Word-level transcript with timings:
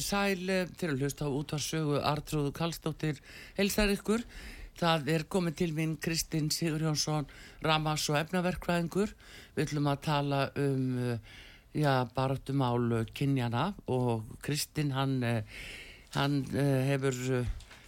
Komið 0.00 0.08
sæl 0.16 0.70
til 0.80 0.88
að 0.88 1.02
hlusta 1.02 1.26
á 1.28 1.36
útvarsögu 1.36 1.98
Artrúðu 2.08 2.54
Kallstóttir 2.56 3.18
helsar 3.58 3.90
ykkur. 3.92 4.22
Það 4.80 5.10
er 5.12 5.24
komið 5.28 5.58
til 5.58 5.74
mín 5.76 5.90
Kristinn 6.00 6.48
Sigur 6.48 6.80
Jónsson, 6.86 7.28
Ramas 7.60 8.06
og 8.08 8.16
efnaverkvæðingur. 8.22 9.12
Við 9.52 9.66
ætlum 9.66 9.90
að 9.92 10.00
tala 10.06 10.38
um 10.56 10.86
já, 11.76 12.08
baráttumál 12.16 13.04
kynjana 13.12 13.74
og 13.92 14.24
Kristinn 14.40 14.96
hann, 14.96 15.20
hann 16.16 16.40
hefur 16.88 17.20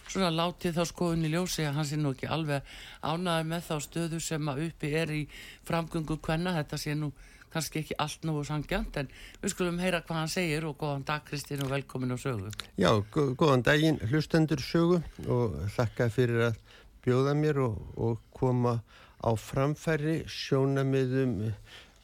svona 0.05 0.29
látið 0.37 0.77
þá 0.77 0.85
skoðun 0.93 1.25
í 1.25 1.33
ljósi 1.33 1.65
að 1.65 1.79
hann 1.79 1.89
sé 1.89 1.97
nú 1.97 2.13
ekki 2.13 2.29
alveg 2.29 2.75
ánaði 3.01 3.49
með 3.55 3.69
þá 3.71 3.75
stöðu 3.87 4.21
sem 4.21 4.53
að 4.53 4.67
uppi 4.67 4.93
er 5.01 5.17
í 5.17 5.23
framgöngu 5.65 6.21
hvenna. 6.21 6.59
Þetta 6.61 6.77
sé 6.77 6.93
nú 6.93 7.09
kannski 7.53 7.83
ekki 7.83 7.97
allt 8.01 8.25
nógu 8.27 8.43
sangjant 8.47 8.97
en 9.01 9.11
við 9.41 9.53
skulum 9.53 9.79
heyra 9.81 10.01
hvað 10.03 10.21
hann 10.23 10.33
segir 10.33 10.67
og 10.67 10.77
góðan 10.81 11.05
dag 11.07 11.23
Kristinn 11.27 11.63
og 11.65 11.71
velkomin 11.73 12.15
á 12.15 12.17
sögu. 12.17 12.51
Já, 12.79 12.91
góðan 13.13 13.65
daginn 13.65 14.01
hlustendur 14.09 14.61
sögu 14.63 14.99
og 15.27 15.57
þakka 15.77 16.09
fyrir 16.13 16.49
að 16.49 16.59
bjóða 17.03 17.37
mér 17.37 17.63
og, 17.67 17.79
og 17.95 18.21
koma 18.35 18.79
á 19.23 19.31
framfæri 19.39 20.23
sjónamiðum 20.27 21.39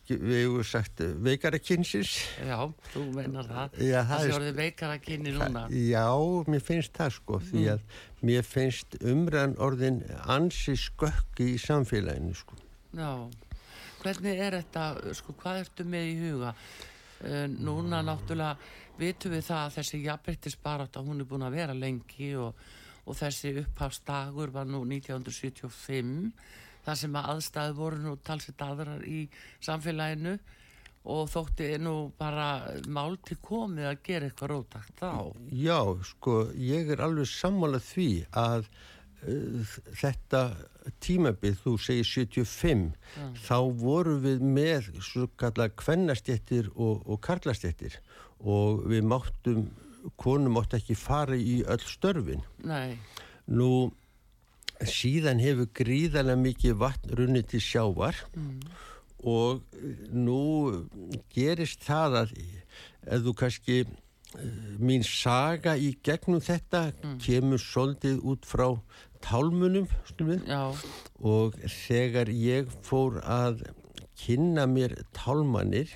við 0.10 0.40
hefum 0.40 0.64
sagt 0.66 1.02
veikarakynsins. 1.22 2.16
Já, 2.48 2.58
þú 2.94 3.04
meinar 3.14 3.46
það. 3.46 3.76
Já, 3.86 4.00
það 4.10 4.24
sé 4.24 4.32
orðið 4.38 4.56
veikarakynni 4.58 5.34
núna. 5.36 5.66
Já, 5.70 6.08
mér 6.50 6.64
finnst 6.66 6.96
það 6.98 7.14
sko 7.20 7.38
mm. 7.38 7.50
því 7.52 7.66
að 7.76 8.00
mér 8.26 8.48
finnst 8.48 8.98
umræðan 9.04 9.54
orðin 9.62 10.02
ansi 10.26 10.76
skökki 10.80 11.52
í 11.54 11.62
samfélaginu 11.62 12.34
sko. 12.38 12.58
Já. 12.98 13.30
Hvernig 14.00 14.40
er 14.40 14.60
þetta, 14.62 15.14
sko, 15.18 15.36
hvað 15.42 15.64
ertu 15.66 15.86
með 15.88 16.12
í 16.12 16.20
huga? 16.24 16.54
Uh, 17.20 17.46
núna 17.52 18.00
náttúrulega 18.06 18.56
vitum 19.00 19.34
við 19.36 19.48
það 19.50 19.64
að 19.66 19.74
þessi 19.78 20.04
jafnbryttisbaráta, 20.06 21.04
hún 21.04 21.24
er 21.24 21.28
búin 21.28 21.48
að 21.48 21.58
vera 21.60 21.76
lengi 21.76 22.30
og, 22.40 22.62
og 23.06 23.18
þessi 23.20 23.56
upphafstagur 23.64 24.54
var 24.56 24.70
nú 24.70 24.86
1975, 24.88 26.32
þar 26.86 27.02
sem 27.02 27.20
að 27.20 27.34
aðstæði 27.34 27.76
voru 27.80 28.00
nú 28.04 28.16
talsitt 28.24 28.64
aðrar 28.64 29.04
í 29.08 29.26
samfélaginu 29.66 30.38
og 31.10 31.30
þótti 31.32 31.74
nú 31.82 31.96
bara 32.20 32.50
mál 32.92 33.18
til 33.26 33.40
komið 33.44 33.88
að 33.90 34.02
gera 34.06 34.30
eitthvað 34.30 34.52
rótakt 34.54 35.00
þá. 35.00 35.12
Já, 35.56 35.80
sko, 36.12 36.40
ég 36.56 36.92
er 36.94 37.04
alveg 37.06 37.30
sammálað 37.32 37.86
því 37.88 38.10
að 38.36 38.68
þetta 39.22 40.44
tímabið, 41.04 41.58
þú 41.64 41.76
segir 41.84 42.08
75 42.08 42.86
ja. 43.18 43.28
þá 43.44 43.58
voru 43.82 44.16
við 44.24 44.44
með 44.44 44.90
svo 45.04 45.28
kallar 45.40 45.74
kvennastjettir 45.78 46.72
og, 46.76 47.04
og 47.06 47.20
karlastjettir 47.26 48.00
og 48.40 48.86
við 48.90 49.08
máttum 49.10 49.66
konum 50.20 50.56
mátt 50.56 50.78
ekki 50.78 50.96
fara 50.96 51.36
í 51.36 51.60
öll 51.68 51.84
störfin 51.84 52.46
Nei. 52.64 52.98
nú 53.52 53.92
síðan 54.88 55.42
hefur 55.44 55.68
gríðarlega 55.76 56.40
mikið 56.40 56.78
vatn 56.80 57.16
runni 57.20 57.44
til 57.44 57.60
sjávar 57.64 58.16
mm. 58.32 58.54
og 59.28 59.66
nú 60.16 60.86
gerist 61.36 61.84
það 61.84 62.22
að 62.24 62.38
ef 62.40 63.26
þú 63.26 63.36
kannski 63.44 63.82
mín 64.80 65.04
saga 65.04 65.74
í 65.76 65.96
gegnum 66.06 66.42
þetta 66.44 66.90
mm. 66.94 67.16
kemur 67.24 67.62
svolítið 67.62 68.20
út 68.30 68.46
frá 68.46 68.68
tálmunum 69.26 69.88
og 71.20 71.58
þegar 71.88 72.32
ég 72.34 72.72
fór 72.86 73.20
að 73.24 73.64
kynna 74.20 74.66
mér 74.70 74.98
tálmanir 75.16 75.92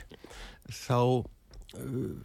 þá 0.69 1.23
uh, 1.23 2.15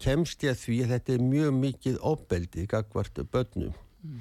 kemst 0.00 0.42
ég 0.46 0.54
að 0.54 0.62
því 0.64 0.82
að 0.84 0.92
þetta 0.94 1.14
er 1.14 1.24
mjög 1.30 1.56
mikið 1.60 2.02
óbeldi 2.02 2.66
gagvart 2.70 3.22
börnum. 3.30 3.74
Mm. 4.00 4.20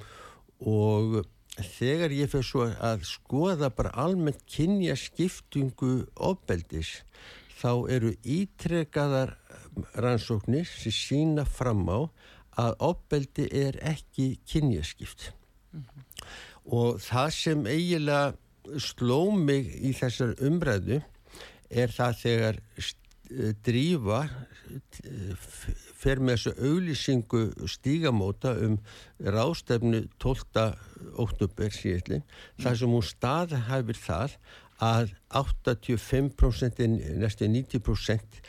og 0.68 1.22
þegar 1.56 2.12
ég 2.12 2.32
fyrir 2.32 2.48
svo 2.48 2.66
að 2.68 3.06
skoða 3.08 3.70
bara 3.76 3.94
almennt 4.04 4.42
kynja 4.52 4.98
skiptungu 5.00 6.04
óbeldis 6.20 7.00
þá 7.60 7.72
eru 7.96 8.12
ítrekkaðar 8.24 9.38
rannsóknir 9.96 10.68
sem 10.68 10.96
sína 10.96 11.46
fram 11.48 11.88
á 11.88 12.00
að 12.60 12.76
óbeldi 12.84 13.48
er 13.56 13.80
ekki 13.88 14.34
kynjaskipt 14.48 15.32
mm 15.72 15.84
-hmm. 15.84 16.28
og 16.66 17.00
það 17.02 17.30
sem 17.30 17.66
eiginlega 17.66 18.34
sló 18.78 19.32
mig 19.32 19.70
í 19.82 19.94
þessar 19.98 20.36
umræðu 20.46 21.02
er 21.70 21.92
það 21.94 22.22
þegar 22.24 22.60
eh, 22.78 23.54
drífa 23.66 24.22
eh, 24.30 25.36
fer 26.00 26.22
með 26.22 26.38
þessu 26.38 26.54
auglýsingu 26.70 27.44
stígamóta 27.68 28.54
um 28.66 28.80
rástefnu 29.20 30.06
12. 30.20 30.74
óttubur 31.20 31.74
síðan, 31.74 32.24
mm. 32.24 32.64
þar 32.64 32.80
sem 32.82 32.96
hún 32.96 33.06
staðhæfir 33.06 34.00
það 34.00 34.38
að 34.80 35.14
85% 35.36 36.86
næstu 37.20 37.50
90% 37.52 38.40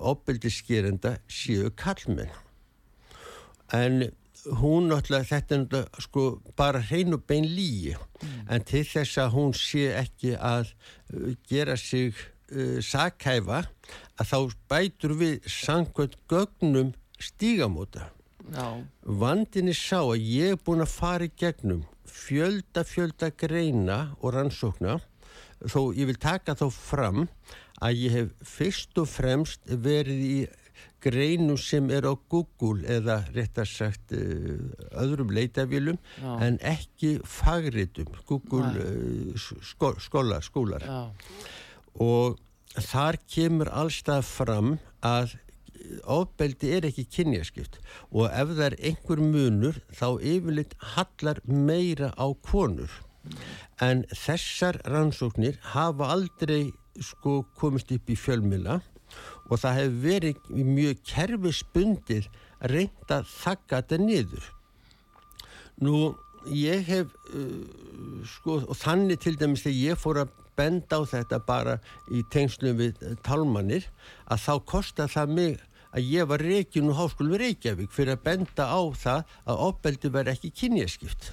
opbeldiskerenda 0.00 1.18
séu 1.28 1.68
kallmenn 1.76 2.32
en 3.74 4.06
hún 4.60 4.90
náttúrulega 4.90 5.28
þetta 5.30 5.58
er 5.78 6.02
sko 6.04 6.24
bara 6.56 6.82
hrein 6.84 7.16
og 7.16 7.24
bein 7.28 7.46
líi 7.48 7.94
mm. 7.94 8.50
en 8.52 8.66
til 8.66 8.84
þess 8.86 9.20
að 9.22 9.32
hún 9.36 9.54
sé 9.56 9.88
ekki 9.96 10.34
að 10.36 10.74
uh, 11.14 11.32
gera 11.48 11.76
sig 11.80 12.12
uh, 12.52 12.80
sakhæfa 12.84 13.64
að 14.20 14.30
þá 14.30 14.38
bætur 14.70 15.16
við 15.20 15.48
sangkvæmt 15.48 16.18
gögnum 16.30 16.92
stígamóta 17.18 18.10
Já. 18.52 18.84
vandinni 19.02 19.72
sá 19.72 20.02
að 20.02 20.20
ég 20.20 20.54
er 20.54 20.60
búin 20.60 20.84
að 20.84 20.92
fara 20.92 21.28
í 21.28 21.32
gegnum 21.40 21.84
fjölda 22.04 22.84
fjölda 22.86 23.30
greina 23.32 23.98
og 24.20 24.34
rannsókna 24.36 24.98
þó 25.64 25.94
ég 25.96 26.10
vil 26.10 26.20
taka 26.20 26.56
þá 26.58 26.66
fram 26.68 27.24
að 27.84 28.02
ég 28.04 28.14
hef 28.18 28.34
fyrst 28.46 29.00
og 29.00 29.08
fremst 29.10 29.64
verið 29.66 30.20
í 30.24 30.36
greinu 31.04 31.56
sem 31.60 31.90
er 31.92 32.06
á 32.08 32.14
Google 32.16 32.86
eða 32.88 33.20
réttar 33.34 33.68
sagt 33.68 34.14
uh, 34.16 34.56
öðrum 35.02 35.32
leitafélum 35.34 36.00
en 36.40 36.58
ekki 36.64 37.18
fagritum 37.28 38.10
Google 38.28 38.72
uh, 38.72 39.44
skó, 39.62 39.94
skóla, 40.00 40.40
skólar. 40.44 40.84
Já. 40.84 41.12
og 42.00 42.40
þar 42.74 43.20
kemur 43.30 43.70
allstað 43.70 44.24
fram 44.26 44.76
að 45.04 45.36
ofbeldi 46.10 46.70
er 46.76 46.86
ekki 46.88 47.04
kynjaskipt 47.16 47.78
og 48.10 48.28
ef 48.30 48.54
það 48.54 48.64
er 48.66 48.76
einhver 48.90 49.20
munur 49.22 49.80
þá 49.94 50.06
yfirleitt 50.20 50.74
hallar 50.94 51.40
meira 51.46 52.12
á 52.16 52.26
konur. 52.46 52.90
En 53.82 54.04
þessar 54.12 54.80
rannsóknir 54.88 55.60
hafa 55.72 56.10
aldrei 56.14 56.72
sko 57.00 57.42
komist 57.58 57.92
upp 57.94 58.10
í 58.10 58.16
fjölmila 58.18 58.80
og 59.48 59.60
það 59.60 59.78
hefur 59.78 59.98
verið 60.04 60.48
mjög 60.68 61.02
kerfisbundið 61.10 62.28
reynda 62.72 63.20
að 63.20 63.32
þakka 63.32 63.80
þetta 63.80 63.98
niður. 64.00 64.48
Nú 65.84 65.98
ég 66.54 66.86
hef 66.88 67.12
uh, 67.34 68.24
sko 68.28 68.60
og 68.62 68.78
þannig 68.78 69.20
til 69.24 69.36
dæmis 69.40 69.64
þegar 69.64 69.80
ég 69.80 70.00
fór 70.00 70.24
að 70.24 70.34
benda 70.54 71.00
á 71.00 71.02
þetta 71.10 71.40
bara 71.44 71.78
í 72.14 72.22
tengslum 72.30 72.78
við 72.78 73.00
talmannir 73.26 73.88
að 74.30 74.44
þá 74.44 74.52
kosta 74.70 75.08
það 75.10 75.32
mig 75.38 75.56
að 75.94 76.10
ég 76.10 76.28
var 76.30 76.42
reygin 76.42 76.90
og 76.90 76.98
háskólu 76.98 77.38
Reykjavík 77.38 77.90
fyrir 77.94 78.16
að 78.16 78.24
benda 78.26 78.66
á 78.66 78.82
það 78.98 79.34
að 79.50 79.64
opbeldi 79.68 80.12
verði 80.14 80.36
ekki 80.36 80.52
kynjaskipt. 80.62 81.32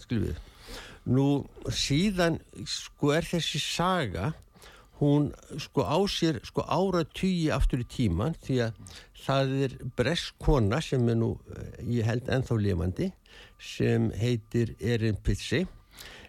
Skilfið 0.00 0.40
nú 1.08 1.42
síðan 1.66 2.38
sko 2.68 3.12
er 3.16 3.26
þessi 3.26 3.60
saga 3.62 4.32
hún 5.02 5.34
sko 5.60 5.82
á 5.82 5.98
sér 6.06 6.38
sko 6.46 6.62
ára 6.62 7.04
tugi 7.04 7.50
aftur 7.50 7.80
í 7.82 7.86
tíman 7.90 8.34
því 8.44 8.56
að 8.68 8.72
það 9.24 9.46
er 9.66 9.72
breskona 9.98 10.78
sem 10.82 11.08
er 11.10 11.16
nú 11.18 11.30
ég 11.82 12.06
held 12.06 12.28
enþá 12.30 12.54
lifandi 12.60 13.12
sem 13.58 14.12
heitir 14.18 14.76
Erin 14.78 15.16
Pitsi 15.26 15.66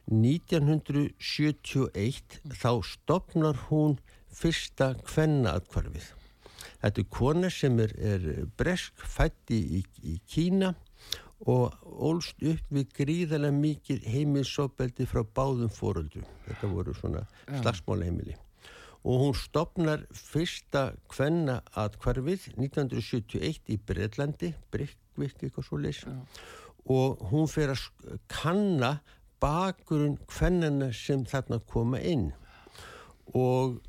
1971 0.10 2.42
þá 2.60 2.72
stopnar 2.84 3.56
hún 3.70 3.98
fyrsta 4.34 4.96
kvennaatkvarfið 5.06 6.24
Þetta 6.84 7.00
er 7.00 7.12
kona 7.16 7.50
sem 7.54 7.78
er, 7.80 7.94
er 7.96 8.24
bresk 8.60 9.06
fætti 9.08 9.60
í, 9.78 9.80
í 10.04 10.18
Kína 10.28 10.74
og 11.48 11.72
ólst 11.84 12.44
upp 12.44 12.74
við 12.76 12.90
gríðarlega 12.98 13.56
mikið 13.56 14.08
heimilsopeldi 14.12 15.08
frá 15.08 15.22
báðum 15.24 15.72
fóröldum. 15.72 16.26
Þetta 16.48 16.72
voru 16.72 16.96
svona 16.98 17.24
slagsmála 17.48 18.10
heimili. 18.10 18.36
Og 19.04 19.20
hún 19.20 19.34
stopnar 19.36 20.06
fyrsta 20.16 20.94
kvenna 21.12 21.60
atkvarfið 21.76 22.54
1971 22.56 23.60
í 23.68 23.78
Breitlandi, 23.78 24.54
Brekkvik 24.72 25.44
eitthvað 25.44 25.68
svo 25.68 25.80
leys. 25.84 26.04
Og 26.88 27.20
hún 27.32 27.50
fer 27.52 27.74
að 27.74 27.84
kanna 28.32 28.98
bakurinn 29.44 30.20
kvennana 30.32 30.94
sem 30.96 31.26
þarna 31.28 31.60
koma 31.68 32.00
inn. 32.00 32.30
Og 33.36 33.82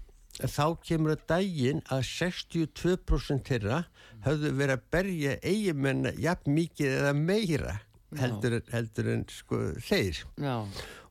þá 0.43 0.75
kemur 0.83 1.15
að 1.15 1.27
daginn 1.31 1.83
að 1.95 2.03
62% 2.11 3.47
þeirra 3.47 3.85
höfðu 4.27 4.55
verið 4.59 4.75
að 4.75 4.87
berja 4.91 5.35
eigimenn 5.47 6.09
jafn 6.19 6.57
mikið 6.57 6.97
eða 6.99 7.13
meira 7.15 7.77
heldur, 8.19 8.59
heldur 8.73 9.11
en 9.15 9.25
sko 9.31 9.61
þeir 9.83 10.23
Já. 10.41 10.57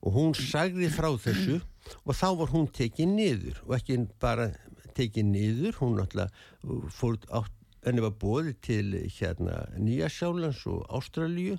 og 0.04 0.16
hún 0.16 0.36
sagði 0.38 0.90
frá 0.94 1.10
þessu 1.20 1.62
og 2.04 2.16
þá 2.18 2.28
var 2.42 2.54
hún 2.54 2.70
tekið 2.80 3.12
niður 3.18 3.60
og 3.68 3.76
ekki 3.80 4.00
bara 4.22 4.52
tekið 4.94 5.30
niður 5.32 5.82
hún 5.82 6.00
náttúrulega 6.00 6.90
fór 6.94 7.20
átt 7.34 7.60
henni 7.84 8.04
var 8.04 8.14
bóði 8.20 8.54
til 8.64 8.96
hérna 9.12 9.64
Nýjasjálans 9.82 10.62
og 10.72 10.84
Ástralíu 10.96 11.58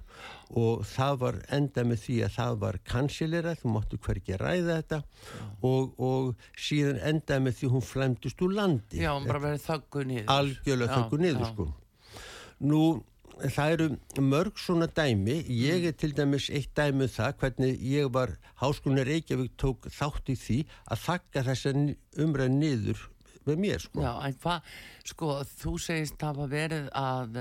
og 0.56 0.84
það 0.88 1.18
var 1.20 1.38
enda 1.56 1.84
með 1.86 2.02
því 2.04 2.18
að 2.26 2.36
það 2.38 2.58
var 2.64 2.78
kansilerað, 2.88 3.60
þú 3.62 3.72
máttu 3.74 4.00
hverki 4.06 4.38
ræða 4.40 4.78
þetta 4.80 5.00
og, 5.68 5.94
og 5.98 6.46
síðan 6.56 7.00
enda 7.12 7.40
með 7.44 7.58
því 7.60 7.72
hún 7.74 7.84
flæmdust 7.84 8.44
úr 8.44 8.54
landi. 8.58 9.02
Já, 9.04 9.12
hún 9.12 9.28
bara 9.28 9.42
verið 9.44 9.66
þöggu 9.66 10.06
niður. 10.10 10.30
Algjörlega 10.38 11.00
þöggu 11.00 11.20
niður, 11.24 11.44
já. 11.44 11.50
sko. 11.52 11.68
Nú, 12.64 12.82
það 13.42 13.72
eru 13.74 13.88
mörg 14.22 14.58
svona 14.60 14.88
dæmi, 14.90 15.40
ég 15.50 15.88
er 15.88 15.96
til 15.98 16.12
dæmis 16.16 16.50
eitt 16.54 16.72
dæmi 16.76 17.08
um 17.08 17.14
það 17.16 17.40
hvernig 17.40 17.82
ég 17.90 18.12
var, 18.14 18.36
Háskólinu 18.60 19.04
Reykjavík 19.08 19.56
tók 19.60 19.88
þátt 19.92 20.30
í 20.32 20.36
því 20.38 20.60
að 20.86 21.02
þakka 21.08 21.44
þessa 21.48 21.74
umræð 22.24 22.54
niður 22.54 23.08
með 23.44 23.60
mér 23.60 23.82
sko. 23.82 24.02
Já, 24.04 24.12
en 24.24 24.36
hvað, 24.40 24.68
sko, 25.10 25.30
þú 25.60 25.74
segist 25.82 26.22
að 26.22 26.30
hafa 26.30 26.50
verið 26.52 26.86
að 26.96 27.40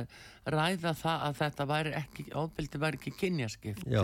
ræða 0.55 0.95
það 0.99 1.27
að 1.27 1.37
þetta 1.41 1.67
væri 1.71 1.93
ekki, 1.99 2.25
ofbeldi 2.43 2.81
væri 2.83 2.99
ekki 2.99 3.15
kynjaskipt. 3.21 3.85
Já. 3.87 4.03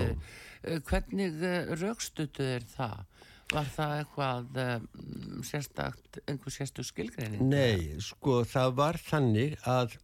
Eh, 0.63 0.79
hvernig 0.87 1.43
eh, 1.43 1.73
raukstutu 1.81 2.45
er 2.55 2.67
það? 2.75 3.03
Var 3.49 3.69
það 3.73 3.95
eitthvað 3.97 4.57
um, 4.61 5.39
sérstakt, 5.47 6.19
einhver 6.29 6.53
sérstu 6.53 6.83
skilgreining? 6.85 7.47
Nei, 7.49 7.95
sko, 8.05 8.43
það 8.45 8.75
var 8.77 8.99
þannig 9.01 9.55
að 9.65 9.95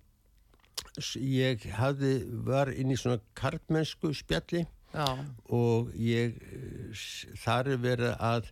ég 1.19 1.65
hafði, 1.75 2.13
var 2.47 2.71
inn 2.71 2.93
í 2.93 2.99
svona 2.99 3.19
kartmennsku 3.37 4.13
spjalli 4.15 4.65
Já. 4.95 5.07
og 5.51 5.89
ég 5.99 6.37
þar 7.41 7.69
er 7.73 7.81
verið 7.83 8.13
að 8.23 8.47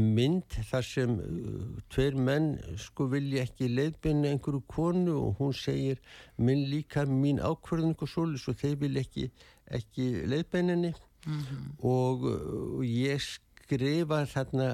mynd 0.00 0.56
þar 0.70 0.86
sem 0.88 1.12
uh, 1.22 1.76
tveir 1.92 2.18
menn 2.18 2.48
sko 2.80 3.06
vilja 3.12 3.44
ekki 3.46 3.68
leiðbynna 3.70 4.32
einhverju 4.34 4.64
konu 4.74 5.14
og 5.20 5.38
hún 5.42 5.54
segir 5.54 6.02
minn 6.36 6.66
líka 6.72 7.06
mín 7.06 7.38
ákvörðun 7.38 7.94
og 7.94 8.10
solis 8.10 8.48
og 8.50 8.58
þeir 8.58 8.80
vilja 8.82 9.04
ekki, 9.06 9.28
ekki 9.78 10.08
leiðbynninni 10.32 10.90
mm 10.90 11.40
-hmm. 11.40 11.72
og, 11.78 12.26
og 12.26 12.84
ég 12.84 13.22
skrifa 13.22 14.24
þarna, 14.26 14.68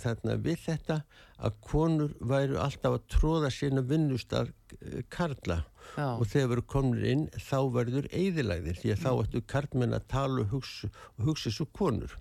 þarna 0.00 0.40
við 0.40 0.58
þetta 0.64 1.00
að 1.36 1.60
konur 1.68 2.16
væru 2.20 2.56
alltaf 2.58 2.96
að 2.96 3.08
tróða 3.12 3.52
sína 3.52 3.84
vinnustar 3.84 4.48
uh, 4.48 5.02
karla 5.10 5.66
Já. 5.96 6.08
og 6.16 6.24
þegar 6.28 6.50
verður 6.52 6.68
komin 6.72 7.04
inn 7.12 7.26
þá 7.40 7.58
verður 7.76 8.08
eigðilæðir 8.10 8.80
því 8.80 8.94
að 8.94 9.04
þá 9.04 9.10
mm. 9.12 9.20
ættu 9.24 9.44
karlmenn 9.52 9.96
að 9.96 10.08
tala 10.12 10.42
og 10.42 10.56
hugsa, 10.56 10.90
hugsa 11.22 11.52
svo 11.54 11.68
konur. 11.76 12.16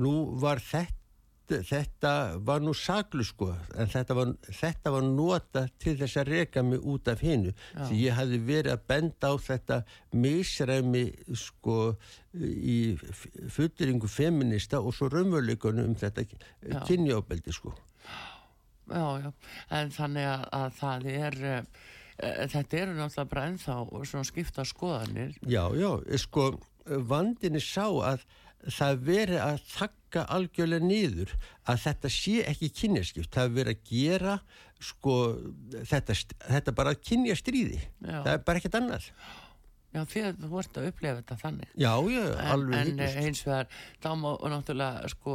Nú 0.00 0.14
var 0.40 0.62
þetta 0.64 0.96
þetta 1.50 2.12
var 2.46 2.62
nú 2.62 2.70
saglu 2.76 3.24
sko 3.26 3.48
en 3.74 3.88
þetta 3.90 4.14
var, 4.14 4.32
þetta 4.54 4.92
var 4.94 5.06
nota 5.06 5.64
til 5.82 5.96
þess 5.98 6.20
að 6.20 6.30
reyka 6.34 6.62
mig 6.62 6.84
út 6.86 7.10
af 7.10 7.22
hinnu 7.24 7.52
því 7.74 8.00
ég 8.04 8.14
hafi 8.14 8.38
verið 8.46 8.74
að 8.76 8.84
benda 8.92 9.32
á 9.32 9.34
þetta 9.42 9.80
misræmi 10.14 11.04
sko 11.34 11.78
í 12.38 12.78
fulliringu 13.50 14.10
feminista 14.10 14.80
og 14.80 14.94
svo 14.94 15.10
raunveruleikunum 15.10 15.90
um 15.90 15.96
þetta 15.98 16.26
kynjábeldi 16.86 17.54
sko. 17.54 17.74
Já, 18.90 19.22
já, 19.22 19.30
en 19.74 19.90
þannig 19.94 20.26
að, 20.26 20.46
að 20.60 20.78
það 20.78 21.10
er 21.14 21.42
Eh, 21.50 21.62
þetta 22.20 22.82
eru 22.82 22.96
náttúrulega 22.98 23.30
bara 23.32 23.46
ennþá 23.50 23.78
svona 24.04 24.28
skipta 24.28 24.66
skoðanir. 24.68 25.34
Já, 25.48 25.64
já, 25.76 25.90
sko 26.20 26.52
vandinni 27.10 27.60
sá 27.62 27.86
að 27.88 28.24
það 28.68 29.04
veri 29.06 29.38
að 29.40 29.60
þakka 29.70 30.24
algjörlega 30.36 30.84
niður 30.84 31.30
að 31.70 31.84
þetta 31.86 32.10
sé 32.12 32.34
ekki 32.50 32.72
kynjaskipt 32.76 33.32
það 33.32 33.54
veri 33.56 33.76
að 33.76 33.86
gera 33.88 34.34
sko 34.80 35.14
þetta, 35.88 36.16
þetta 36.48 36.74
bara 36.76 36.96
kynja 36.96 37.36
stríði 37.38 37.78
já. 37.78 38.20
það 38.24 38.32
er 38.34 38.42
bara 38.44 38.60
ekkert 38.60 38.78
annað 38.80 39.08
Já, 39.90 40.04
fyrir 40.06 40.36
þú 40.38 40.48
vart 40.52 40.76
að 40.78 40.84
upplefa 40.86 41.18
þetta 41.18 41.36
þannig. 41.40 41.70
Já, 41.74 41.90
já, 42.12 42.20
alveg 42.52 42.76
en, 42.78 43.00
en 43.02 43.24
eins 43.24 43.40
vegar, 43.42 43.70
þá 43.98 44.08
má 44.20 44.28
náttúrulega 44.52 45.08
sko 45.10 45.32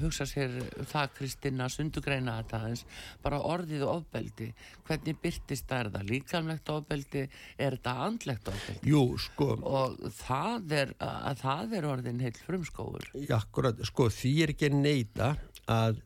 hugsa 0.00 0.24
sér 0.30 0.54
það 0.88 1.10
Kristina 1.18 1.66
sundugreina 1.72 2.38
þetta 2.38 2.60
aðeins, 2.62 2.84
bara 3.24 3.42
orðið 3.44 3.84
og 3.84 3.98
ofbeldi. 3.98 4.48
Hvernig 4.88 5.20
byrtist 5.20 5.68
það? 5.68 5.82
Er 5.82 5.90
það 5.96 6.08
líkamlegt 6.08 6.72
ofbeldi? 6.72 7.26
Er 7.68 7.76
það 7.84 8.00
andlegt 8.06 8.48
ofbeldi? 8.54 8.94
Jú, 8.94 9.02
sko. 9.26 9.50
Og 9.60 10.00
það 10.22 10.76
er, 10.78 10.94
að 11.04 11.44
það 11.44 11.76
er 11.76 11.90
orðin 11.92 12.24
heil 12.24 12.34
frumskóður. 12.46 13.10
Já, 13.26 13.36
akkurat, 13.42 13.84
sko, 13.92 14.08
því 14.08 14.34
er 14.46 14.54
ekki 14.54 14.72
neita 14.72 15.34
að 15.68 16.00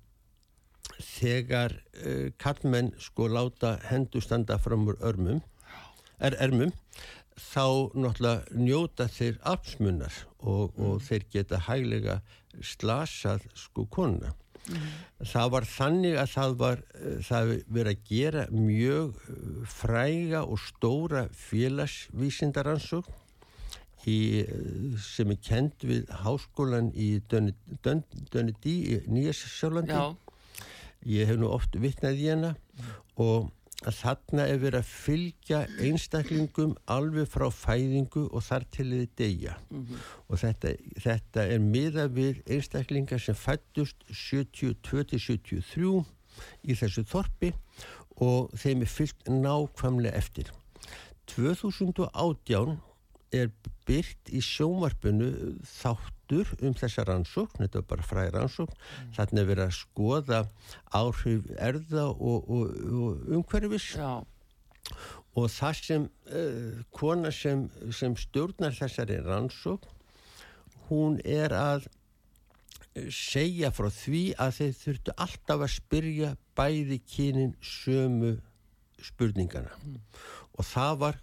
þegar 1.03 1.77
uh, 2.03 2.33
kallmenn 2.41 2.95
sko 3.03 3.29
láta 3.31 3.77
hendur 3.91 4.25
standa 4.25 4.59
fram 4.63 4.89
úr 4.91 4.99
örmum, 5.07 5.43
er 6.17 6.35
ermum, 6.41 6.73
þá 7.37 7.93
náttúrulega 7.93 8.57
njóta 8.57 9.07
þeir 9.13 9.39
afsmunnar 9.45 10.15
og, 10.41 10.73
mm. 10.73 10.83
og 10.89 11.05
þeir 11.05 11.29
geta 11.33 11.61
hæglega 11.69 12.21
slasað 12.65 13.45
sko 13.59 13.85
konuna. 13.93 14.33
Mm. 14.67 14.87
Það 15.31 15.51
var 15.55 15.67
þannig 15.71 16.17
að 16.19 16.33
það 16.33 16.57
var 16.63 16.81
það 17.29 17.53
verið 17.77 17.93
að 17.93 18.09
gera 18.09 18.47
mjög 18.51 19.21
uh, 19.21 19.61
fræga 19.71 20.43
og 20.43 20.59
stóra 20.65 21.27
félagsvísindaransók 21.45 23.07
uh, 23.07 23.17
sem 25.07 25.35
er 25.35 25.43
kend 25.45 25.87
við 25.87 26.11
háskólan 26.25 26.91
í 26.95 27.21
Dönnedí 27.31 28.77
í 28.97 29.01
Nýjarsjálflandi. 29.07 30.01
Ég 31.07 31.29
hef 31.29 31.39
nú 31.39 31.53
oft 31.55 31.77
vittnað 31.79 32.25
í 32.25 32.31
hana 32.33 32.57
mm. 32.57 32.91
og 33.23 33.53
að 33.87 33.99
þarna 34.01 34.47
er 34.51 34.59
verið 34.63 34.81
að 34.81 34.91
fylgja 34.91 35.61
einstaklingum 35.83 36.75
alveg 36.91 37.29
frá 37.31 37.47
fæðingu 37.55 38.25
og 38.33 38.45
þar 38.47 38.67
til 38.75 38.89
þið 38.91 39.07
deyja 39.21 39.55
mm 39.71 39.85
-hmm. 39.85 40.01
og 40.29 40.41
þetta, 40.43 40.73
þetta 41.05 41.47
er 41.55 41.61
miða 41.63 42.09
við 42.09 42.43
einstaklingar 42.47 43.23
sem 43.23 43.35
fættust 43.35 44.05
72-73 44.11 46.05
í 46.67 46.75
þessu 46.75 47.07
þorpi 47.07 47.53
og 48.17 48.51
þeim 48.59 48.83
er 48.83 48.91
fylgt 48.91 49.29
nákvæmlega 49.29 50.17
eftir 50.17 50.51
2018 51.27 52.79
er 53.33 53.51
byrt 53.87 54.31
í 54.31 54.41
sjómarpunu 54.41 55.31
þátt 55.63 56.16
rættur 56.27 56.49
um 56.63 56.75
þessa 56.75 57.05
rannsókn, 57.07 57.63
þetta 57.63 57.79
er 57.79 57.87
bara 57.87 58.03
fræði 58.03 58.33
rannsókn, 58.35 58.75
mm. 58.77 59.13
þannig 59.17 59.43
að 59.43 59.51
vera 59.51 59.67
að 59.67 59.77
skoða 59.77 60.41
áhrif 60.93 61.51
erða 61.57 62.07
og, 62.11 62.49
og, 62.51 62.73
og 62.91 63.29
umhverfis 63.37 63.97
Já. 63.97 64.25
og 65.37 65.51
það 65.51 65.83
sem 65.83 66.09
uh, 66.33 66.83
kona 66.91 67.31
sem, 67.31 67.69
sem 67.93 68.17
stjórnar 68.17 68.75
þessari 68.75 69.21
rannsókn, 69.23 69.93
hún 70.89 71.21
er 71.25 71.53
að 71.53 71.89
segja 73.13 73.71
frá 73.75 73.91
því 73.93 74.35
að 74.41 74.55
þeir 74.57 74.77
þurftu 74.81 75.15
alltaf 75.21 75.63
að 75.67 75.75
spyrja 75.75 76.37
bæði 76.57 77.01
kynin 77.05 77.55
sömu 77.61 78.39
spurningana 79.05 79.75
mm. 79.83 80.01
og 80.57 80.65
það 80.65 81.01
var, 81.03 81.19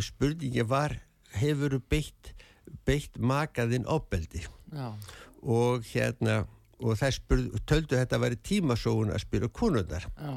spurningi 0.00 0.64
var 0.64 0.96
hefur 1.36 1.76
beitt, 1.90 2.32
beitt 2.86 3.18
makaðinn 3.18 3.86
opbeldi 3.90 4.44
Já. 4.72 4.94
og 5.42 5.86
hérna 5.92 6.44
og 6.80 6.96
það 6.96 7.14
spurð, 7.18 7.46
töldu 7.68 7.98
þetta 7.98 8.16
að 8.16 8.24
veri 8.24 8.38
tímasóun 8.50 9.12
að 9.12 9.24
spyrja 9.26 9.50
konundar 9.52 10.06
Já. 10.16 10.32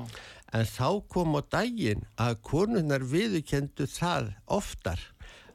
en 0.60 0.70
þá 0.70 0.88
kom 1.14 1.38
á 1.40 1.42
daginn 1.56 2.04
að 2.20 2.40
konundar 2.46 3.06
viðukendu 3.08 3.88
það 3.88 4.34
oftar 4.52 5.00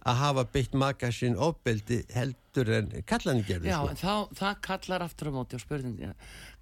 að 0.09 0.21
hafa 0.23 0.45
beitt 0.55 0.75
maka 0.79 1.11
sinn 1.13 1.37
ofbeldi 1.37 2.01
heldur 2.15 2.71
en 2.79 2.91
kallan 3.09 3.43
gerði 3.45 3.69
Já, 3.73 3.79
sko. 3.83 3.89
en 3.93 4.01
þá, 4.01 4.39
það 4.41 4.61
kallar 4.69 5.05
aftur 5.05 5.29
á 5.29 5.33
móti 5.37 5.59
á 5.59 5.61
spurningina 5.61 6.15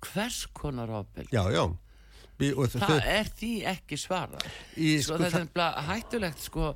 hvers 0.02 0.46
konar 0.56 0.90
ofbeldi? 1.02 1.30
já, 1.36 1.44
já 1.54 1.64
Það 2.36 3.06
er 3.08 3.28
því 3.38 3.50
ekki 3.72 3.96
svara 3.96 4.40
sko, 4.42 5.02
sko, 5.02 5.16
þetta 5.16 5.30
það- 5.30 5.40
er 5.40 5.50
bara 5.54 5.82
hættulegt 5.86 6.42
sko 6.44 6.66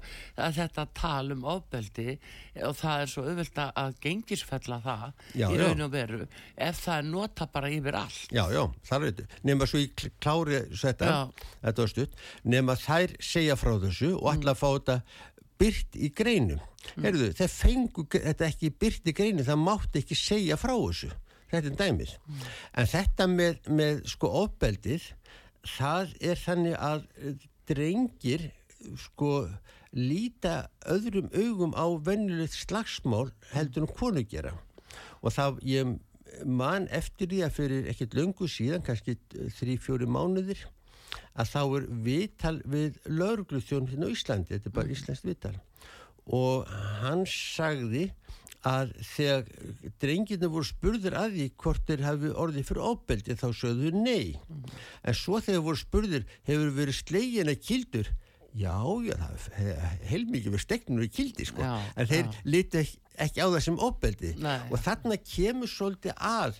að 0.41 0.55
þetta 0.57 0.85
tal 0.95 1.33
um 1.35 1.43
ofbeldi 1.45 2.19
og 2.65 2.77
það 2.81 3.03
er 3.03 3.07
svo 3.13 3.25
auðvelt 3.29 3.61
að- 3.77 3.99
gengisfella 4.01 4.81
það 4.85 5.13
Já, 5.37 5.47
í 5.51 5.59
raun 5.61 5.81
og 5.85 5.91
veru 5.93 6.23
ef 6.57 6.81
það 6.87 6.99
er 6.99 7.03
nota 7.11 7.47
bara 7.53 7.69
yfir 7.69 7.95
allt 8.01 8.33
Já, 8.33 8.45
já, 8.51 8.65
það 8.89 9.03
er 9.05 9.13
þetta. 9.13 9.29
Nefn 9.45 9.61
að 9.67 9.71
svo 9.75 9.79
í 9.85 9.89
kl- 9.95 10.13
klári 10.21 10.63
þetta, 10.73 11.33
þetta 11.63 11.77
var 11.85 11.89
stutt, 11.89 12.15
nefn 12.45 12.73
að 12.75 12.85
þær 12.89 13.17
segja 13.21 13.57
frá 13.61 13.75
þessu 13.85 14.15
og 14.17 14.35
ætla 14.35 14.55
að 14.57 14.61
fá 14.65 14.69
þetta 14.79 15.03
byrt 15.61 15.97
í 16.01 16.09
greinum. 16.17 16.61
Mm. 16.97 17.05
Herðu, 17.05 17.27
þeir 17.37 17.51
fengu 17.53 18.07
gre- 18.09 18.23
þetta 18.33 18.47
ekki 18.49 18.71
byrt 18.81 19.05
í 19.05 19.13
greinum, 19.13 19.45
það 19.45 19.59
mátti 19.61 20.01
ekki 20.01 20.17
segja 20.17 20.57
frá 20.57 20.73
þessu. 20.73 21.11
Þetta 21.51 21.67
er 21.67 21.77
dæmið. 21.77 22.13
En 22.79 22.87
þetta 22.87 23.27
með, 23.29 23.59
með 23.69 24.01
sko 24.09 24.29
ofbeldið, 24.47 25.03
það 25.67 26.15
er 26.21 26.41
þannig 26.41 26.77
að 26.79 27.07
eh, 27.21 27.47
drengir 27.71 28.51
sko 28.99 29.33
líta 29.93 30.71
öðrum 30.89 31.29
augum 31.35 31.75
á 31.77 31.87
venjulegt 32.07 32.57
slagsmál 32.57 33.31
heldur 33.53 33.87
um 33.87 33.95
konu 33.99 34.23
gera. 34.25 34.55
Og 35.21 35.35
það 35.35 35.59
ég 35.69 35.97
man 36.47 36.87
eftir 36.95 37.29
því 37.31 37.41
að 37.45 37.57
fyrir 37.57 37.89
ekkert 37.91 38.15
löngu 38.17 38.49
síðan, 38.49 38.85
kannski 38.87 39.17
þrý, 39.59 39.77
fjóri 39.83 40.09
mánuðir 40.09 40.63
að 41.35 41.51
þá 41.51 41.61
er 41.65 41.89
viðtal 42.07 42.57
við 42.71 43.01
laurugluþjón 43.11 43.91
hérna 43.91 44.11
á 44.11 44.15
Íslandi, 44.15 44.55
þetta 44.55 44.71
er 44.71 44.77
bara 44.77 44.95
íslenskt 44.95 45.27
viðtal. 45.27 45.57
Og 46.31 46.71
hann 47.03 47.25
sagði 47.27 48.11
að 48.67 48.91
þegar 49.15 49.47
drengirna 50.03 50.51
voru 50.53 50.69
spurður 50.69 51.17
að 51.17 51.37
því 51.37 51.47
hvort 51.63 51.87
þeir 51.89 52.03
hafi 52.05 52.33
orðið 52.45 52.67
fyrir 52.69 52.89
óbeldi 52.91 53.37
þá 53.41 53.47
sögðu 53.57 53.93
nei. 53.97 54.35
En 55.05 55.17
svo 55.17 55.41
þegar 55.41 55.65
voru 55.69 55.81
spurður 55.81 56.27
hefur 56.49 56.75
verið 56.77 56.99
slegin 57.01 57.53
að 57.53 57.63
kildur? 57.69 58.11
Já, 58.59 58.75
já, 59.07 59.15
það 59.15 59.83
heilmikið 60.11 60.55
við 60.57 60.63
steknur 60.65 61.07
í 61.07 61.11
kildi 61.15 61.47
sko. 61.47 61.63
Já, 61.63 61.77
en 61.95 62.09
þeir 62.11 62.25
já. 62.25 62.41
litu 62.51 62.81
ekki, 62.81 62.97
ekki 63.25 63.45
á 63.45 63.47
það 63.47 63.63
sem 63.67 63.79
óbeldi 63.79 64.31
Nei. 64.43 64.57
og 64.67 64.83
þarna 64.83 65.19
kemur 65.23 65.71
svolítið 65.71 66.17
að 66.19 66.59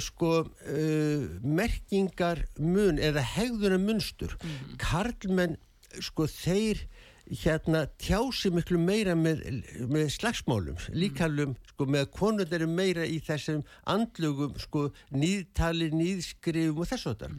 sko 0.00 0.30
uh, 0.46 1.26
merkingar 1.44 2.46
mun 2.56 3.00
eða 3.02 3.24
hegðuna 3.34 3.80
munstur 3.82 4.36
karlmenn 4.80 5.58
sko 6.00 6.24
þeir 6.30 6.86
hérna 7.30 7.84
tjási 8.00 8.50
miklu 8.50 8.78
meira 8.82 9.14
með, 9.14 9.42
með 9.90 10.08
slagsmálum 10.16 10.80
líkalum 10.94 11.54
sko 11.70 11.86
með 11.86 12.08
konur 12.16 12.54
eru 12.56 12.66
meira 12.70 13.06
í 13.06 13.20
þessum 13.22 13.62
andlugum 13.90 14.56
sko 14.58 14.88
nýðtali, 15.14 15.92
nýðskrifum 15.94 16.82
og 16.82 16.90
þess 16.90 17.12
að 17.12 17.22
það 17.22 17.38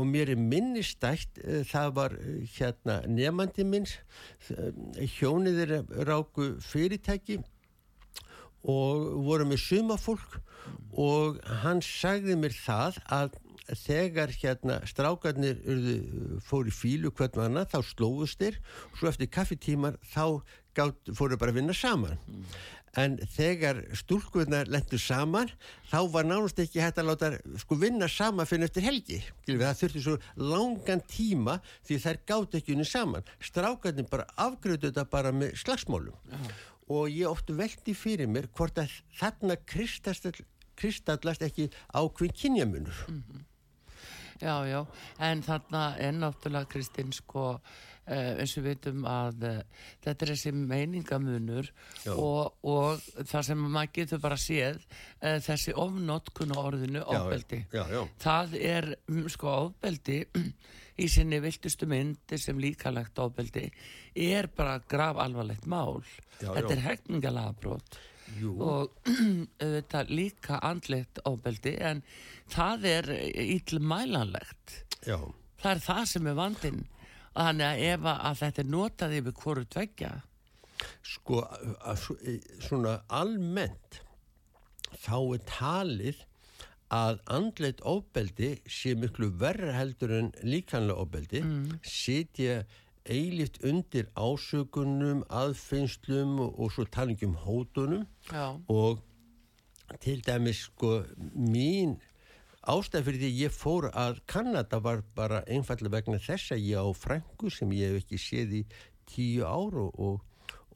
og 0.00 0.06
mér 0.06 0.32
er 0.34 0.42
minnistætt 0.42 1.40
uh, 1.44 1.62
það 1.66 1.94
var 1.98 2.16
uh, 2.18 2.42
hérna 2.56 3.00
nefandi 3.10 3.66
minns 3.66 3.96
uh, 4.54 4.70
hjónið 5.18 5.62
er 5.66 5.74
ráku 6.08 6.52
fyrirtæki 6.64 7.40
og 8.70 9.06
voru 9.24 9.46
með 9.48 9.62
sumafólk 9.64 10.40
og 11.00 11.38
hann 11.62 11.80
sagði 11.84 12.36
mér 12.38 12.54
það 12.54 13.00
að 13.08 13.38
þegar 13.78 14.32
hérna 14.34 14.80
strákarnir 14.88 15.60
fóru 16.44 16.70
í 16.70 16.74
fílu 16.74 17.12
hvern 17.14 17.38
manna 17.38 17.66
þá 17.68 17.80
slóðust 17.92 18.40
þeir. 18.42 18.60
Og 18.90 19.00
svo 19.00 19.12
eftir 19.12 19.30
kaffitímar 19.32 19.98
þá 20.12 20.42
gátt, 20.76 21.14
fóru 21.16 21.38
bara 21.40 21.54
að 21.54 21.60
vinna 21.60 21.76
saman. 21.76 22.18
En 22.98 23.16
þegar 23.36 23.84
stúlkunar 23.94 24.66
lendur 24.70 24.98
saman 24.98 25.50
þá 25.92 25.98
var 26.10 26.26
nánast 26.26 26.58
ekki 26.58 26.80
hægt 26.82 26.98
að 26.98 27.10
láta 27.12 27.28
sko 27.62 27.76
vinna 27.78 28.08
saman 28.10 28.48
fyrir 28.50 28.66
eftir 28.66 28.82
helgi 28.82 29.20
Skilur 29.22 29.60
við, 29.60 29.66
það 29.68 29.78
þurfti 29.82 30.02
svo 30.02 30.16
langan 30.50 31.04
tíma 31.06 31.60
því 31.86 32.00
þær 32.02 32.18
gátt 32.32 32.56
ekki 32.58 32.74
unni 32.74 32.88
saman. 32.88 33.30
Strákarnir 33.38 34.10
bara 34.10 34.26
afgröðu 34.34 34.88
þetta 34.88 35.06
bara 35.12 35.30
með 35.34 35.54
slagsmálum. 35.62 36.16
Og 36.90 37.06
ég 37.14 37.30
ofta 37.30 37.54
veldi 37.54 37.94
fyrir 37.94 38.26
mér 38.26 38.50
hvort 38.58 38.80
að 38.82 38.96
þarna 39.20 39.54
kristast, 39.70 40.26
kristallast 40.74 41.46
ekki 41.46 41.70
ákveðin 41.94 42.34
kynjamunur 42.42 43.04
Já, 44.40 44.56
já, 44.64 44.80
en 45.20 45.42
þarna 45.44 45.84
er 46.00 46.14
náttúrulega 46.16 46.68
Kristinn 46.72 47.12
sko 47.12 47.44
uh, 48.10 48.32
eins 48.40 48.56
og 48.56 48.64
við 48.64 48.74
veitum 48.74 49.06
að 49.08 49.46
uh, 49.46 49.86
þetta 50.04 50.26
er 50.26 50.32
þessi 50.32 50.52
meiningamunur 50.56 51.70
Já. 52.04 52.12
og, 52.14 52.56
og 52.64 53.02
það 53.20 53.46
sem 53.50 53.64
maður 53.66 53.94
getur 54.00 54.22
bara 54.22 54.40
séð 54.40 54.80
uh, 54.80 55.38
þessi 55.44 55.76
ofnotkun 55.76 56.54
á 56.56 56.58
orðinu 56.60 57.04
ofbeldi. 57.04 57.64
já, 57.72 57.82
já. 57.92 58.02
Það 58.24 58.56
er 58.60 58.92
mm, 59.10 59.24
sko 59.36 59.56
ofbeldi 59.66 60.22
í 61.00 61.08
sinni 61.08 61.40
viltustu 61.44 61.88
myndi 61.90 62.38
sem 62.40 62.60
líkalegt 62.60 63.20
ofbeldi 63.22 63.68
er 64.16 64.50
bara 64.56 64.80
graf 64.88 65.20
alvarlegt 65.22 65.68
mál. 65.70 66.00
Já, 66.40 66.54
þetta 66.54 66.72
já. 66.72 66.76
er 66.78 66.86
hekningalagabrót 66.88 68.00
Jú. 68.38 68.54
og 68.62 68.92
auðvitað 69.62 70.12
líka 70.14 70.60
andlegt 70.62 71.20
ofbeldi 71.28 71.74
en 71.82 72.02
það 72.52 72.88
er 72.90 73.10
íllmælanlegt 73.44 74.74
já, 75.06 75.18
það 75.60 75.70
er 75.74 75.84
það 75.84 76.02
sem 76.14 76.30
er 76.30 76.38
vandinn. 76.38 76.82
Þannig 77.30 77.66
að 77.66 77.84
ef 77.86 78.06
að 78.10 78.40
þetta 78.40 78.60
er 78.62 78.70
notað 78.74 79.16
yfir 79.20 79.36
hvoru 79.38 79.62
tveggja. 79.70 80.10
Sko 81.06 81.44
svona 82.64 82.96
almennt 83.06 84.00
þá 84.98 85.16
er 85.36 85.44
talið 85.48 86.24
að 86.90 87.20
andleitt 87.30 87.82
ofbeldi 87.86 88.50
sé 88.66 88.96
miklu 88.98 89.30
verra 89.40 89.76
heldur 89.76 90.16
en 90.16 90.32
líkanlega 90.42 91.04
ofbeldi. 91.04 91.42
Mm. 91.46 91.76
sitja 91.86 92.64
eilíft 93.10 93.62
undir 93.64 94.10
ásökunum, 94.18 95.22
aðfinnslum 95.30 96.40
og 96.50 96.72
svo 96.74 96.84
talingum 96.84 97.36
hótunum. 97.46 98.04
Já, 98.28 98.58
og 98.68 99.00
til 100.02 100.20
dæmis 100.26 100.66
sko 100.68 101.00
mín 101.34 101.96
ástæð 102.68 103.06
fyrir 103.06 103.22
því 103.22 103.30
ég 103.40 103.54
fór 103.54 103.88
að 103.96 104.20
Kanada 104.28 104.80
var 104.84 105.02
bara 105.16 105.42
einfallega 105.48 105.96
vegna 105.96 106.20
þess 106.20 106.52
að 106.54 106.66
ég 106.68 106.80
á 106.84 106.88
frængu 106.92 107.52
sem 107.52 107.72
ég 107.72 107.94
hef 107.94 108.02
ekki 108.04 108.20
séð 108.20 108.56
í 108.60 108.64
tíu 109.10 109.46
ár 109.48 109.78
og, 109.80 110.20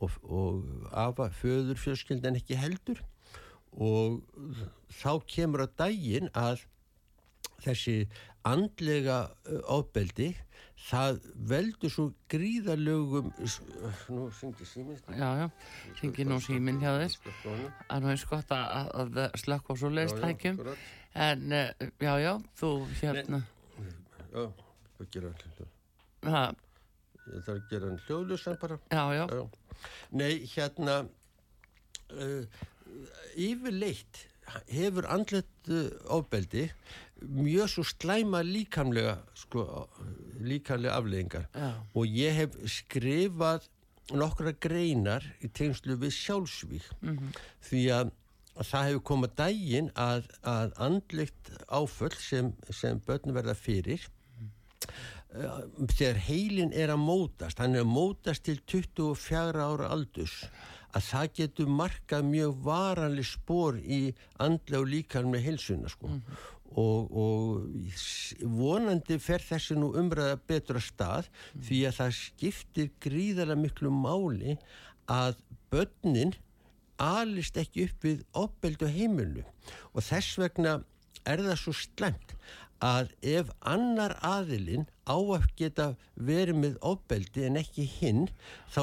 og, 0.00 0.16
og, 0.24 0.62
afa 0.90 1.28
föður 1.40 1.80
fjölskyldan 1.80 2.40
ekki 2.40 2.58
heldur. 2.58 3.02
Og 3.74 4.22
þá 4.94 5.12
kemur 5.28 5.66
á 5.66 5.68
daginn 5.76 6.30
að 6.32 6.64
þessi 7.64 8.04
andlega 8.44 9.18
ofbeldi 9.72 10.34
það 10.84 11.20
veldur 11.48 11.92
svo 11.92 12.04
gríðalögum 12.28 13.30
nú 14.12 14.26
syngi 14.36 14.66
síminn. 14.68 14.98
Já, 15.16 15.28
já 15.40 15.46
ringi 16.00 16.26
nú 16.28 16.40
síminn 16.44 16.80
hjá 16.82 16.92
það 16.98 17.62
er 17.88 18.02
nú 18.04 18.10
eins 18.12 18.26
gott 18.28 18.52
að, 18.52 18.90
að 19.00 19.38
slökk 19.40 19.70
á 19.70 19.74
svo 19.80 19.92
leistækjum 19.94 20.60
en 21.14 21.52
eh, 21.52 21.70
já, 22.02 22.14
já, 22.18 22.32
þú 22.58 22.70
hérna 23.00 23.42
Já, 24.34 24.44
það 24.98 25.10
gera 25.14 25.30
hann 25.30 25.68
það, 26.24 26.60
Ég 27.24 27.44
þarf 27.46 27.54
að 27.54 27.68
gera 27.70 27.88
hann 27.88 28.00
hljóðlusan 28.06 28.60
bara. 28.60 28.78
já, 28.90 29.04
já, 29.14 29.24
Já. 29.30 29.44
Nei, 30.10 30.32
hérna, 30.54 30.96
uh, 32.12 32.62
yfirleitt 33.40 34.26
hefur 34.68 35.06
andlet 35.08 35.70
ofbeldi 36.12 36.66
mjög 37.24 37.70
svo 37.72 37.84
slæma 37.86 38.42
líkamlega, 38.44 39.16
sko, 39.38 39.64
líkamlega 40.44 40.98
afleggingar. 40.98 41.46
Og 41.96 42.10
ég 42.10 42.36
hef 42.36 42.58
skrifað 42.68 43.68
nokkra 44.12 44.52
greinar 44.60 45.24
í 45.40 45.48
tengslu 45.48 45.96
við 45.96 46.12
sjálfsvík. 46.18 46.90
-hmm. 47.00 47.32
Því 47.64 47.82
að 47.98 48.12
það 48.62 48.88
hefur 48.88 49.04
komað 49.10 49.36
dægin 49.40 49.90
að, 49.98 50.28
að 50.46 50.74
andlikt 50.86 51.50
áföll 51.68 52.14
sem, 52.18 52.52
sem 52.70 53.00
börn 53.06 53.34
verða 53.34 53.56
fyrir 53.58 54.04
uh, 55.34 55.64
þegar 55.90 56.20
heilin 56.28 56.72
er 56.72 56.94
að 56.94 57.02
mótast, 57.02 57.58
hann 57.58 57.74
er 57.74 57.82
að 57.82 57.90
mótast 57.90 58.46
til 58.46 58.60
24 58.70 59.58
ára 59.58 59.90
aldus 59.90 60.44
að 60.94 61.06
það 61.08 61.30
getur 61.40 61.76
markað 61.80 62.26
mjög 62.30 62.58
varanli 62.64 63.26
spór 63.26 63.78
í 63.82 64.00
andla 64.42 64.82
og 64.82 64.90
líkan 64.92 65.30
með 65.32 65.48
heilsuna 65.48 65.90
sko 65.90 66.10
mm 66.12 66.20
-hmm. 66.20 66.44
og, 66.82 67.16
og 67.22 68.46
vonandi 68.60 69.18
fer 69.18 69.42
þessi 69.42 69.74
nú 69.74 69.90
umræða 69.98 70.38
betra 70.46 70.80
stað 70.80 71.26
mm 71.26 71.32
-hmm. 71.32 71.66
því 71.66 71.78
að 71.88 71.96
það 71.98 72.12
skiptir 72.22 72.90
gríðarlega 73.00 73.62
miklu 73.62 73.90
máli 73.90 74.58
að 75.08 75.34
börnin 75.70 76.34
alist 77.02 77.56
ekki 77.60 77.88
upp 77.88 78.06
við 78.06 78.24
opbeldu 78.38 78.90
heimilu 78.90 79.44
og 79.92 80.04
þess 80.04 80.38
vegna 80.38 80.78
er 81.24 81.42
það 81.42 81.58
svo 81.60 81.74
slemt 81.76 82.34
að 82.84 83.12
ef 83.24 83.50
annar 83.64 84.16
aðilinn 84.24 84.86
á 85.08 85.16
að 85.16 85.46
geta 85.56 85.86
verið 86.14 86.58
með 86.60 86.78
opbeldi 86.84 87.46
en 87.48 87.58
ekki 87.60 87.86
hinn 87.88 88.26
þá 88.74 88.82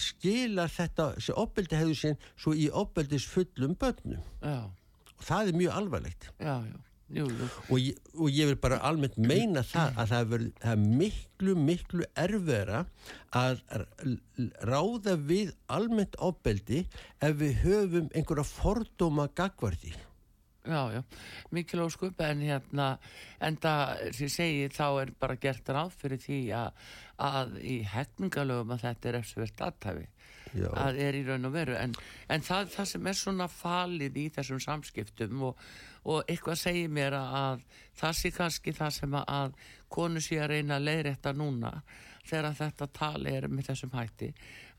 skilar 0.00 0.72
þetta 0.72 1.12
opbeldi 1.38 1.78
hefur 1.78 1.98
sín 1.98 2.18
svo 2.34 2.54
í 2.56 2.68
opbeldis 2.70 3.26
fullum 3.28 3.76
börnum 3.78 4.22
já. 4.42 4.64
og 4.66 5.28
það 5.28 5.52
er 5.52 5.60
mjög 5.60 5.76
alvarlegt 5.82 6.30
já, 6.38 6.56
já. 6.66 6.78
Jú, 7.12 7.26
jú. 7.28 7.46
Og, 7.68 7.76
ég, 7.76 7.98
og 8.16 8.30
ég 8.32 8.48
vil 8.48 8.58
bara 8.60 8.78
almennt 8.88 9.18
meina 9.20 9.60
það 9.68 9.98
að 10.00 10.12
það 10.12 10.36
er 10.72 10.78
miklu 10.80 11.56
miklu 11.60 12.06
erfera 12.16 12.86
að 13.36 13.60
ráða 14.64 15.18
við 15.20 15.52
almennt 15.68 16.16
opbeldi 16.24 16.86
ef 17.20 17.36
við 17.42 17.60
höfum 17.66 18.08
einhverja 18.16 18.46
fordóma 18.48 19.28
gagvarði 19.36 19.92
Já, 20.62 20.92
já, 20.94 21.02
mikil 21.50 21.80
óskup 21.82 22.20
en 22.22 22.42
hérna, 22.46 22.92
en 23.42 23.56
það 23.58 24.02
sem 24.14 24.28
ég 24.28 24.34
segi 24.36 24.66
þá 24.70 24.84
er 25.02 25.10
bara 25.18 25.34
gert 25.42 25.70
ráð 25.74 25.96
fyrir 25.98 26.20
því 26.22 26.38
að, 26.54 26.84
að 27.18 27.56
í 27.66 27.80
hefningalögum 27.90 28.76
að 28.76 28.84
þetta 28.86 29.10
er 29.10 29.18
efsvert 29.18 29.64
aðtæfi 29.66 30.06
að 30.52 31.00
er 31.00 31.18
í 31.18 31.22
raun 31.26 31.48
og 31.48 31.54
veru. 31.54 31.76
En, 31.78 31.94
en 32.28 32.44
það, 32.44 32.70
það 32.74 32.88
sem 32.92 33.10
er 33.10 33.18
svona 33.18 33.48
falið 33.50 34.18
í 34.20 34.26
þessum 34.36 34.60
samskiptum 34.62 35.44
og, 35.48 35.62
og 36.04 36.24
eitthvað 36.26 36.60
segir 36.62 36.92
mér 36.92 37.16
að 37.18 37.64
það 37.98 38.18
sé 38.20 38.32
kannski 38.36 38.74
það 38.76 38.96
sem 38.98 39.18
að 39.22 39.54
konu 39.92 40.22
sé 40.24 40.40
að 40.40 40.54
reyna 40.56 40.78
að 40.78 40.88
leiðrætta 40.88 41.34
núna 41.36 41.72
þegar 42.22 42.58
þetta 42.58 42.90
tali 42.94 43.32
er 43.34 43.48
með 43.50 43.72
þessum 43.72 43.96
hætti 43.96 44.28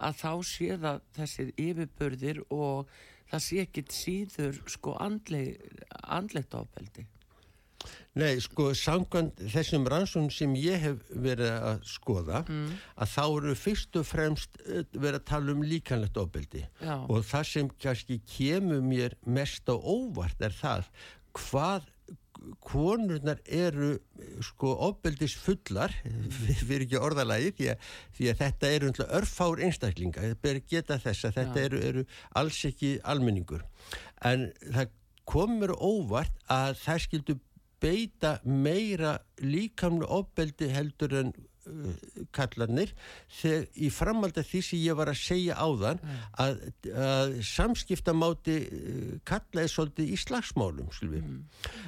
að 0.03 0.22
þá 0.22 0.32
sé 0.48 0.77
það 0.84 1.01
þessir 1.18 1.51
yfirbörðir 1.60 2.44
og 2.53 2.94
það 3.32 3.44
sé 3.48 3.65
ekki 3.65 3.84
síður 3.92 4.62
sko 4.72 4.96
andlegt 5.01 6.56
ábeldi 6.56 7.06
Nei, 8.20 8.38
sko, 8.44 8.68
samkvæmt 8.78 9.40
þessum 9.50 9.88
rannsókn 9.90 10.30
sem 10.34 10.52
ég 10.60 10.84
hef 10.84 11.00
verið 11.10 11.56
að 11.56 11.88
skoða 11.90 12.44
mm. 12.44 12.68
að 13.02 13.13
þá 13.16 13.24
eru 13.25 13.56
fyrst 13.58 13.98
og 13.98 14.06
fremst 14.06 14.60
eh, 14.68 14.84
verið 14.94 15.18
að 15.22 15.25
tala 15.32 15.56
um 15.56 15.63
líkanlegt 15.66 16.20
ofbeldi 16.22 16.62
Já. 16.78 16.96
og 17.02 17.25
það 17.25 17.50
sem 17.50 17.72
kannski 17.82 18.20
kemur 18.36 18.86
mér 18.86 19.18
mest 19.25 19.66
á 19.66 19.75
óvart 19.75 20.46
er 20.46 20.54
það 20.54 20.92
hvað 21.34 21.90
konurnar 22.63 23.40
eru 23.46 23.96
sko 24.44 24.74
ofbeldis 24.88 25.36
fullar 25.40 25.94
fyrir 26.68 26.86
ekki 26.86 27.00
orðalagi 27.00 27.54
því 27.58 27.70
að, 27.74 27.88
því 28.18 28.30
að 28.32 28.42
þetta 28.42 28.74
eru 28.78 28.92
örfár 29.20 29.63
einstaklinga, 29.63 30.25
þetta 30.28 30.44
ber 30.44 30.60
geta 30.70 31.00
þess 31.02 31.30
að 31.30 31.40
þetta 31.40 31.63
eru, 31.68 31.82
eru 31.90 32.06
alls 32.42 32.60
ekki 32.70 32.98
almenningur 33.02 33.66
en 34.28 34.52
það 34.66 34.94
komur 35.30 35.74
óvart 35.80 36.36
að 36.52 36.78
það 36.84 37.04
skildu 37.08 37.40
beita 37.84 38.38
meira 38.46 39.18
líkamlega 39.44 40.22
ofbeldi 40.22 40.72
heldur 40.72 41.19
en 41.24 41.34
Uh, 41.63 41.93
kallarnir 42.36 42.89
þegar 43.32 43.62
í 43.80 43.88
framhald 43.96 44.36
af 44.36 44.50
því 44.50 44.60
sem 44.67 44.82
ég 44.84 44.98
var 45.00 45.08
að 45.08 45.22
segja 45.22 45.56
áðan 45.56 46.02
mm. 46.04 46.17
að, 46.43 46.58
að 47.00 47.36
samskiptamáti 47.48 48.56
uh, 48.67 49.13
kallaði 49.24 49.72
svolítið 49.72 50.12
í 50.12 50.17
slagsmálum 50.19 50.91
mm. 50.91 51.38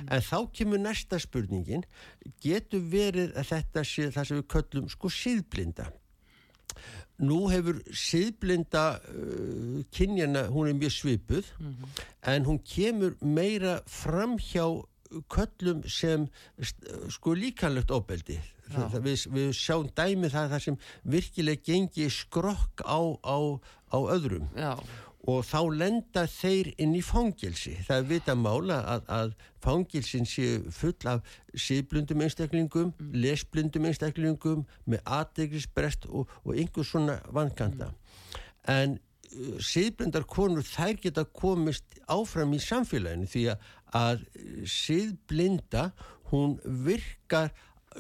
en 0.08 0.24
þá 0.30 0.38
kemur 0.56 0.80
næsta 0.80 1.20
spurningin 1.20 1.84
getur 2.40 2.88
verið 2.88 3.36
að 3.36 3.52
þetta 3.52 3.84
sé 3.92 4.08
það 4.16 4.30
sem 4.30 4.40
við 4.40 4.48
kallum 4.56 4.90
sko 4.96 5.12
síðblinda 5.12 5.92
nú 7.28 7.44
hefur 7.52 7.84
síðblinda 7.92 8.86
uh, 9.12 9.84
kynjana, 9.92 10.48
hún 10.56 10.72
er 10.72 10.80
mjög 10.80 10.96
svipuð 11.02 11.52
mm 11.60 11.68
-hmm. 11.68 12.04
en 12.32 12.48
hún 12.48 12.64
kemur 12.64 13.20
meira 13.20 13.82
fram 13.88 14.40
hjá 14.40 14.70
köllum 15.30 15.84
sem 15.90 16.28
sko 17.14 17.36
líkanlegt 17.38 17.94
óbeldi 17.94 18.40
við, 18.74 19.26
við 19.32 19.50
sjáum 19.56 19.90
dæmi 19.96 20.30
það 20.34 20.54
þar 20.54 20.64
sem 20.68 20.78
virkilega 21.16 21.66
gengi 21.66 22.10
skrokk 22.10 22.82
á, 22.82 23.00
á, 23.22 23.38
á 23.94 23.98
öðrum 24.16 24.48
Já. 24.58 24.74
og 25.30 25.46
þá 25.46 25.60
lenda 25.78 26.26
þeir 26.30 26.72
inn 26.82 26.96
í 26.98 27.04
fangilsi 27.06 27.76
það 27.86 27.98
er 27.98 28.10
vita 28.10 28.36
mála 28.36 28.82
að, 28.96 29.08
að 29.20 29.36
fangilsin 29.66 30.26
sé 30.30 30.50
full 30.74 30.98
af 31.10 31.22
síðblundum 31.54 32.26
einstaklingum, 32.26 32.94
mm. 32.94 33.16
lesblundum 33.22 33.90
einstaklingum 33.90 34.66
með 34.86 35.06
aðdeglisbrest 35.06 36.10
og, 36.10 36.32
og 36.44 36.56
einhvers 36.58 36.94
svona 36.94 37.20
vankanta 37.34 37.92
mm. 37.92 38.00
en 38.74 39.00
síðblindar 39.36 40.26
konur 40.30 40.66
þær 40.66 41.00
geta 41.02 41.26
komist 41.36 41.98
áfram 42.12 42.54
í 42.56 42.60
samfélaginu 42.64 43.28
því 43.30 43.44
að 43.54 43.66
síðblinda 44.70 45.90
hún 46.32 46.60
virkar 46.66 47.54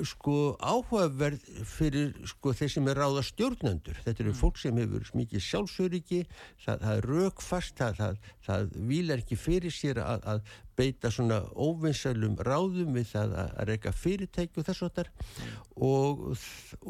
sko 0.03 0.55
áhugaverð 0.59 1.43
fyrir 1.69 2.11
sko 2.27 2.51
þeir 2.55 2.71
sem 2.73 2.87
er 2.91 2.99
ráða 2.99 3.23
stjórnendur 3.23 3.97
þetta 4.03 4.23
eru 4.23 4.33
mm. 4.33 4.39
fólk 4.41 4.59
sem 4.59 4.79
hefur 4.81 5.07
mikið 5.15 5.43
sjálfsöryggi 5.45 6.21
það, 6.65 6.83
það 6.83 6.91
er 6.95 7.07
raukfast 7.11 7.79
það, 7.79 7.99
það, 8.01 8.29
það 8.47 8.77
vilar 8.91 9.23
ekki 9.23 9.39
fyrir 9.39 9.75
sér 9.75 10.01
að, 10.03 10.25
að 10.33 10.53
beita 10.75 11.11
svona 11.13 11.39
óvinsælum 11.55 12.35
ráðum 12.43 12.95
við 12.97 13.11
það 13.13 13.37
að 13.39 13.61
reyka 13.71 13.93
fyrirtæki 13.95 14.59
og 14.59 14.67
þess 14.67 14.87
og 14.87 14.95
þar 14.97 15.11
mm. 15.15 15.53
og, 15.91 16.25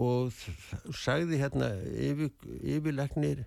og 0.10 0.96
sagði 1.04 1.44
hérna 1.44 1.76
yfir, 1.94 2.34
yfirlegnir 2.64 3.46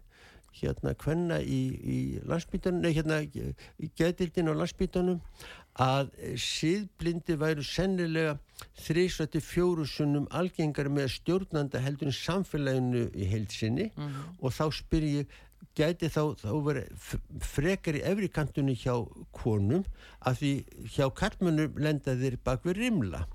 hérna 0.53 0.95
hvenna 0.99 1.39
í, 1.41 1.63
í 1.79 1.99
landsbytunum, 2.27 2.83
nei 2.83 2.93
hérna 2.97 3.21
í 3.23 3.91
gætildin 3.99 4.51
á 4.51 4.55
landsbytunum 4.59 5.21
að 5.79 6.11
síðblindi 6.43 7.37
væru 7.39 7.63
sennilega 7.63 8.39
þrísvætti 8.83 9.43
fjórusunum 9.45 10.27
algengar 10.35 10.91
með 10.91 11.13
stjórnanda 11.19 11.83
heldur 11.85 12.11
í 12.11 12.17
samfélaginu 12.19 13.05
í 13.15 13.29
heilsinni 13.31 13.91
mm 13.93 14.09
-hmm. 14.09 14.33
og 14.41 14.57
þá 14.57 14.65
spyr 14.75 15.07
ég 15.07 15.37
gæti 15.79 16.11
þá, 16.11 16.35
þá 16.39 16.53
verið 16.67 17.15
frekar 17.45 17.99
í 17.99 18.05
efrikantunni 18.11 18.75
hjá 18.79 18.95
konum 19.35 19.85
að 20.27 20.41
því 20.41 20.53
hjá 20.95 21.07
karlmönnum 21.21 21.79
lenda 21.79 22.17
þeir 22.19 22.39
bak 22.45 22.67
við 22.67 22.83
rimla 22.83 23.27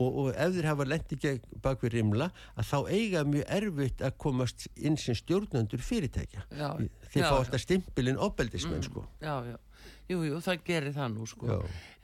og, 0.00 0.18
og 0.22 0.28
ef 0.32 0.54
þeir 0.56 0.68
hafa 0.70 0.86
lendið 0.88 1.48
bak 1.62 1.82
við 1.84 1.96
rimla 1.98 2.30
að 2.56 2.68
þá 2.70 2.78
eiga 2.90 3.24
mjög 3.28 3.48
erfitt 3.60 4.04
að 4.04 4.16
komast 4.24 4.68
inn 4.76 4.98
sem 5.00 5.16
stjórnandur 5.18 5.82
fyrirtækja. 5.84 6.46
Já, 6.56 6.68
þeir 7.10 7.24
já, 7.24 7.26
fá 7.28 7.34
alltaf 7.36 7.64
stimpilinn 7.64 8.20
opbeldismenn 8.20 8.80
mm, 8.80 8.86
sko. 8.88 9.04
Já, 9.22 9.34
já, 9.50 9.58
jú, 10.10 10.22
jú, 10.28 10.38
það 10.44 10.64
gerir 10.70 10.96
það 10.96 11.12
nú 11.16 11.26
sko, 11.28 11.58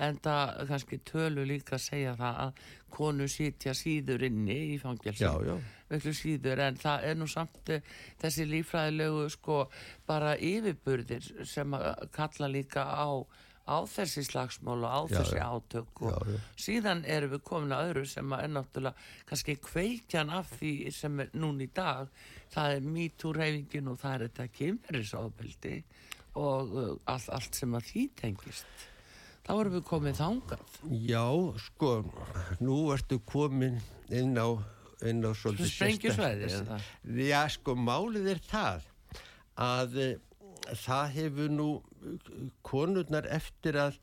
en 0.07 0.21
það 0.25 0.53
kannski 0.73 1.01
tölu 1.09 1.47
líka 1.49 1.79
að 1.79 1.87
segja 1.87 2.13
það 2.19 2.43
að 2.45 2.61
konu 2.97 3.31
sítja 3.31 3.75
síður 3.77 4.27
inni 4.29 4.59
í 4.75 4.77
fangelsi, 4.83 5.33
veklu 5.91 6.13
síður 6.17 6.63
en 6.67 6.79
það 6.81 7.09
er 7.11 7.19
nú 7.19 7.29
samt 7.31 7.73
eh, 7.75 7.97
þessi 8.21 8.47
lífræðilegu 8.51 9.27
sko 9.37 9.59
bara 10.09 10.35
yfirburðir 10.37 11.27
sem 11.47 11.77
kalla 12.17 12.51
líka 12.51 12.87
á 12.87 13.11
á 13.67 13.79
þessi 13.91 14.25
slagsmál 14.27 14.79
og 14.79 14.89
á 14.89 15.01
já, 15.11 15.19
þessi 15.19 15.41
átök 15.43 16.03
og 16.07 16.31
já, 16.31 16.41
síðan 16.67 17.05
erum 17.05 17.35
við 17.35 17.45
komin 17.51 17.75
að 17.75 17.91
öðru 17.91 18.05
sem 18.11 18.35
er 18.39 18.51
náttúrulega 18.55 19.07
kannski 19.29 19.57
kveikjan 19.67 20.33
af 20.35 20.53
því 20.57 20.73
sem 20.95 21.23
er 21.25 21.33
núni 21.35 21.67
í 21.67 21.73
dag. 21.75 22.11
Það 22.55 22.77
er 22.77 22.91
mítúrheifingin 22.97 23.91
og 23.91 23.99
það 24.03 24.15
er 24.15 24.27
þetta 24.29 24.47
kemurisábeldi 24.61 25.79
og 26.37 26.77
uh, 26.77 26.93
allt, 27.11 27.33
allt 27.35 27.59
sem 27.59 27.75
að 27.75 27.91
því 27.91 28.05
tengist. 28.21 28.87
Þá 29.47 29.53
erum 29.55 29.77
við 29.77 29.85
komið 29.87 30.17
þángað 30.19 30.79
Já, 31.07 31.27
sko 31.63 31.91
nú 32.59 32.79
ertu 32.95 33.21
komin 33.23 33.79
inn 34.11 34.35
á 34.35 34.59
inn 35.07 35.23
á 35.23 35.31
svolítið 35.39 35.71
sprengjusvæði 35.71 36.49
Já, 37.29 37.43
sko, 37.55 37.77
málið 37.79 38.33
er 38.35 38.41
það 38.47 38.89
að 39.67 39.99
það 40.75 41.11
hefur 41.17 41.53
nú 41.53 41.69
konurnar 42.67 43.29
eftir 43.33 43.79
að 43.81 43.99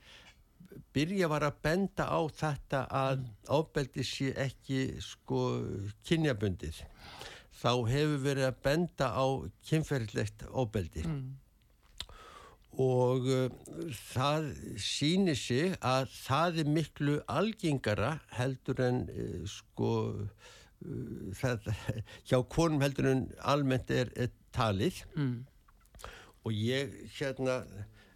byrja 0.94 1.30
var 1.32 1.46
að 1.48 1.60
benda 1.66 2.08
á 2.10 2.20
þetta 2.34 2.82
að 2.90 3.24
ábeldi 3.50 4.06
sé 4.08 4.32
ekki 4.46 4.82
sko 5.04 5.44
kynjabundið 6.08 6.82
þá 7.64 7.72
hefur 7.90 8.20
verið 8.26 8.50
að 8.50 8.60
benda 8.66 9.10
á 9.14 9.26
kynferðilegt 9.70 10.46
ábeldi 10.50 11.06
mm. 11.08 11.22
og 12.84 13.30
uh, 13.30 13.46
það 14.10 14.50
sýnir 14.82 15.40
sig 15.40 15.78
að 15.80 16.10
það 16.18 16.60
er 16.64 16.74
miklu 16.80 17.20
algengara 17.32 18.18
heldur 18.38 18.84
en 18.88 19.06
uh, 19.14 19.40
sko 19.50 19.94
uh, 20.18 20.52
það, 21.40 21.72
hjá 22.28 22.40
konum 22.52 22.84
heldur 22.84 23.12
en 23.14 23.26
almennt 23.54 23.94
er, 23.94 24.12
er 24.18 24.34
talið 24.54 25.04
mm. 25.16 25.36
Og 26.44 26.54
ég 26.54 26.94
hérna 27.18 27.62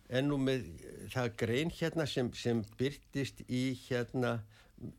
ennú 0.08 0.38
með 0.40 0.68
það 1.14 1.32
grein 1.42 1.72
hérna 1.74 2.06
sem, 2.08 2.30
sem 2.34 2.64
byrtist 2.80 3.44
í 3.48 3.72
hérna 3.88 4.38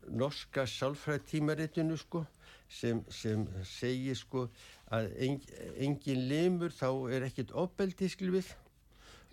norska 0.09 0.65
sálfræðtímaritinu 0.67 1.97
sko 1.97 2.25
sem, 2.69 3.01
sem 3.09 3.45
segir 3.65 4.17
sko 4.17 4.47
að 4.93 5.11
engin 5.21 6.25
limur 6.29 6.73
þá 6.75 6.89
er 7.15 7.29
ekkit 7.29 7.53
opbeldi 7.57 8.09
skilvið 8.11 8.51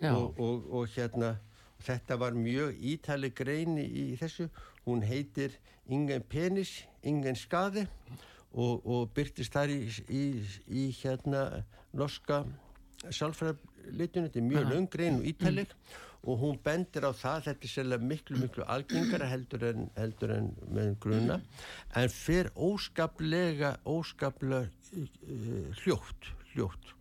og, 0.07 0.37
og, 0.39 0.69
og 0.71 0.89
hérna 0.95 1.35
þetta 1.83 2.17
var 2.21 2.37
mjög 2.37 2.77
ítali 2.81 3.29
greini 3.33 3.85
í 3.85 4.05
þessu. 4.17 4.47
Hún 4.85 5.03
heitir 5.05 5.57
Ingen 5.87 6.23
penis, 6.27 6.83
ingen 7.03 7.35
skadi 7.35 7.85
og, 8.51 8.81
og 8.83 9.11
byrtist 9.15 9.53
þar 9.55 9.71
í, 9.71 9.77
í, 10.11 10.23
í 10.67 10.83
hérna 10.99 11.63
norska 11.95 12.41
sálfræðarlitinu, 13.15 14.27
þetta 14.27 14.41
er 14.41 14.49
mjög 14.51 14.69
löngrein 14.73 15.21
og 15.21 15.31
ítaleg 15.31 15.73
og 16.27 16.41
hún 16.41 16.57
bendir 16.63 17.05
á 17.07 17.13
það 17.15 17.45
þetta 17.45 17.67
er 17.67 17.71
sérlega 17.71 18.09
miklu 18.09 18.39
miklu 18.41 18.65
algengara 18.67 19.29
heldur 19.29 19.67
en, 19.69 19.85
heldur 19.95 20.33
en 20.33 20.49
með 20.73 20.95
gruna 21.03 21.37
en 21.95 22.09
fyrir 22.11 22.49
óskaplega 22.55 23.77
óskaplega 23.85 24.65
uh, 24.65 25.69
hljótt 25.83 26.33
hljótt. 26.57 26.93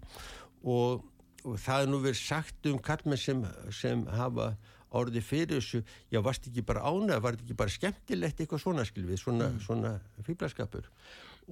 Og, 0.67 1.05
og 1.47 1.59
það 1.63 1.85
er 1.85 1.93
nú 1.93 2.01
verið 2.05 2.21
sagt 2.21 2.71
um 2.71 2.81
kallmenn 2.83 3.21
sem, 3.21 3.43
sem 3.75 4.05
hafa 4.17 4.53
orði 4.97 5.21
fyrir 5.25 5.59
þessu, 5.59 5.83
já 6.13 6.21
varst 6.25 6.47
ekki 6.49 6.65
bara 6.67 6.87
ánað 6.87 7.23
var 7.25 7.37
þetta 7.37 7.47
ekki 7.47 7.59
bara 7.59 7.75
skemmtilegt? 7.75 8.41
Eitthvað 8.41 8.63
svona 8.63 8.87
skilvið, 8.89 9.21
svona, 9.21 9.51
mm. 9.53 9.63
svona 9.67 9.97
fýblaskapur 10.27 10.89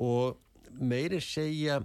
og 0.04 0.40
meiri 0.80 1.20
segja 1.22 1.80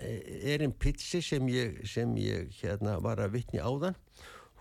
er 0.00 0.62
einn 0.64 0.72
pitsi 0.72 1.22
sem 1.22 1.48
ég, 1.48 1.82
sem 1.86 2.16
ég 2.16 2.50
hérna, 2.60 2.98
var 3.02 3.22
að 3.22 3.36
vittni 3.38 3.62
áðan 3.62 3.96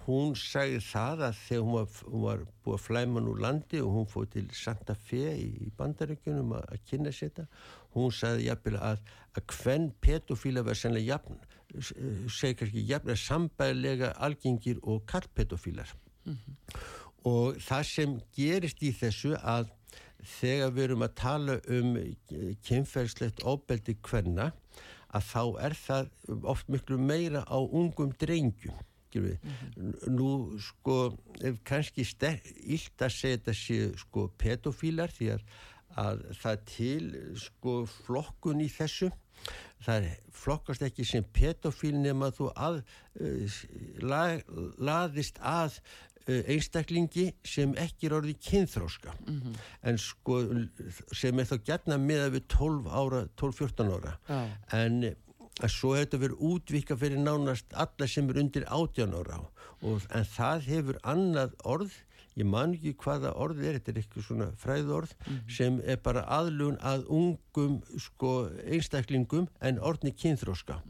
hún 0.04 0.34
sagði 0.36 0.82
það 0.84 1.22
að 1.30 1.38
þegar 1.39 1.63
hún 1.63 1.76
var, 1.78 2.00
hún 2.12 2.24
var 2.26 2.46
búið 2.65 2.76
að 2.76 2.84
flæma 2.84 3.24
nú 3.24 3.36
landi 3.39 3.80
og 3.82 3.93
hún 3.98 4.10
fóð 4.12 4.30
til 4.36 4.46
Santa 4.58 4.96
Fe 5.00 5.32
í 5.39 5.72
bandaríkunum 5.78 6.56
að, 6.58 6.74
kynna 6.89 7.13
sér 7.13 7.32
þetta 7.32 7.46
hún 7.96 8.12
sagði 8.15 8.50
jafnvel 8.50 8.80
að 8.82 9.04
að 9.34 9.46
hvern 9.50 9.88
pedofíla 10.04 10.63
verði 10.65 10.82
sannlega 10.84 11.15
jafn 11.15 11.39
segi 12.30 12.58
kannski 12.60 12.84
jafn 12.89 13.13
að 13.13 13.22
sambæðilega 13.24 14.12
algengir 14.28 14.82
og 14.84 15.06
kallpedofílar 15.10 15.93
mm 16.26 16.36
-hmm. 16.36 16.82
og 17.24 17.58
það 17.58 17.84
sem 17.84 18.19
gerist 18.36 18.84
í 18.84 18.91
þessu 18.91 19.34
að 19.41 19.72
þegar 20.39 20.72
við 20.76 20.84
erum 20.84 21.02
að 21.08 21.15
tala 21.15 21.60
um 21.67 21.98
kynferðslegt 22.67 23.43
óbeldi 23.43 23.98
hverna 24.02 24.52
að 25.13 25.30
þá 25.30 25.43
er 25.67 25.78
það 25.78 26.10
oft 26.54 26.71
miklu 26.73 26.97
meira 26.97 27.43
á 27.45 27.58
ungum 27.62 28.13
drengjum 28.19 28.73
mm 29.13 29.38
-hmm. 29.38 30.10
nú 30.10 30.60
sko 30.60 31.17
ef 31.41 31.60
kannski 31.63 32.02
ílt 32.02 33.02
að 33.02 33.13
þetta 33.21 33.54
séu 33.54 33.97
sko 33.97 34.28
pedofílar 34.38 35.12
því 35.12 35.30
að, 35.36 35.41
að 35.95 36.23
það 36.41 36.65
til 36.65 37.36
sko 37.36 37.86
flokkun 37.86 38.62
í 38.62 38.69
þessu 38.69 39.12
það 39.84 40.08
flokkast 40.32 40.82
ekki 40.82 41.06
sem 41.06 41.23
pedofíl 41.23 41.95
nema 41.99 42.32
þú 42.32 42.49
að 42.56 42.84
uh, 43.19 43.58
la, 43.99 44.39
laðist 44.78 45.39
að 45.39 45.80
einstaklingi 46.27 47.25
sem 47.43 47.73
ekki 47.79 48.07
er 48.07 48.15
orðið 48.19 48.39
kynþróska 48.47 49.15
mm 49.19 49.41
-hmm. 49.41 49.57
en 49.89 49.97
sko 49.97 50.39
sem 51.12 51.39
er 51.39 51.49
þá 51.49 51.57
gætna 51.65 51.97
með 51.97 52.23
að 52.27 52.33
við 52.38 52.47
12 52.47 52.88
ára 52.88 53.27
12-14 53.41 53.91
ára 53.97 54.17
Já. 54.29 54.49
en 54.71 55.15
að 55.62 55.69
svo 55.69 55.95
hefur 55.95 56.19
verið 56.23 56.39
útvika 56.39 56.97
fyrir 56.97 57.19
nánast 57.19 57.65
alla 57.73 58.07
sem 58.07 58.29
er 58.29 58.39
undir 58.41 58.65
18 58.65 59.13
ára 59.13 59.43
og, 59.81 60.01
en 60.09 60.25
það 60.25 60.65
hefur 60.71 60.99
annað 61.03 61.53
orð 61.63 61.93
ég 62.39 62.47
man 62.49 62.73
ekki 62.73 62.95
hvaða 63.03 63.36
orð 63.38 63.62
er 63.62 63.77
þetta 63.77 63.91
er 63.91 63.99
eitthvað 64.01 64.27
svona 64.27 64.49
fræðorð 64.57 65.13
mm 65.13 65.33
-hmm. 65.33 65.55
sem 65.57 65.81
er 65.86 65.97
bara 65.97 66.25
aðlugun 66.25 66.79
að 66.81 67.05
ungum 67.07 67.81
sko, 67.97 68.49
einstaklingum 68.65 69.47
en 69.62 69.79
orðni 69.79 70.13
kynþróska 70.15 70.81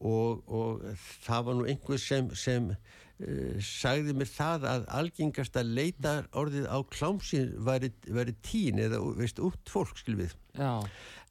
og, 0.00 0.42
og 0.46 0.82
það 1.24 1.44
var 1.48 1.58
nú 1.58 1.68
einhver 1.68 2.00
sem, 2.02 2.30
sem 2.38 2.70
uh, 2.72 3.54
sagði 3.64 4.16
mér 4.18 4.30
það 4.30 4.66
að 4.72 4.88
algengast 5.00 5.58
að 5.58 5.72
leita 5.78 6.16
orðið 6.38 6.68
á 6.70 6.78
klámsin 6.94 7.54
væri 7.66 8.36
tín 8.46 8.82
eða 8.82 9.00
veist 9.18 9.42
út 9.42 9.72
fólk 9.72 9.98
skilvið 10.00 10.36
Já. 10.58 10.82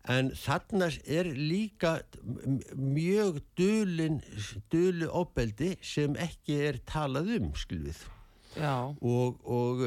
En 0.07 0.29
þarna 0.39 0.87
er 1.03 1.27
líka 1.35 1.97
mjög 2.79 3.41
dölin 3.59 4.21
dölu 4.71 5.09
óbeldi 5.11 5.73
sem 5.83 6.15
ekki 6.15 6.61
er 6.69 6.77
talað 6.87 7.33
um 7.41 7.49
skilvið 7.59 8.05
og, 9.03 9.41
og, 9.43 9.83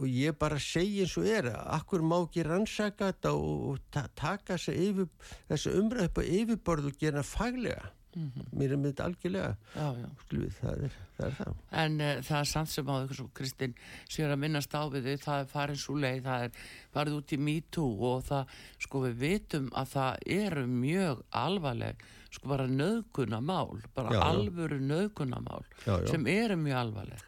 og 0.00 0.06
ég 0.08 0.36
bara 0.38 0.58
segi 0.60 1.04
eins 1.04 1.16
og 1.20 1.28
er 1.28 1.50
akkur 1.60 2.02
má 2.04 2.18
ekki 2.20 2.44
rannsaka 2.46 3.12
þetta 3.12 3.32
og, 3.36 3.62
og 3.70 3.78
ta 3.92 4.06
taka 4.14 4.58
þessu 4.58 5.74
umræðu 5.80 6.10
upp 6.10 6.20
á 6.20 6.24
yfirborðu 6.24 6.92
og 6.92 7.00
gera 7.00 7.24
faglega 7.26 7.90
Mm 8.14 8.32
-hmm. 8.34 8.58
mér 8.58 8.72
er 8.72 8.76
með 8.76 8.90
þetta 8.90 9.04
algjörlega. 9.04 9.56
Já, 9.74 9.88
já. 10.02 10.08
Skluð, 10.20 10.54
það, 10.60 10.84
er, 10.84 10.94
það 11.16 11.26
er 11.26 11.34
það. 11.38 11.54
En 11.70 12.00
uh, 12.00 12.22
það 12.26 12.38
er 12.40 12.48
samt 12.52 12.70
sem 12.70 12.88
á 12.90 12.94
því 13.06 13.26
Kristinn 13.34 13.74
sér 14.08 14.32
að 14.34 14.40
minnast 14.42 14.74
á 14.74 14.82
við 14.90 15.04
þau 15.06 15.18
það 15.24 15.40
er 15.40 15.50
farin 15.52 15.76
svo 15.76 15.94
leið, 15.94 16.22
það 16.24 16.44
er 16.44 16.50
farið 16.94 17.18
út 17.18 17.32
í 17.32 17.38
MeToo 17.38 18.08
og 18.10 18.24
það, 18.26 18.56
sko 18.78 19.02
við 19.04 19.14
vitum 19.20 19.68
að 19.72 19.86
það 19.92 20.16
eru 20.26 20.64
mjög 20.66 21.22
alvarleg, 21.30 22.02
sko 22.30 22.48
bara 22.48 22.66
nöðgunamál, 22.66 23.82
bara 23.94 24.10
já, 24.14 24.20
alvöru 24.22 24.80
nöðgunamál 24.80 25.64
sem 26.10 26.26
eru 26.26 26.56
mjög 26.56 26.76
alvarleg. 26.76 27.22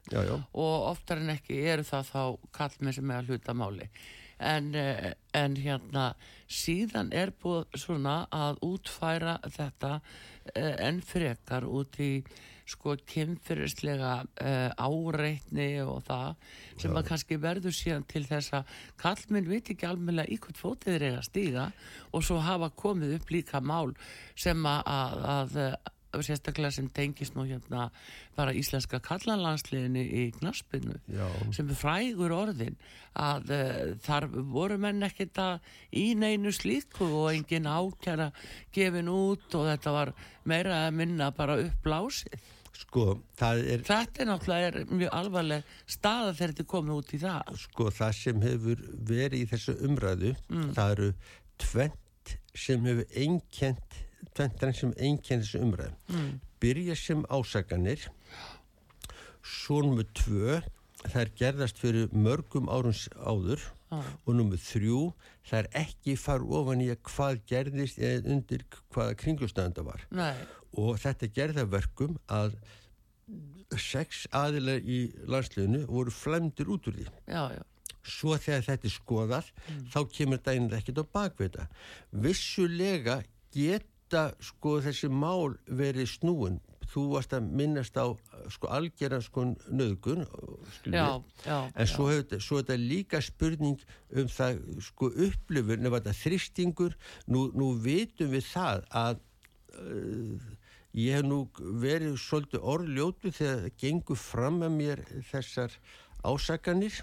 Og 0.52 0.90
oftar 0.90 1.22
en 1.22 1.30
ekki 1.30 1.62
eru 1.62 1.86
það 1.86 2.10
þá 2.10 2.22
kallmenn 2.50 2.98
sem 2.98 3.10
er 3.10 3.22
að 3.22 3.30
hluta 3.30 3.54
máli. 3.54 3.88
En, 4.42 4.74
eh, 4.74 5.14
en 5.34 5.54
hérna 5.56 6.14
síðan 6.50 7.12
er 7.14 7.30
búið 7.30 7.78
svona 7.78 8.26
að 8.34 8.58
útfæra 8.66 9.38
þetta 9.46 10.00
enn 10.54 11.02
frekar 11.06 11.66
út 11.68 11.98
í 12.02 12.12
sko 12.72 12.94
kynfyrirslega 13.08 14.12
uh, 14.22 14.70
áreitni 14.78 15.82
og 15.84 16.02
það 16.06 16.36
sem 16.80 16.96
að 16.96 17.08
kannski 17.08 17.38
verður 17.42 17.74
síðan 17.76 18.06
til 18.10 18.22
þess 18.28 18.54
að 18.58 18.76
kallminn 19.02 19.50
veit 19.50 19.72
ekki 19.72 19.88
alveg 19.88 20.30
í 20.30 20.38
hvort 20.42 20.60
fótið 20.60 20.94
er 20.96 21.06
eiga 21.08 21.24
stíga 21.26 21.66
og 22.12 22.24
svo 22.26 22.38
hafa 22.42 22.70
komið 22.78 23.16
upp 23.18 23.34
líka 23.34 23.60
mál 23.60 23.92
sem 24.38 24.62
að, 24.68 24.82
að, 24.86 25.26
að 25.34 25.91
sérstaklega 26.20 26.70
sem 26.76 26.88
tengist 26.92 27.36
nú 27.36 27.46
hérna 27.48 27.88
bara 28.36 28.52
íslenska 28.56 29.00
kallanlandsliðinu 29.00 30.02
í 30.02 30.24
Já. 31.08 31.26
sem 31.54 31.68
er 31.68 31.78
frægur 31.78 32.34
orðin 32.36 32.76
að 33.16 33.52
uh, 33.52 33.94
þar 34.04 34.28
voru 34.52 34.78
menn 34.78 35.02
ekkert 35.06 35.38
að 35.40 35.74
í 35.92 36.12
neinu 36.14 36.52
slíku 36.52 37.08
og 37.08 37.32
engin 37.32 37.68
ákjara 37.68 38.32
gefin 38.72 39.08
út 39.08 39.54
og 39.56 39.68
þetta 39.70 39.94
var 39.96 40.12
meira 40.44 40.86
að 40.86 40.98
minna 41.00 41.30
bara 41.36 41.60
uppblásið 41.64 42.50
Sko, 42.72 43.18
er, 43.44 43.82
þetta 43.84 44.22
er 44.22 44.28
náttúrulega 44.30 44.68
er 44.70 44.86
mjög 44.88 45.10
alvarleg 45.14 45.74
staða 45.84 46.32
þegar 46.32 46.54
þetta 46.54 46.68
komið 46.72 46.94
út 46.96 47.12
í 47.12 47.20
það 47.20 47.58
Sko, 47.66 47.88
það 47.92 48.14
sem 48.18 48.46
hefur 48.46 48.86
verið 49.12 49.42
í 49.42 49.48
þessu 49.50 49.74
umræðu 49.88 50.32
mm. 50.48 50.70
það 50.76 50.94
eru 50.96 51.10
tvent 51.62 52.34
sem 52.64 52.88
hefur 52.88 53.18
einkent 53.24 54.00
tventran 54.36 54.76
sem 54.76 54.94
einkennir 54.96 55.46
þessu 55.46 55.62
umræðum 55.66 55.96
mm. 56.08 56.30
byrja 56.62 56.96
sem 56.98 57.24
ásaganir 57.28 58.08
svo 59.42 59.82
nummið 59.84 60.12
tvö 60.22 60.60
það 61.02 61.20
er 61.24 61.32
gerðast 61.38 61.80
fyrir 61.82 62.12
mörgum 62.14 62.68
árums 62.70 63.08
áður 63.18 63.62
ah. 63.94 64.04
og 64.26 64.36
nummið 64.38 64.62
þrjú 64.66 65.00
það 65.48 65.58
er 65.62 65.70
ekki 65.82 66.16
far 66.20 66.44
ofan 66.46 66.84
í 66.84 66.90
að 66.92 67.02
hvað 67.10 67.42
gerðist 67.50 67.98
eða 68.02 68.22
undir 68.36 68.64
hvaða 68.94 69.18
kringustönda 69.22 69.84
var 69.86 70.06
Nei. 70.14 70.36
og 70.78 71.00
þetta 71.02 71.30
gerða 71.34 71.66
verkum 71.72 72.16
að 72.30 72.56
sex 73.80 74.26
aðilar 74.36 74.82
í 74.84 75.04
landsleginu 75.30 75.86
voru 75.88 76.12
flemdir 76.14 76.70
út 76.72 76.88
úr 76.90 76.98
því 76.98 77.06
já, 77.08 77.42
já. 77.56 77.62
svo 78.04 78.36
þegar 78.36 78.66
þetta 78.68 78.88
er 78.88 78.96
skoðað 78.96 79.52
mm. 79.52 79.84
þá 79.94 80.00
kemur 80.18 80.42
dæginn 80.44 80.74
ekkert 80.78 81.02
á 81.02 81.04
bakveita 81.18 81.68
vissulega 82.24 83.22
get 83.52 83.88
geta 84.12 84.34
sko 84.44 84.76
þessi 84.84 85.08
mál 85.08 85.56
verið 85.66 86.10
snúin? 86.18 86.60
Þú 86.92 87.06
varst 87.14 87.32
að 87.32 87.46
minnast 87.56 87.96
á 87.96 88.12
sko 88.52 88.68
algjörðan 88.68 89.22
sko 89.24 89.44
nöðgun 89.72 90.26
já, 90.92 91.22
já, 91.46 91.58
en 91.72 91.88
svo 91.88 92.10
er 92.12 92.26
þetta 92.26 92.76
líka 92.76 93.20
spurning 93.24 93.80
um 94.12 94.28
það 94.28 94.58
sko 94.84 95.08
upplifur 95.08 95.80
nefnum 95.80 95.96
þetta 95.96 96.16
þristingur 96.18 96.96
nú, 97.32 97.46
nú 97.56 97.70
vitum 97.80 98.34
við 98.34 98.44
það 98.50 98.84
að 98.90 99.22
uh, 99.78 100.50
ég 100.92 101.16
hef 101.16 101.24
nú 101.24 101.40
verið 101.80 102.18
svolítið 102.20 102.68
orðljótu 102.74 103.32
þegar 103.32 103.64
það 103.64 103.80
gengur 103.86 104.20
fram 104.20 104.60
að 104.66 104.76
mér 104.76 105.04
þessar 105.30 105.78
ásakanir 106.28 107.00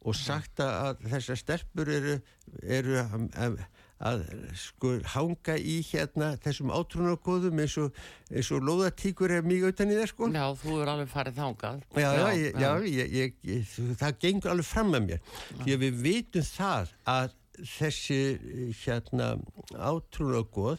og 0.00 0.16
sagt 0.16 0.62
að 0.64 1.02
þessar 1.10 1.42
stelpur 1.42 1.92
eru, 1.92 2.16
eru 2.64 2.96
að, 3.02 3.60
að 4.00 4.22
sko 4.56 4.94
hanga 5.12 5.56
í 5.60 5.76
hérna 5.84 6.30
þessum 6.40 6.72
átrúnarkóðum 6.72 7.60
eins 7.60 7.76
og, 7.80 7.98
og 8.40 8.64
loðatíkur 8.68 9.34
er 9.36 9.44
mjög 9.44 9.66
auðvitað 9.68 9.92
í 9.92 9.98
það 9.98 10.08
sko. 10.12 10.30
Já, 10.32 10.46
þú 10.62 10.78
er 10.80 10.92
alveg 10.94 11.10
farið 11.12 11.40
þángað. 11.40 11.82
Já, 12.00 12.08
já, 12.08 12.28
já, 12.40 12.48
já 12.64 12.70
ég, 13.18 13.36
ég, 13.50 13.74
það 14.00 14.22
gengur 14.24 14.54
alveg 14.54 14.70
fram 14.70 14.96
að 14.96 15.06
mér. 15.10 15.36
Því 15.60 15.76
að 15.76 15.84
við 15.84 16.00
vitum 16.06 16.48
það 16.48 16.96
að 17.16 17.36
þessi 17.58 18.18
hérna 18.82 19.34
átrúnagoð 19.74 20.78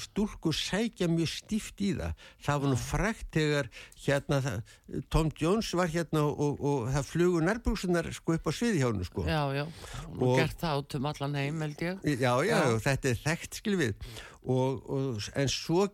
stúrku 0.00 0.52
sækja 0.56 1.08
mjög 1.12 1.30
stíft 1.30 1.82
í 1.84 1.92
það. 1.98 2.24
Það 2.44 2.62
var 2.62 2.72
nú 2.72 2.78
frækt 2.80 3.28
þegar 3.36 3.70
hérna 4.06 4.40
það, 4.46 4.74
Tom 5.12 5.32
Jones 5.40 5.70
var 5.76 5.92
hérna 5.92 6.24
og, 6.24 6.60
og 6.64 6.90
það 6.94 7.10
flugur 7.10 7.46
nærbúksunar 7.48 8.10
sko 8.16 8.38
upp 8.38 8.48
á 8.48 8.52
hennu 8.54 9.06
sko. 9.06 9.26
Já, 9.28 9.42
já, 9.54 9.64
og, 10.08 10.22
og 10.22 10.38
gert 10.40 10.60
það 10.60 10.78
át 10.80 10.98
um 10.98 11.10
allan 11.12 11.40
heim 11.40 11.66
held 11.66 11.84
ég. 11.84 12.06
Já, 12.14 12.32
já, 12.48 12.56
já. 12.56 12.78
þetta 12.88 13.12
er 13.12 13.20
þekkt 13.28 13.60
skilfið 13.60 14.14
og, 14.44 14.90
og 14.90 15.20
en 15.36 15.48
svo 15.48 15.86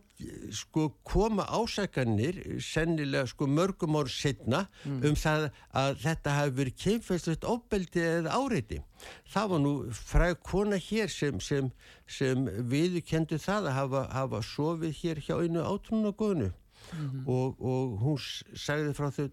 sko 0.51 0.89
koma 1.07 1.43
ásækanir 1.47 2.59
sennilega 2.59 3.25
sko 3.31 3.47
mörgum 3.47 3.95
ár 3.95 4.09
setna 4.11 4.65
mm. 4.85 5.03
um 5.07 5.15
það 5.15 5.47
að 5.73 5.95
þetta 6.03 6.35
hafi 6.35 6.55
verið 6.59 6.77
kemfæslegt 6.83 7.47
óbeldi 7.47 8.03
eða 8.03 8.35
áreiti 8.35 8.81
það 9.31 9.49
var 9.53 9.63
nú 9.63 9.73
fræð 9.95 10.35
kona 10.43 10.81
hér 10.89 11.09
sem, 11.09 11.39
sem, 11.39 11.71
sem 12.07 12.45
viðkendu 12.45 13.39
það 13.39 13.71
að 13.71 13.77
hafa, 13.79 14.05
hafa 14.11 14.43
sofið 14.43 14.99
hér 15.01 15.23
hjá 15.25 15.35
einu 15.39 15.63
átrúnagoðinu 15.63 16.51
mm 16.51 17.09
-hmm. 17.09 17.27
og, 17.27 17.61
og 17.61 17.99
hún 18.03 18.17
sagði 18.53 18.93
frá 18.93 19.11
þau 19.11 19.29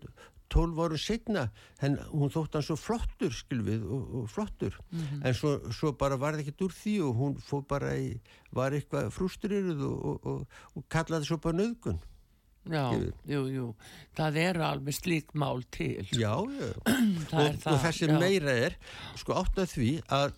12 0.52 0.82
árum 0.84 1.00
setna 1.00 1.46
henn, 1.82 1.98
hún 2.10 2.32
þótt 2.32 2.58
hann 2.58 2.66
svo 2.66 2.76
flottur 2.80 3.34
skilvið 3.34 3.84
og, 3.84 4.12
og 4.20 4.28
flottur. 4.32 4.78
Mm 4.90 5.00
-hmm. 5.00 5.24
en 5.26 5.34
svo, 5.34 5.72
svo 5.72 5.92
bara 5.92 6.16
var 6.16 6.34
það 6.34 6.40
ekkert 6.40 6.66
úr 6.66 6.72
því 6.72 6.94
og 7.06 7.14
hún 7.22 7.40
fór 7.40 7.66
bara 7.68 7.96
í, 7.96 8.20
var 8.52 8.72
eitthvað 8.72 9.10
frústriruð 9.10 9.82
og, 9.82 10.26
og, 10.26 10.46
og 10.74 10.88
kallaði 10.88 11.24
svo 11.24 11.36
bara 11.36 11.56
nöðgun 11.56 12.00
Já, 12.68 12.92
jú, 13.24 13.46
jú, 13.48 13.66
það 14.16 14.36
eru 14.42 14.64
alveg 14.66 14.94
slík 14.94 15.32
mál 15.32 15.62
til. 15.72 16.04
Já, 16.12 16.36
já. 16.44 16.68
Og, 17.38 17.56
og 17.64 17.78
þessi 17.80 18.08
meira 18.12 18.52
er 18.52 18.76
sko 19.16 19.32
átt 19.40 19.56
að 19.62 19.72
því 19.72 19.92
að 20.12 20.36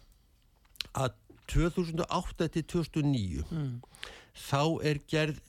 að 0.95 1.17
2008 1.51 2.49
til 2.55 2.65
2009 2.71 3.45
mm. 3.51 3.73
Þá 4.41 4.63
er 4.91 5.01
gerð 5.11 5.41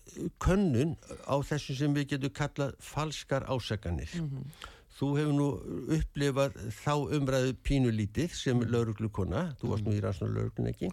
könnun 0.43 0.95
á 1.23 1.35
þessu 1.47 1.75
sem 1.77 1.95
við 1.95 2.13
getum 2.15 2.35
kallað 2.35 2.77
falskar 2.83 3.47
ásaganir 3.47 4.11
mm 4.17 4.29
-hmm. 4.29 4.69
þú 4.99 5.09
hefur 5.17 5.35
nú 5.37 5.49
upplifað 5.97 6.57
þá 6.83 6.93
umræðu 7.17 7.53
pínulítið 7.63 8.33
sem 8.35 8.57
mm. 8.57 8.71
lauruglukona, 8.71 9.55
þú 9.59 9.69
varst 9.71 9.85
nú 9.85 9.95
í 9.95 10.01
rannsóna 10.03 10.35
lauruglun 10.35 10.71
ekki 10.73 10.91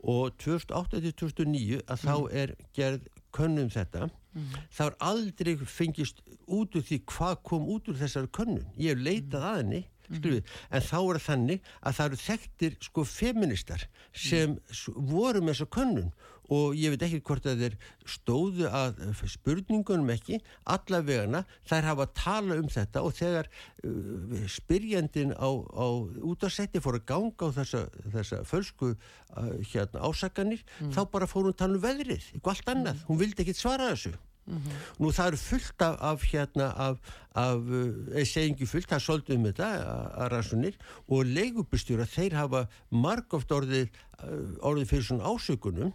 og 0.00 0.32
2008-2009 0.40 1.82
að 1.86 1.98
þá 2.06 2.16
mm. 2.16 2.28
er 2.42 2.54
gerð 2.72 3.08
könnum 3.32 3.70
þetta 3.70 4.08
mm. 4.08 4.52
þá 4.72 4.84
er 4.86 4.94
aldrei 4.98 5.56
fengist 5.56 6.22
út 6.46 6.74
úr 6.74 6.82
því 6.82 7.02
hvað 7.06 7.42
kom 7.42 7.68
út 7.68 7.88
úr 7.88 7.98
þessari 8.00 8.30
könnun 8.32 8.66
ég 8.76 8.94
hef 8.94 9.04
leitað 9.04 9.44
að 9.50 9.58
henni 9.60 9.82
Skrifið. 10.10 10.50
en 10.70 10.86
þá 10.90 10.98
er 11.00 11.22
þannig 11.28 11.70
að 11.80 11.96
það 11.98 12.10
eru 12.10 12.20
þekktir 12.24 12.76
sko 12.88 13.06
feministar 13.06 13.86
sem 14.12 14.58
voru 14.96 15.42
með 15.42 15.54
þessu 15.54 15.70
könnun 15.76 16.12
og 16.50 16.74
ég 16.78 16.92
veit 16.92 17.04
ekki 17.06 17.20
hvort 17.26 17.46
að 17.46 17.62
þeir 17.64 17.76
stóðu 18.10 18.70
að 18.74 18.98
spurningunum 19.30 20.10
ekki 20.14 20.40
allavegana 20.74 21.44
þær 21.68 21.88
hafa 21.90 22.06
að 22.06 22.16
tala 22.18 22.58
um 22.58 22.70
þetta 22.70 23.04
og 23.06 23.14
þegar 23.18 23.50
uh, 23.86 24.40
spyrjandin 24.50 25.34
á, 25.38 25.46
á 25.46 25.86
útasetti 26.32 26.82
fór 26.82 26.98
að 26.98 27.06
ganga 27.12 27.50
á 27.50 27.54
þessa, 27.60 27.84
þessa 28.16 28.42
fölsku 28.48 28.92
uh, 28.94 29.52
hérna, 29.70 30.02
ásakanir 30.02 30.64
mm. 30.80 30.90
þá 30.96 31.04
bara 31.12 31.30
fór 31.30 31.46
hún 31.48 31.58
tala 31.58 31.78
um 31.78 31.84
veðrið, 31.84 32.32
eitthvað 32.34 32.56
allt 32.56 32.74
annað, 32.74 32.98
mm. 32.98 33.06
hún 33.10 33.22
vildi 33.22 33.46
ekki 33.46 33.56
svara 33.60 33.92
þessu 33.94 34.16
Mm 34.46 34.56
-hmm. 34.56 34.72
Nú 34.98 35.12
það 35.12 35.26
eru 35.26 35.36
fullt 35.36 35.82
af, 35.82 35.96
af 36.00 36.22
hérna 36.32 36.66
af, 36.76 36.96
af 37.34 37.56
eða 37.56 38.20
eh, 38.20 38.26
segingi 38.26 38.66
fullt, 38.66 38.88
það 38.88 38.96
er 38.96 39.04
svolítið 39.04 39.36
um 39.36 39.44
þetta 39.44 39.68
að 40.16 40.30
rannsónir 40.32 40.76
og 41.08 41.24
leigubustjóra 41.24 42.06
þeir 42.06 42.34
hafa 42.34 42.66
margóft 42.90 43.52
orðið 43.52 43.88
eh, 43.88 44.66
orðið 44.66 44.88
fyrir 44.88 45.04
svona 45.04 45.28
ásökunum 45.30 45.92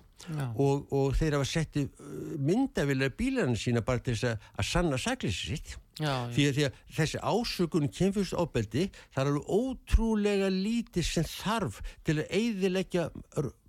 og, 0.55 0.93
og 0.93 1.15
þeir 1.15 1.33
hafa 1.33 1.45
settið 1.45 1.89
eh, 1.89 2.37
myndavilega 2.39 3.17
bílarna 3.17 3.55
sína 3.55 3.81
bara 3.81 3.99
til 3.99 4.15
þess 4.15 4.37
að 4.57 4.63
sanna 4.63 4.97
sakleysi 4.97 5.47
sitt 5.47 5.77
Já, 5.95 6.27
því, 6.27 6.47
að, 6.47 6.55
því 6.55 6.63
að 6.63 6.79
þessi 6.95 7.19
ásökun 7.23 7.91
kynfyrst 7.97 8.35
ábeldi 8.35 8.89
það 9.15 9.21
er 9.21 9.29
alveg 9.29 9.45
ótrúlega 9.47 10.49
lítið 10.51 11.05
sem 11.07 11.23
þarf 11.23 11.81
til 12.03 12.19
að 12.19 12.27
eiðilegja 12.29 13.09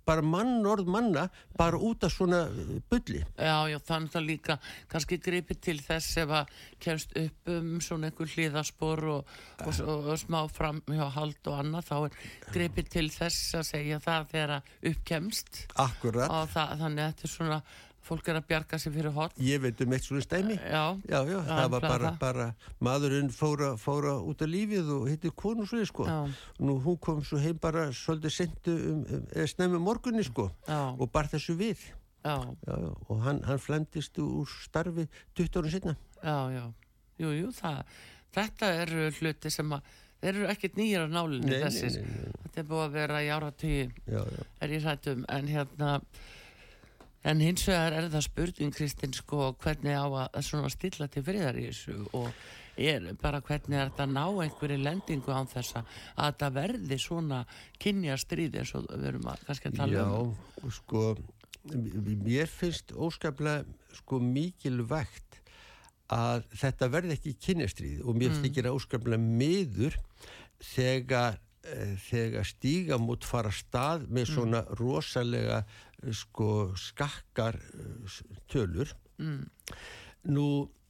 bara 0.07 0.23
mann 0.23 0.65
orð 0.67 0.87
manna 0.91 1.27
bara 1.57 1.79
út 1.79 2.05
af 2.07 2.13
svona 2.13 2.43
uh, 2.47 2.73
bulli. 2.89 3.23
Já, 3.35 3.67
já, 3.71 3.77
þannig 3.87 4.17
að 4.17 4.27
líka 4.27 4.57
kannski 4.91 5.19
gripi 5.23 5.57
til 5.59 5.77
þess 5.83 6.21
ef 6.23 6.33
að 6.41 6.53
kemst 6.83 7.15
upp 7.19 7.51
um 7.53 7.73
svona 7.83 8.11
einhver 8.11 8.31
hliðaspor 8.33 9.03
og, 9.17 9.33
og, 9.65 9.81
og, 9.83 10.11
og 10.13 10.21
smá 10.21 10.39
fram 10.51 10.81
hjá 10.87 11.07
hald 11.17 11.51
og 11.51 11.59
annað, 11.61 11.89
þá 11.89 11.97
er 11.99 12.21
gripi 12.53 12.85
til 12.87 13.07
þess 13.13 13.57
að 13.59 13.67
segja 13.71 13.99
það 14.03 14.31
þegar 14.33 14.55
að 14.57 14.71
uppkemst 14.93 15.61
Akkurat. 15.87 16.31
Og 16.31 16.49
það, 16.53 16.73
þannig 16.81 17.03
að 17.03 17.11
þetta 17.11 17.27
er 17.27 17.33
svona 17.33 17.61
fólk 18.07 18.29
er 18.31 18.39
að 18.39 18.47
bjarga 18.49 18.79
sér 18.81 18.95
fyrir 18.95 19.13
hot 19.15 19.37
ég 19.43 19.61
veit 19.63 19.83
um 19.83 19.93
eitt 19.95 20.07
svona 20.07 20.23
stæmi 20.23 20.57
já, 20.57 20.83
já, 21.09 21.19
já 21.27 21.37
það 21.49 21.69
var 21.75 21.87
bara, 21.87 22.11
bara 22.21 22.47
maðurinn 22.83 23.29
fóra, 23.35 23.73
fóra 23.81 24.15
út 24.23 24.41
af 24.45 24.51
lífið 24.51 24.91
og 24.95 25.07
hittir 25.11 25.35
konu 25.35 25.67
svo 25.67 25.83
sko. 25.85 26.07
nú 26.59 26.79
hún 26.83 26.97
kom 27.03 27.23
svo 27.23 27.39
heim 27.43 27.59
bara 27.61 27.89
svolítið 27.91 28.35
sendu 28.39 28.75
um, 28.75 29.05
um, 29.05 29.29
eða 29.35 29.47
snemmi 29.53 29.81
morgunni 29.83 30.25
sko 30.25 30.49
og 30.67 31.07
bar 31.11 31.29
þessu 31.31 31.57
við. 31.57 31.85
Og 32.27 33.21
hann, 33.23 33.39
hann 33.47 33.59
flemdist 33.61 34.17
úr 34.19 34.49
starfi 34.65 35.05
20 35.37 35.61
árum 35.61 35.71
setna 35.71 35.95
já, 36.23 36.37
já, 36.51 36.65
jú, 37.21 37.31
jú, 37.31 37.51
það 37.55 37.83
þetta 38.35 38.71
eru 38.81 39.07
hluti 39.19 39.51
sem 39.53 39.75
að 39.77 39.93
þeir 40.17 40.33
eru 40.33 40.49
ekkert 40.51 40.79
nýjir 40.79 41.05
á 41.05 41.07
nálinni 41.13 41.61
þessir 41.61 41.99
þetta 42.01 42.61
er 42.61 42.67
búið 42.71 42.83
að 42.87 42.97
vera 42.97 43.21
í 43.21 43.29
áratíð 43.33 43.93
er 44.65 44.73
ég 44.73 44.83
sættum 44.83 45.23
en 45.29 45.51
hérna 45.51 45.91
En 47.27 47.41
hins 47.43 47.65
vegar 47.67 47.95
er 47.97 48.07
það 48.11 48.23
spurning 48.27 48.75
Kristinn 48.75 49.15
sko 49.15 49.51
hvernig 49.63 49.97
á 49.97 50.07
að 50.07 50.39
svona 50.47 50.71
stilla 50.71 51.09
til 51.11 51.25
friðar 51.27 51.59
í 51.59 51.67
þessu 51.69 51.97
og 52.15 52.29
er 52.77 53.07
bara 53.21 53.41
hvernig 53.41 53.77
er 53.77 53.89
þetta 53.89 54.05
að 54.05 54.13
ná 54.13 54.23
einhverju 54.45 54.77
lendingu 54.83 55.33
án 55.33 55.49
þessa 55.49 55.81
að 56.15 56.37
það 56.43 56.59
verði 56.59 56.99
svona 57.01 57.39
kynja 57.81 58.17
stríð 58.21 58.59
eins 58.61 58.75
og 58.77 58.85
við 58.91 59.09
erum 59.11 59.31
að 59.31 59.43
kannski 59.47 59.71
að 59.71 59.79
tala 59.81 59.97
Já, 59.97 60.05
um. 60.13 60.35
Já, 60.61 60.75
sko 60.77 61.03
mér 62.27 62.51
finnst 62.51 62.93
óskaplega 62.93 63.97
sko 63.97 64.21
mikilvægt 64.23 65.41
að 66.13 66.45
þetta 66.55 66.91
verði 66.93 67.17
ekki 67.17 67.33
kynjastríð 67.43 68.05
og 68.05 68.15
mér 68.15 68.31
mm. 68.31 68.45
ekki 68.47 68.69
óskaplega 68.71 69.19
miður 69.19 69.97
þegar 70.63 71.41
þegar 72.07 72.47
stígamút 72.47 73.27
fara 73.27 73.51
stað 73.53 74.07
með 74.07 74.23
mm. 74.23 74.31
svona 74.33 74.63
mm. 74.63 74.79
rosalega 74.79 75.59
eh, 75.63 76.13
sko 76.15 76.49
skakkar 76.79 77.59
eh, 77.59 78.17
tölur 78.51 78.93
mm. 79.21 79.43
nú 80.33 80.47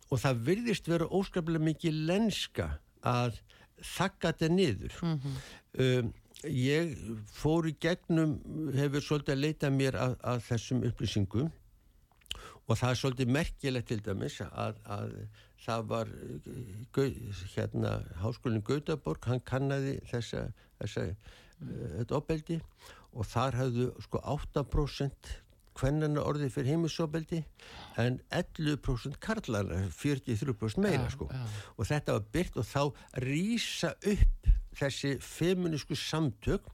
og 0.07 0.21
það 0.23 0.43
virðist 0.47 0.87
vera 0.87 1.09
óskaplega 1.11 1.67
mikið 1.67 2.01
lenska 2.07 2.69
að 3.07 3.41
þakka 3.83 4.31
þetta 4.31 4.53
niður 4.53 4.93
mm 5.01 5.19
-hmm. 5.19 5.35
um, 5.83 6.13
ég 6.43 6.93
fór 7.33 7.67
í 7.67 7.75
gegnum 7.79 8.37
hefur 8.73 9.03
svolítið 9.03 9.33
að 9.33 9.43
leita 9.43 9.69
mér 9.69 9.95
að, 9.95 10.15
að 10.23 10.43
þessum 10.47 10.83
upplýsingum 10.87 11.51
og 12.67 12.77
það 12.77 12.89
er 12.89 12.99
svolítið 13.01 13.33
merkilegt 13.35 13.87
til 13.87 13.99
dæmis 14.03 14.39
að, 14.41 14.79
að 14.85 15.13
það 15.63 15.89
var 15.91 16.13
hérna 17.55 17.97
háskólinn 18.21 18.63
Gautaborg, 18.65 19.25
hann 19.25 19.43
kannadi 19.45 19.97
þessa, 20.11 20.47
þessa 20.81 21.09
mm. 21.09 21.97
þetta 21.99 22.17
opbeldi 22.19 22.61
og 23.17 23.27
þar 23.27 23.59
hafðu 23.61 23.89
sko 24.05 24.21
8% 24.21 25.35
hvennana 25.77 26.23
orði 26.25 26.49
fyrir 26.53 26.73
heimisopbeldi 26.73 27.43
en 28.01 28.19
11% 28.33 29.19
karlana 29.21 29.83
43% 29.93 30.81
meira 30.81 31.09
sko 31.13 31.29
og 31.29 31.83
þetta 31.85 32.17
var 32.17 32.29
byrkt 32.33 32.61
og 32.61 32.69
þá 32.69 32.81
rýsa 33.25 33.93
upp 34.13 34.49
þessi 34.77 35.13
feminísku 35.23 35.97
samtök 35.97 36.67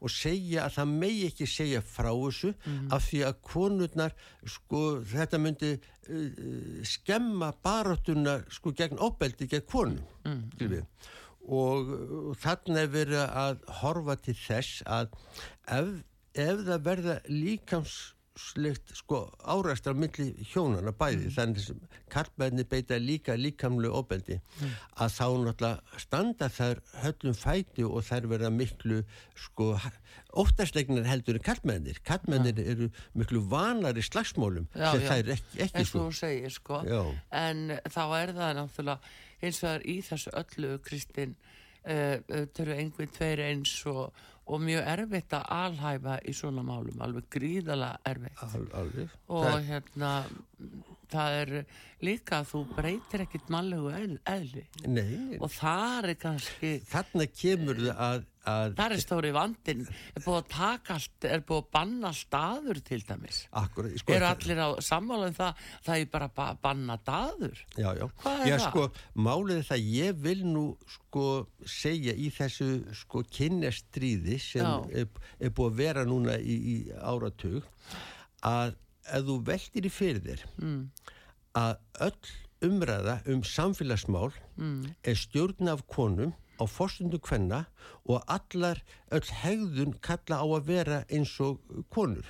og 0.00 0.12
segja 0.12 0.64
að 0.66 0.76
það 0.78 0.92
megi 1.02 1.24
ekki 1.28 1.48
segja 1.48 1.80
frá 1.84 2.10
þessu 2.10 2.52
mm. 2.54 2.84
af 2.96 3.06
því 3.06 3.22
að 3.28 3.40
konurnar 3.46 4.14
sko 4.56 4.82
þetta 5.12 5.40
myndi 5.42 5.72
uh, 5.76 6.44
skemma 6.88 7.52
baráttuna 7.64 8.40
sko 8.52 8.74
gegn 8.76 9.00
óbeldi 9.00 9.48
gegn 9.50 9.66
konum 9.70 10.00
mm. 10.24 10.78
og, 11.46 11.92
og 12.30 12.38
þarna 12.40 12.84
er 12.84 12.94
verið 12.94 13.26
að 13.26 13.66
horfa 13.82 14.16
til 14.24 14.38
þess 14.38 14.86
að 14.86 15.12
ef, 15.66 15.92
ef 16.34 16.64
það 16.70 16.88
verða 16.88 17.20
líkams 17.28 18.00
slikt 18.38 18.92
sko 18.94 19.24
áræstar 19.42 19.96
milli 19.98 20.30
hjónana 20.52 20.92
bæði 20.96 21.26
mm. 21.26 21.32
þannig 21.34 21.64
sem 21.64 21.80
karlmenni 22.12 22.64
beita 22.68 22.98
líka 23.00 23.34
líkamlu 23.38 23.90
ofbeldi 23.98 24.36
mm. 24.38 24.74
að 25.02 25.14
þá 25.16 25.26
náttúrulega 25.46 26.02
standa 26.04 26.48
þær 26.54 26.82
höllum 27.02 27.36
fæti 27.36 27.86
og 27.86 28.04
þær 28.06 28.28
verða 28.30 28.52
miklu 28.54 29.00
sko 29.34 29.72
óttastlegnar 30.40 31.08
heldur 31.10 31.40
en 31.40 31.46
karlmennir 31.50 31.98
karlmennir 32.06 32.60
ja. 32.62 32.68
eru 32.74 32.90
miklu 33.18 33.42
vanari 33.50 34.04
slagsmólum 34.06 34.68
já, 34.74 34.92
sem 34.92 35.02
já. 35.02 35.08
þær 35.10 35.32
ekki, 35.36 35.62
ekki 35.66 35.86
svo 35.90 36.06
segir, 36.14 36.54
sko. 36.54 36.82
en 37.34 37.66
þá 37.90 38.04
er 38.22 38.36
það 38.38 38.58
náttúrulega 38.60 39.16
eins 39.40 39.58
og 39.58 39.66
það 39.66 39.74
er 39.74 39.88
í 39.88 39.96
þessu 40.06 40.36
öllu 40.42 40.76
Kristinn 40.86 41.34
uh, 41.34 42.16
þau 42.54 42.62
eru 42.66 42.76
einhvern 42.76 43.16
tveir 43.16 43.42
eins 43.50 43.74
og 43.90 44.28
og 44.50 44.62
mjög 44.66 44.88
erfitt 44.94 45.36
að 45.38 45.50
alhæfa 45.56 46.16
í 46.26 46.34
svona 46.36 46.64
málum, 46.66 47.02
alveg 47.04 47.28
gríðala 47.32 47.92
erfitt 48.10 48.42
Al, 48.46 48.64
alveg. 48.82 49.18
og 49.30 49.46
það... 49.46 49.60
hérna 49.70 50.14
það 51.10 51.36
er 51.40 51.52
líka 52.06 52.40
að 52.40 52.50
þú 52.52 52.60
breytir 52.76 53.24
ekkit 53.24 53.48
mannlegu 53.52 53.90
eðli 54.30 54.64
Nei. 54.86 55.38
og 55.40 55.50
það 55.54 56.10
er 56.12 56.18
kannski 56.22 56.72
þarna 56.90 57.26
kemur 57.34 57.80
þau 57.82 57.94
Að 58.10 58.26
það 58.44 58.94
er 58.94 59.02
stóri 59.02 59.30
vandin 59.34 59.82
er 59.86 60.24
búið 60.24 60.38
að 60.38 60.46
taka 60.54 60.96
allt, 60.96 61.26
er 61.28 61.42
búið 61.46 61.60
að 61.60 61.70
banna 61.76 62.12
staður 62.16 62.80
til 62.86 63.00
dæmis? 63.08 63.40
Akkurat, 63.60 63.96
sko, 64.00 64.14
er 64.16 64.26
allir 64.30 64.62
á 64.64 64.68
sammálaðum 64.84 65.36
það 65.36 65.64
það 65.86 65.94
er 65.96 66.10
bara 66.14 66.30
að 66.44 66.60
banna 66.64 66.98
staður? 67.02 67.62
Já, 67.76 67.90
já, 68.00 68.06
já 68.48 68.56
sko, 68.64 68.86
málið 69.14 69.60
er 69.60 69.68
það 69.70 69.88
ég 69.94 70.20
vil 70.26 70.38
nú 70.48 70.66
sko 70.96 71.26
segja 71.68 72.16
í 72.16 72.30
þessu 72.34 72.70
sko 73.02 73.24
kynnestriði 73.28 74.38
sem 74.40 74.88
er, 74.88 75.08
er 75.38 75.54
búið 75.54 75.72
að 75.72 75.82
vera 75.84 76.06
núna 76.08 76.38
í, 76.40 76.56
í 76.56 76.76
áratug 76.96 77.66
að 78.46 78.76
ef 79.10 79.26
þú 79.26 79.40
veldir 79.46 79.88
í 79.88 79.92
fyrir 79.92 80.22
þér 80.24 80.46
mm. 80.60 80.84
að 81.60 81.74
öll 82.06 82.36
umræða 82.70 83.16
um 83.32 83.42
samfélagsmál 83.46 84.30
mm. 84.56 84.94
er 85.08 85.18
stjórn 85.18 85.72
af 85.72 85.84
konum 85.90 86.34
á 86.60 86.64
fórstundu 86.68 87.20
kvenna 87.24 87.64
og 88.04 88.20
allar 88.28 88.82
öll 89.10 89.32
hegðun 89.42 89.96
kalla 90.04 90.42
á 90.44 90.46
að 90.46 90.68
vera 90.68 91.02
eins 91.08 91.32
og 91.40 91.60
konur. 91.88 92.26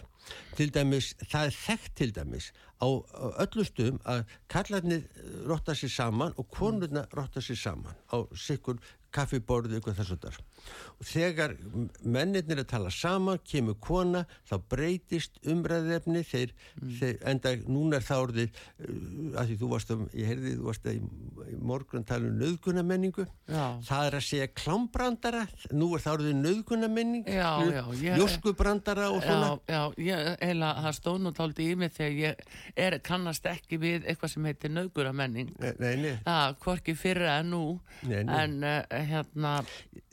Til 0.54 0.70
dæmis, 0.70 1.14
það 1.26 1.48
er 1.48 1.56
þekkt 1.56 1.94
til 1.98 2.10
dæmis 2.14 2.50
á 2.80 2.88
öllu 3.42 3.64
stöðum 3.66 3.98
að 4.08 4.22
kallarnir 4.52 5.04
rotta 5.48 5.74
sér 5.76 5.92
saman 5.92 6.36
og 6.38 6.48
konurna 6.54 7.06
rotta 7.16 7.42
sér 7.44 7.58
saman 7.58 7.96
á 8.12 8.24
sikkur 8.36 8.78
kaffiborðu 9.14 9.80
ykkur 9.80 9.96
þess 9.98 10.14
að 10.14 10.26
þar 10.26 10.38
og 11.00 11.08
þegar 11.08 11.54
menninir 12.04 12.60
að 12.60 12.68
tala 12.74 12.90
saman 12.92 13.40
kemur 13.48 13.78
kona, 13.80 14.26
þá 14.48 14.56
breytist 14.68 15.38
umræðefni 15.48 16.20
þeir, 16.28 16.52
mm. 16.76 16.90
þeir 17.00 17.22
enda, 17.32 17.54
núna 17.72 17.96
er 17.96 18.04
það 18.04 18.24
orðið 18.26 18.50
uh, 18.50 19.38
að 19.40 19.50
því 19.50 19.58
þú 19.62 19.70
varst 19.70 19.94
að, 19.94 20.04
ég 20.20 20.30
heyrði 20.30 20.54
þú 20.58 20.66
varst 20.68 20.88
að 20.90 20.98
í, 20.98 21.02
í 21.54 21.60
morgun 21.70 22.06
tala 22.08 22.28
um 22.28 22.36
nöðgunamenningu 22.40 23.26
það 23.48 24.06
er 24.10 24.18
að 24.18 24.26
segja 24.26 24.50
klámbrandara 24.60 25.46
nú 25.72 25.90
er 25.96 26.04
það 26.04 26.18
orðið 26.18 26.36
nöðgunamenning 26.40 27.30
jóskubrandara 28.20 29.08
og 29.14 29.22
svona. 29.24 29.50
Já, 29.64 29.80
já, 29.96 30.04
ég, 30.10 30.28
heila, 30.44 30.74
það 30.84 30.98
stóð 31.00 31.18
nú 31.24 31.34
tóldi 31.36 31.70
í 31.70 31.78
mig 31.80 31.94
þegar 31.96 32.18
ég 32.20 32.44
er, 32.86 32.98
kannast 33.06 33.48
ekki 33.48 33.80
við 33.80 34.04
eitthvað 34.04 34.34
sem 34.34 34.50
heitir 34.50 34.74
nöðgunamenning 34.74 35.54
það, 35.56 36.58
hvorki 36.62 36.96
fyrra 36.98 37.38
en 37.40 37.52
nú. 37.54 37.64
Nei, 38.04 38.22
nei. 38.26 38.34
en 38.36 38.56
uh, 38.66 39.00
hérna 39.10 39.56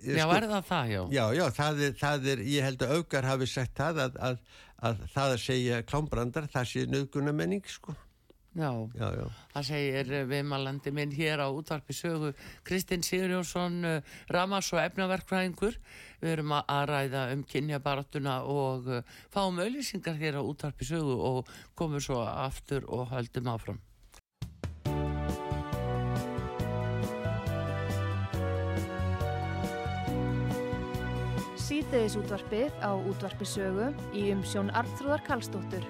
já, 0.01 0.23
sko, 0.23 0.36
er 0.37 0.49
það 0.53 0.65
það, 0.71 0.89
já? 0.93 1.01
Já, 1.17 1.23
já, 1.37 1.45
það 1.59 1.85
er, 1.87 1.93
það 2.01 2.27
er 2.33 2.43
ég 2.47 2.67
held 2.67 2.83
að 2.85 2.97
augar 2.97 3.29
hafi 3.31 3.47
sagt 3.51 3.77
það 3.77 4.01
að, 4.07 4.19
að, 4.29 4.41
að 4.89 5.07
það 5.13 5.37
að 5.37 5.39
segja 5.45 5.85
klámbrandar, 5.87 6.51
það 6.53 6.69
sé 6.71 6.85
nöðgunamenning, 6.91 7.71
sko. 7.71 7.95
Já, 8.57 8.71
já, 8.97 9.07
já, 9.13 9.25
það 9.53 9.65
segir 9.67 10.07
viðmalandi 10.31 10.91
minn 10.95 11.11
hér 11.13 11.43
á 11.45 11.47
útvarpi 11.53 11.93
sögu 11.93 12.31
Kristinn 12.65 13.03
Sigurjónsson 13.05 13.75
uh, 13.85 14.15
Ramas 14.33 14.71
og 14.73 14.81
efnaverkvæðingur 14.81 15.77
við 16.23 16.31
erum 16.31 16.55
að 16.57 16.87
ræða 16.89 17.27
um 17.35 17.43
kynjabaratuna 17.45 18.39
og 18.49 18.89
uh, 18.89 19.03
fáum 19.29 19.61
auðlýsingar 19.61 20.17
hér 20.17 20.39
á 20.41 20.41
útvarpi 20.41 20.89
sögu 20.89 21.19
og 21.29 21.51
komum 21.77 22.01
svo 22.01 22.23
aftur 22.25 22.87
og 22.89 23.11
höldum 23.13 23.51
áfram 23.53 23.77
síðdeðis 31.67 32.13
útvarpið 32.15 32.75
á 32.79 32.95
útvarpisögu 32.95 33.87
í 34.15 34.29
umsjón 34.31 34.69
Arnþróðar 34.71 35.23
Karlsdóttur. 35.27 35.83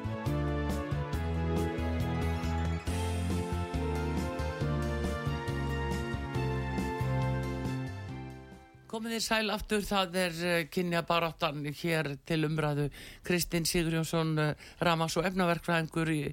Komið 8.90 9.13
þér 9.13 9.22
sæl 9.28 9.54
aftur, 9.54 9.84
það 9.86 10.18
er 10.24 10.40
uh, 10.40 10.56
kynja 10.74 11.04
baráttan 11.06 11.62
hér 11.84 12.10
til 12.26 12.40
umræðu 12.48 12.88
Kristinn 13.28 13.68
Sigurjónsson, 13.70 14.34
uh, 14.42 14.72
Ramas 14.82 15.20
og 15.20 15.30
efnaverkfræðingur 15.30 16.10
í, 16.16 16.24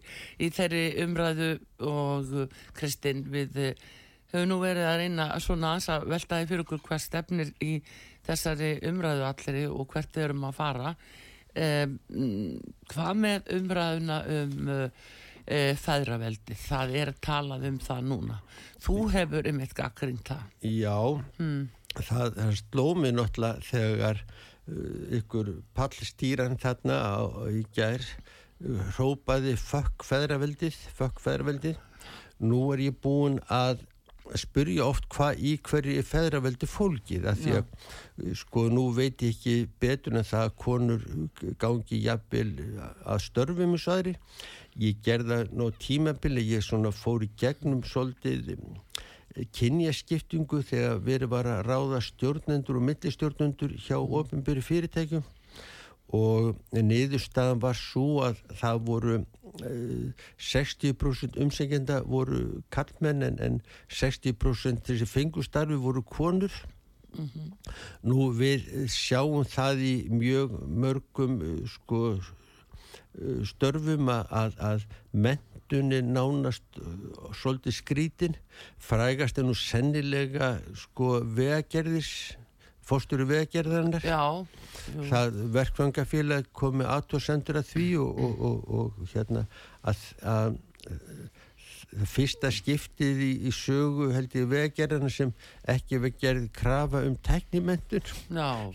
í 0.41 0.49
þeirri 0.55 0.87
umræðu 1.05 1.51
og 1.85 2.33
uh, 2.47 2.65
Kristinn 2.79 3.27
við 3.29 3.61
höfum 4.33 4.49
nú 4.55 4.63
verið 4.65 4.89
að 4.89 4.99
reyna 5.03 5.29
svona 5.43 5.77
að 5.77 6.09
veltaði 6.15 6.49
fyrir 6.49 6.65
okkur 6.65 6.85
hvað 6.89 7.05
stefnir 7.05 7.53
í 7.61 7.75
þessari 8.27 8.73
umræðu 8.89 9.29
allir 9.29 9.61
og 9.69 9.87
hvert 9.93 10.17
við 10.17 10.27
erum 10.29 10.49
að 10.49 10.57
fara 10.59 10.95
um, 10.95 11.99
hvað 12.91 13.21
með 13.25 13.53
umræðuna 13.59 14.19
um 14.39 14.73
uh, 14.75 15.05
uh, 15.45 15.73
fæðraveldi 15.81 16.59
það 16.59 16.97
er 17.03 17.13
talað 17.25 17.69
um 17.71 17.79
það 17.83 18.11
núna. 18.11 18.41
Þú 18.85 18.99
hefur 19.15 19.51
um 19.51 19.63
eitt 19.65 19.77
gaggrind 19.79 20.25
það. 20.29 20.45
Já, 20.71 20.99
mm. 21.39 21.63
það, 22.01 22.39
það 22.41 22.59
sló 22.63 22.87
mig 22.99 23.17
náttúrulega 23.17 23.69
þegar 23.71 24.23
uh, 24.25 25.19
ykkur 25.21 25.53
pallstýran 25.77 26.61
þarna 26.63 27.01
á, 27.01 27.17
í 27.53 27.65
gær 27.77 28.07
hrópaði 28.95 29.57
fökk 29.61 30.05
fæðraveldið 30.07 30.77
fökk 30.97 31.19
fæðraveldið 31.21 31.81
nú 32.45 32.61
er 32.73 32.85
ég 32.87 32.97
búin 33.03 33.41
að 33.53 33.83
spurja 34.41 34.87
oft 34.87 35.07
hvað 35.13 35.41
í 35.47 35.53
hverju 35.65 35.95
er 36.01 36.07
feðraveldi 36.09 36.69
fólkið 36.71 37.29
að 37.31 37.41
því 37.43 37.55
að 37.59 37.65
Já. 37.65 38.35
sko 38.41 38.65
nú 38.73 38.85
veit 38.97 39.23
ég 39.23 39.35
ekki 39.35 39.55
betur 39.83 40.19
en 40.19 40.27
það 40.27 40.47
að 40.49 40.57
konur 40.65 41.07
gangi 41.63 42.01
jafnvel 42.05 42.51
að 43.05 43.25
störfum 43.27 43.77
og 43.79 43.89
aðri 43.95 44.17
ég 44.81 45.03
gerða 45.07 45.45
ná 45.53 45.67
tímabili 45.79 46.47
ég 46.51 46.65
svona 46.67 46.93
fór 46.95 47.27
í 47.27 47.31
gegnum 47.39 47.85
svolítið 47.87 48.55
eh, 48.57 49.47
kynjaskiptingu 49.55 50.63
þegar 50.67 51.01
verið 51.05 51.35
var 51.35 51.51
að 51.51 51.65
ráða 51.69 52.03
stjórnendur 52.09 52.81
og 52.81 52.89
millistjórnendur 52.91 53.79
hjá 53.87 53.99
ofinbyrju 54.03 54.67
fyrirtækjum 54.71 55.25
og 56.13 56.59
niðurstaðan 56.75 57.63
var 57.63 57.79
svo 57.79 58.23
að 58.27 58.43
það 58.61 58.85
voru 58.89 59.17
60% 60.39 61.39
umsengjenda 61.41 62.01
voru 62.03 62.63
kallmenn 62.75 63.23
en, 63.23 63.39
en 63.39 63.61
60% 63.89 64.89
þessi 64.89 65.07
fengustarfi 65.07 65.79
voru 65.79 66.03
konur. 66.03 66.53
Mm 67.15 67.31
-hmm. 67.31 67.51
nú 68.03 68.33
við 68.35 68.89
sjáum 68.91 69.45
það 69.47 69.79
í 69.79 69.95
mjög 70.11 70.51
mörgum 70.67 71.63
sko 71.67 72.19
störfum 73.47 74.09
að, 74.09 74.57
að 74.59 74.87
mentunni 75.13 76.01
nánast 76.03 76.81
svolítið 77.33 77.77
skrítin. 77.77 78.37
Frægast 78.79 79.39
er 79.39 79.47
nú 79.47 79.55
sennilega 79.55 80.59
sko 80.75 81.21
vegagerðis 81.23 82.37
fósturu 82.85 83.27
vegagerðarinnar 83.31 84.05
það 85.11 85.41
verkfangafélag 85.55 86.51
komi 86.57 86.87
aðtóðsendur 86.89 87.61
að 87.61 87.71
því 87.73 87.89
og, 88.03 88.23
og, 88.27 88.45
og, 88.49 88.69
og 88.79 89.15
hérna 89.15 89.47
að, 89.83 90.05
að, 90.35 90.59
fyrsta 92.11 92.51
skiptið 92.55 93.23
í, 93.23 93.31
í 93.49 93.53
sögu 93.55 94.11
held 94.15 94.35
ég 94.35 94.51
vegagerðarna 94.51 95.13
sem 95.13 95.31
ekki 95.71 96.01
veið 96.03 96.21
gerð 96.21 96.51
krafa 96.57 97.05
um 97.07 97.17
teknimentun 97.25 98.05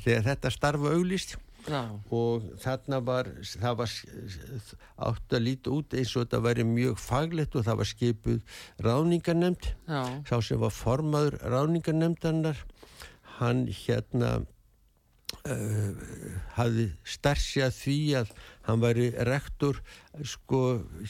þegar 0.05 0.25
þetta 0.31 0.51
starfa 0.55 0.95
auglist 0.95 1.35
Já. 1.67 1.81
og 2.15 2.45
þarna 2.63 3.01
var 3.03 3.27
það 3.43 3.75
var 3.81 3.95
átt 5.09 5.35
að 5.35 5.43
líta 5.43 5.73
út 5.75 5.95
eins 5.97 6.13
og 6.15 6.23
þetta 6.23 6.39
væri 6.45 6.65
mjög 6.65 7.01
faglegt 7.03 7.57
og 7.59 7.65
það 7.67 7.81
var 7.81 7.89
skipuð 7.89 8.61
ráningarnemnd 8.85 9.67
sá 10.29 10.37
sem 10.39 10.61
var 10.61 10.73
formaður 10.73 11.37
ráningarnemndanar 11.43 12.63
hann 13.39 13.67
hérna 13.83 14.39
uh, 15.47 15.89
hafði 16.57 16.89
starfsjað 17.07 17.75
því 17.77 17.97
að 18.21 18.31
hann 18.67 18.83
væri 18.83 19.09
rektor 19.27 19.79
sko 20.27 20.61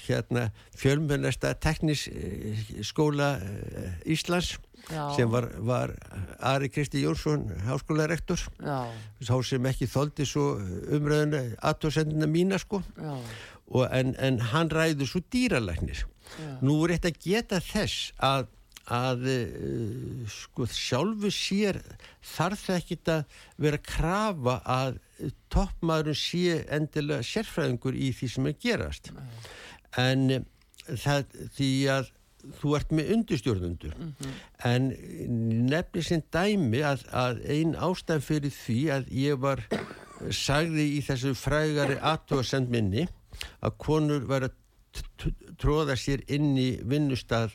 hérna 0.05 0.49
fjölmennasta 0.77 1.53
teknisskóla 1.63 3.29
uh, 3.37 3.93
Íslands 4.09 4.57
Já. 4.89 5.09
sem 5.15 5.29
var, 5.29 5.49
var 5.59 5.93
Ari 6.39 6.69
Kristi 6.69 7.03
Jónsson 7.03 7.49
háskólarektor. 7.67 8.41
Sá 9.21 9.35
sem 9.43 9.65
ekki 9.69 9.89
þóldi 9.89 10.25
svo 10.25 10.53
umröðuna 10.95 11.43
aðtóðsendina 11.59 12.29
mína 12.31 12.57
sko. 12.61 12.81
En, 13.91 14.15
en 14.17 14.39
hann 14.53 14.71
ræður 14.73 15.11
svo 15.11 15.21
dýralæknir. 15.29 16.05
Nú 16.65 16.79
er 16.85 16.95
þetta 16.95 17.11
geta 17.21 17.59
þess 17.63 18.13
að 18.17 18.47
að 18.93 19.25
uh, 19.31 20.29
sko 20.33 20.67
sjálfu 20.73 21.31
sér 21.33 21.81
þarf 22.35 22.67
það 22.67 22.79
ekki 22.81 22.99
að 23.13 23.41
vera 23.65 23.79
að 23.79 23.89
krafa 23.89 24.55
að 24.75 25.01
toppmaðurinn 25.53 26.19
sé 26.19 26.61
endilega 26.77 27.25
sérfræðingur 27.27 27.97
í 27.97 28.13
því 28.15 28.31
sem 28.35 28.49
er 28.49 28.57
gerast 28.65 29.11
en 29.99 30.25
uh, 30.39 30.47
það 30.89 31.37
því 31.57 31.73
að 31.97 32.15
þú 32.59 32.73
ert 32.77 32.93
með 32.95 33.09
undurstjórnundur 33.15 33.95
mm 33.97 34.11
-hmm. 34.19 34.35
en 34.69 34.85
nefnir 35.69 36.03
sem 36.07 36.21
dæmi 36.31 36.81
að, 36.87 37.03
að 37.11 37.41
ein 37.45 37.75
ástæð 37.75 38.21
fyrir 38.23 38.53
því 38.55 38.79
að 38.95 39.11
ég 39.11 39.39
var 39.39 39.65
sagði 40.31 40.85
í 40.97 41.01
þessu 41.03 41.33
frægari 41.35 41.97
aðtóðsend 41.99 42.71
minni 42.71 43.07
að 43.59 43.77
konur 43.77 44.25
var 44.27 44.47
að 44.47 44.55
tróða 45.59 45.95
sér 45.99 46.23
inn 46.27 46.57
í 46.57 46.79
vinnustad 46.83 47.51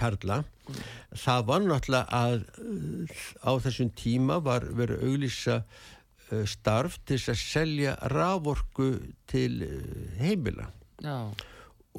Karla 0.00 0.40
mm. 0.42 0.82
það 1.22 1.46
var 1.50 1.64
náttúrulega 1.66 2.20
að 2.20 2.36
uh, 2.64 3.22
á 3.44 3.50
þessum 3.66 3.92
tíma 3.98 4.40
var 4.44 4.66
verið 4.76 5.06
auglýsa 5.06 5.60
uh, 5.60 6.44
starf 6.48 6.98
til 7.08 7.20
að 7.20 7.40
selja 7.42 7.96
raforku 8.14 8.90
til 9.30 9.64
uh, 9.66 9.80
heimila 10.20 10.70
Já. 11.04 11.30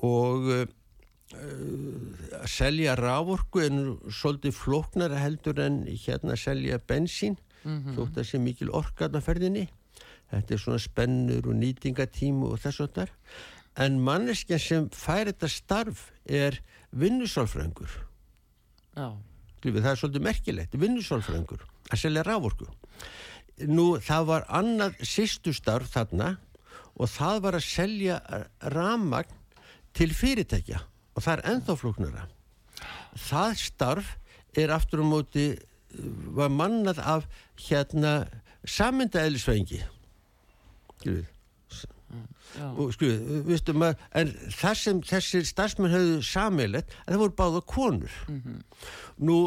og 0.01 0.53
að 1.31 2.47
selja 2.51 2.91
raforku 2.99 3.61
en 3.63 3.77
svolítið 4.11 4.51
flóknara 4.51 5.21
heldur 5.21 5.61
en 5.63 5.77
hérna 5.87 6.33
að 6.35 6.41
selja 6.41 6.79
bensín 6.83 7.37
mm 7.63 7.77
-hmm. 7.77 7.95
þótt 7.95 8.17
að 8.19 8.27
sé 8.27 8.39
mikil 8.39 8.69
orkaðnaferðinni 8.75 9.69
þetta 10.31 10.53
er 10.53 10.59
svona 10.59 10.79
spennur 10.79 11.47
og 11.47 11.55
nýtingatímu 11.55 12.51
og 12.51 12.59
þess 12.59 12.83
og 12.83 12.93
þar 12.95 13.13
en 13.85 13.99
manneskja 14.03 14.59
sem 14.59 14.89
fær 14.89 15.29
þetta 15.31 15.49
starf 15.51 16.11
er 16.25 16.59
vinnusálfrængur. 16.91 17.91
Það 18.95 19.91
er 19.91 19.99
svolítið 19.99 20.25
merkilegt 20.25 20.77
vinnusálfrængur 20.79 21.65
að 21.91 22.01
selja 22.01 22.23
rávorku 22.25 22.67
nú 23.69 23.97
það 24.01 24.27
var 24.29 24.47
annað 24.49 25.01
sýstu 25.05 25.53
starf 25.53 25.91
þarna 25.93 26.35
og 26.97 27.09
það 27.11 27.41
var 27.45 27.57
að 27.57 27.67
selja 27.67 28.17
ramagn 28.73 29.37
til 29.97 30.09
fyrirtækja 30.15 30.81
og 31.15 31.23
það 31.23 31.33
er 31.33 31.43
enþá 31.51 31.75
flóknara. 31.77 32.27
Það 33.19 33.57
starf 33.59 34.15
er 34.57 34.73
aftur 34.73 35.01
á 35.01 35.03
um 35.03 35.11
móti 35.13 35.45
var 36.35 36.51
mannað 36.51 37.01
af 37.03 37.27
hérna 37.59 38.13
samindaeðlisvengi 38.63 39.81
skiljuð 41.01 41.27
og 42.75 42.93
skriðu, 42.95 43.41
viðstu 43.47 43.75
maður 43.77 43.95
en 44.21 44.33
það 44.57 44.75
sem 44.81 45.01
þessir 45.11 45.47
starfsmenn 45.47 45.93
höfðu 45.93 46.21
samilegt, 46.25 46.95
það 47.07 47.23
voru 47.23 47.37
báða 47.37 47.61
konur 47.65 48.17
mm 48.27 48.41
-hmm. 48.41 48.59
nú 49.17 49.37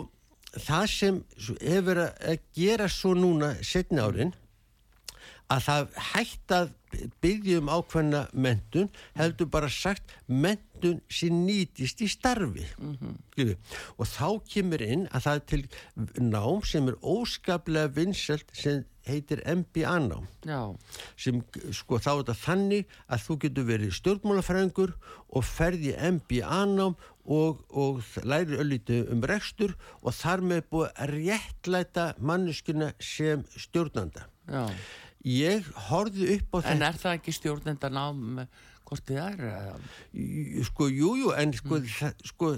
það 0.54 0.86
sem 0.90 1.20
hefur 1.60 1.98
að 2.06 2.38
gera 2.54 2.88
svo 2.88 3.14
núna 3.14 3.54
setni 3.62 4.00
árin 4.00 4.34
að 5.52 5.66
það 5.66 5.98
hægt 6.12 6.54
að 6.56 6.72
byggja 7.20 7.58
um 7.60 7.68
ákveðna 7.68 8.20
mentun 8.32 8.88
heldur 9.18 9.50
bara 9.50 9.68
sagt 9.68 10.14
mentun 10.26 11.00
sem 11.10 11.34
nýtist 11.46 12.00
í 12.04 12.08
starfi 12.08 12.64
mm 12.78 12.96
-hmm. 13.00 13.56
og 13.98 14.06
þá 14.06 14.28
kemur 14.48 14.82
inn 14.82 15.06
að 15.10 15.24
það 15.26 15.34
er 15.34 15.44
til 15.46 15.68
nám 16.20 16.64
sem 16.64 16.88
er 16.88 16.96
óskaplega 17.02 17.94
vinnselt 17.96 18.46
sem 18.52 18.84
heitir 19.08 19.42
MBA 19.44 19.94
nám 20.06 20.26
Já. 20.46 20.60
sem 21.16 21.40
sko 21.72 21.98
þá 21.98 22.10
er 22.12 22.20
þetta 22.22 22.36
þannig 22.42 22.94
að 23.06 23.24
þú 23.26 23.36
getur 23.44 23.68
verið 23.68 23.96
stjórnmálafræðingur 23.98 24.94
og 25.28 25.46
ferði 25.48 25.94
MBA 26.16 26.60
nám 26.72 26.98
og, 27.24 27.64
og 27.72 28.02
læri 28.24 28.58
öllítið 28.60 29.12
um 29.14 29.24
rekstur 29.24 29.76
og 30.02 30.16
þar 30.16 30.44
með 30.44 30.62
búið 30.72 30.92
að 30.94 31.14
réttlæta 31.14 32.06
manneskuna 32.18 32.92
sem 33.00 33.44
stjórnanda. 33.56 34.28
Já. 34.48 34.68
Ég 35.24 35.64
horfið 35.88 36.34
upp 36.34 36.50
á 36.52 36.56
þetta 36.60 36.72
En 36.74 36.82
er 36.84 36.96
það 37.00 37.18
ekki 37.18 37.32
stjórnendan 37.32 37.96
á 37.96 38.06
hvort 38.84 39.04
þið 39.08 39.20
er? 39.24 39.42
Sko, 40.68 40.88
jújú, 40.92 41.14
jú, 41.22 41.34
en 41.40 41.52
sko, 41.56 41.80
mm. 41.80 42.24
sko 42.30 42.52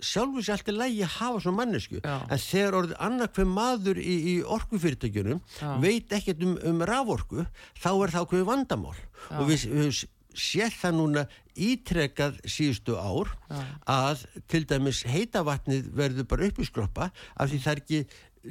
sjálfur 0.00 0.44
sér 0.44 0.56
alltaf 0.56 0.76
lægi 0.76 1.02
að 1.06 1.16
hafa 1.18 1.42
svona 1.44 1.58
mannesku, 1.60 2.00
Já. 2.02 2.16
en 2.26 2.42
þegar 2.42 2.78
orðið 2.80 3.02
annarkveð 3.08 3.50
maður 3.56 4.00
í, 4.02 4.14
í 4.32 4.36
orkufyrirtækjunum 4.56 5.42
veit 5.82 6.14
ekkert 6.16 6.46
um, 6.46 6.56
um 6.70 6.86
raforku 6.88 7.44
þá 7.80 7.90
er 7.92 8.14
það 8.14 8.24
okkur 8.26 8.48
vandamál 8.48 8.96
Já. 8.96 9.36
og 9.38 9.44
við, 9.50 9.66
við 9.74 10.02
séð 10.40 10.74
það 10.78 10.96
núna 10.96 11.26
ítrekað 11.60 12.40
síðustu 12.48 12.96
ár 12.96 13.30
Já. 13.50 13.60
að 13.90 14.24
til 14.50 14.64
dæmis 14.70 15.04
heitavatnið 15.08 15.92
verður 15.96 16.28
bara 16.30 16.50
upp 16.50 16.60
í 16.62 16.68
skroppa 16.68 17.10
af 17.10 17.50
því 17.50 17.62
það 17.66 17.72
er 17.72 17.84
ekki 17.84 18.02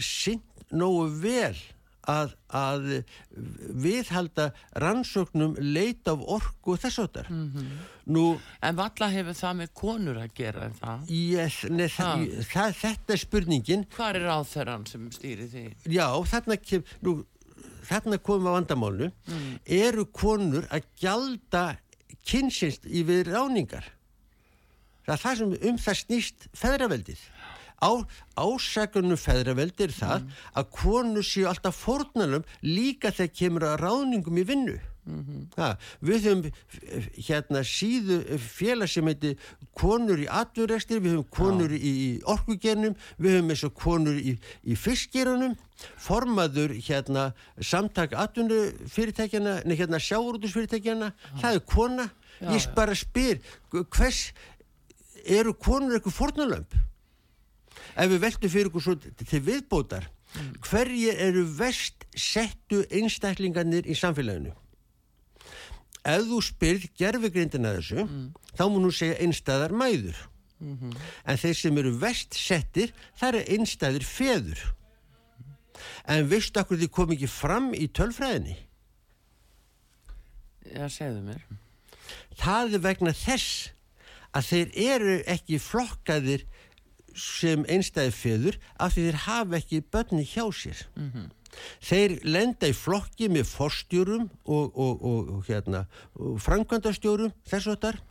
synd 0.05 0.45
nógu 0.69 1.07
vel 1.23 1.55
að, 2.09 2.35
að 2.55 2.87
viðhalda 3.83 4.49
rannsóknum 4.81 5.55
leit 5.61 6.07
af 6.09 6.23
orku 6.37 6.77
þess 6.81 7.03
að 7.03 7.09
þar 7.17 7.31
mm 7.33 7.49
-hmm. 7.55 8.37
En 8.65 8.75
valla 8.75 9.09
hefur 9.13 9.35
það 9.37 9.57
með 9.59 9.73
konur 9.77 10.17
að 10.17 10.31
gera 10.33 10.65
en 10.65 10.73
það? 10.79 11.11
Yes, 11.13 11.59
nei, 11.69 11.87
það, 11.93 12.23
það, 12.49 12.77
þetta 12.79 13.13
er 13.13 13.21
spurningin 13.21 13.85
Hvað 13.95 14.15
er 14.15 14.31
áþöran 14.33 14.87
sem 14.89 15.11
stýri 15.11 15.45
því? 15.51 15.65
Já, 15.93 16.07
þarna, 16.31 16.57
kem, 16.57 16.83
nú, 17.05 17.19
þarna 17.85 18.17
komum 18.17 18.47
við 18.47 18.49
að 18.49 18.57
vandamálnu 18.57 19.11
mm. 19.11 19.53
eru 19.65 20.05
konur 20.05 20.65
að 20.73 20.89
gjalda 20.99 21.65
kynsinst 22.25 22.85
í 22.85 23.03
við 23.07 23.29
ráningar 23.33 23.85
það 25.05 25.13
er 25.15 25.23
það 25.23 25.37
sem 25.39 25.53
um 25.69 25.77
það 25.85 25.99
snýst 26.03 26.47
feðraveldið 26.57 27.21
Á, 27.79 27.91
ásakunum 28.35 29.19
feðraveld 29.19 29.79
er 29.79 29.95
það 29.95 30.23
mm. 30.23 30.37
að 30.59 30.69
konur 30.75 31.25
séu 31.25 31.47
alltaf 31.49 31.79
fornalum 31.79 32.47
líka 32.65 33.11
þegar 33.15 33.35
kemur 33.41 33.67
að 33.69 33.79
ráðningum 33.85 34.39
í 34.41 34.47
vinnu 34.47 34.79
mm 35.09 35.25
-hmm. 35.25 35.45
ha, 35.57 35.77
við 36.01 36.27
höfum 36.27 36.51
hérna 37.27 37.63
síðu 37.63 38.37
félag 38.37 38.89
sem 38.89 39.07
heitir 39.07 39.37
konur 39.73 40.19
í 40.19 40.27
atverðrestir, 40.27 41.01
við 41.01 41.17
höfum 41.17 41.29
konur 41.29 41.71
ja. 41.71 41.77
í, 41.77 41.91
í 42.07 42.09
orkugernum, 42.23 42.95
við 43.17 43.37
höfum 43.37 43.49
eins 43.49 43.63
og 43.63 43.73
konur 43.73 44.19
í, 44.19 44.35
í 44.63 44.75
fiskgerunum 44.75 45.55
formaður 45.97 46.75
hérna 46.75 47.31
samtak 47.61 48.13
atvinnufyrirtækjana, 48.13 49.61
nei 49.65 49.75
hérna 49.79 49.99
sjáurútusfyrirtækjana, 49.99 51.13
ja. 51.13 51.39
það 51.41 51.55
er 51.55 51.65
kona 51.65 52.09
ja, 52.39 52.53
ég 52.53 52.69
bara 52.75 52.95
spyr, 52.95 53.41
hvers 53.71 54.33
eru 55.25 55.53
konur 55.53 55.97
eitthvað 55.97 56.19
fornalömp 56.19 56.77
ef 57.99 58.09
við 58.13 58.23
veltum 58.23 58.53
fyrir 58.53 58.71
okkur 58.71 58.85
svo 58.85 58.95
til 59.01 59.43
viðbótar 59.43 60.07
mm. 60.07 60.49
hverjir 60.65 61.21
eru 61.27 61.45
vest 61.59 62.07
settu 62.15 62.83
einstaklingarnir 62.89 63.87
í 63.89 63.97
samfélaginu 63.97 64.55
ef 66.07 66.25
þú 66.29 66.41
spyrð 66.45 66.89
gerfugrindina 66.97 67.75
þessu 67.77 68.03
mm. 68.05 68.27
þá 68.55 68.65
múið 68.67 68.83
nú 68.85 68.91
segja 68.95 69.19
einstæðar 69.23 69.75
mæður 69.75 70.19
mm 70.59 70.77
-hmm. 70.77 70.97
en 71.25 71.37
þeir 71.37 71.55
sem 71.55 71.77
eru 71.77 71.93
vest 71.99 72.33
settir 72.33 72.93
það 73.19 73.27
eru 73.29 73.43
einstæðir 73.55 74.05
feður 74.05 74.61
en 76.07 76.29
vistu 76.29 76.59
okkur 76.59 76.77
þið 76.77 76.91
kom 76.91 77.11
ekki 77.11 77.27
fram 77.27 77.73
í 77.73 77.87
tölfræðinni 77.87 78.57
Já, 80.69 80.89
segðu 80.89 81.21
mér 81.25 81.43
Það 82.39 82.73
er 82.73 82.79
vegna 82.79 83.13
þess 83.13 83.71
að 84.31 84.45
þeir 84.49 84.67
eru 84.93 85.15
ekki 85.25 85.59
flokkaðir 85.59 86.45
sem 87.15 87.65
einstæði 87.69 88.11
feður 88.15 88.59
af 88.79 88.93
því 88.93 89.05
þeir 89.07 89.19
hafa 89.25 89.59
ekki 89.59 89.81
börni 89.91 90.23
hjá 90.25 90.45
sér 90.51 90.85
mm 90.95 91.11
-hmm. 91.11 91.27
Þeir 91.83 92.19
lenda 92.27 92.69
í 92.69 92.75
flokki 92.77 93.29
með 93.31 93.49
forstjórum 93.51 94.29
og, 94.45 94.75
og, 94.75 95.03
og, 95.11 95.33
og 95.37 95.49
hérna, 95.49 95.85
framkvæmdastjórum 96.45 97.33
þess 97.49 97.73
og 97.73 97.81
þar 97.83 98.03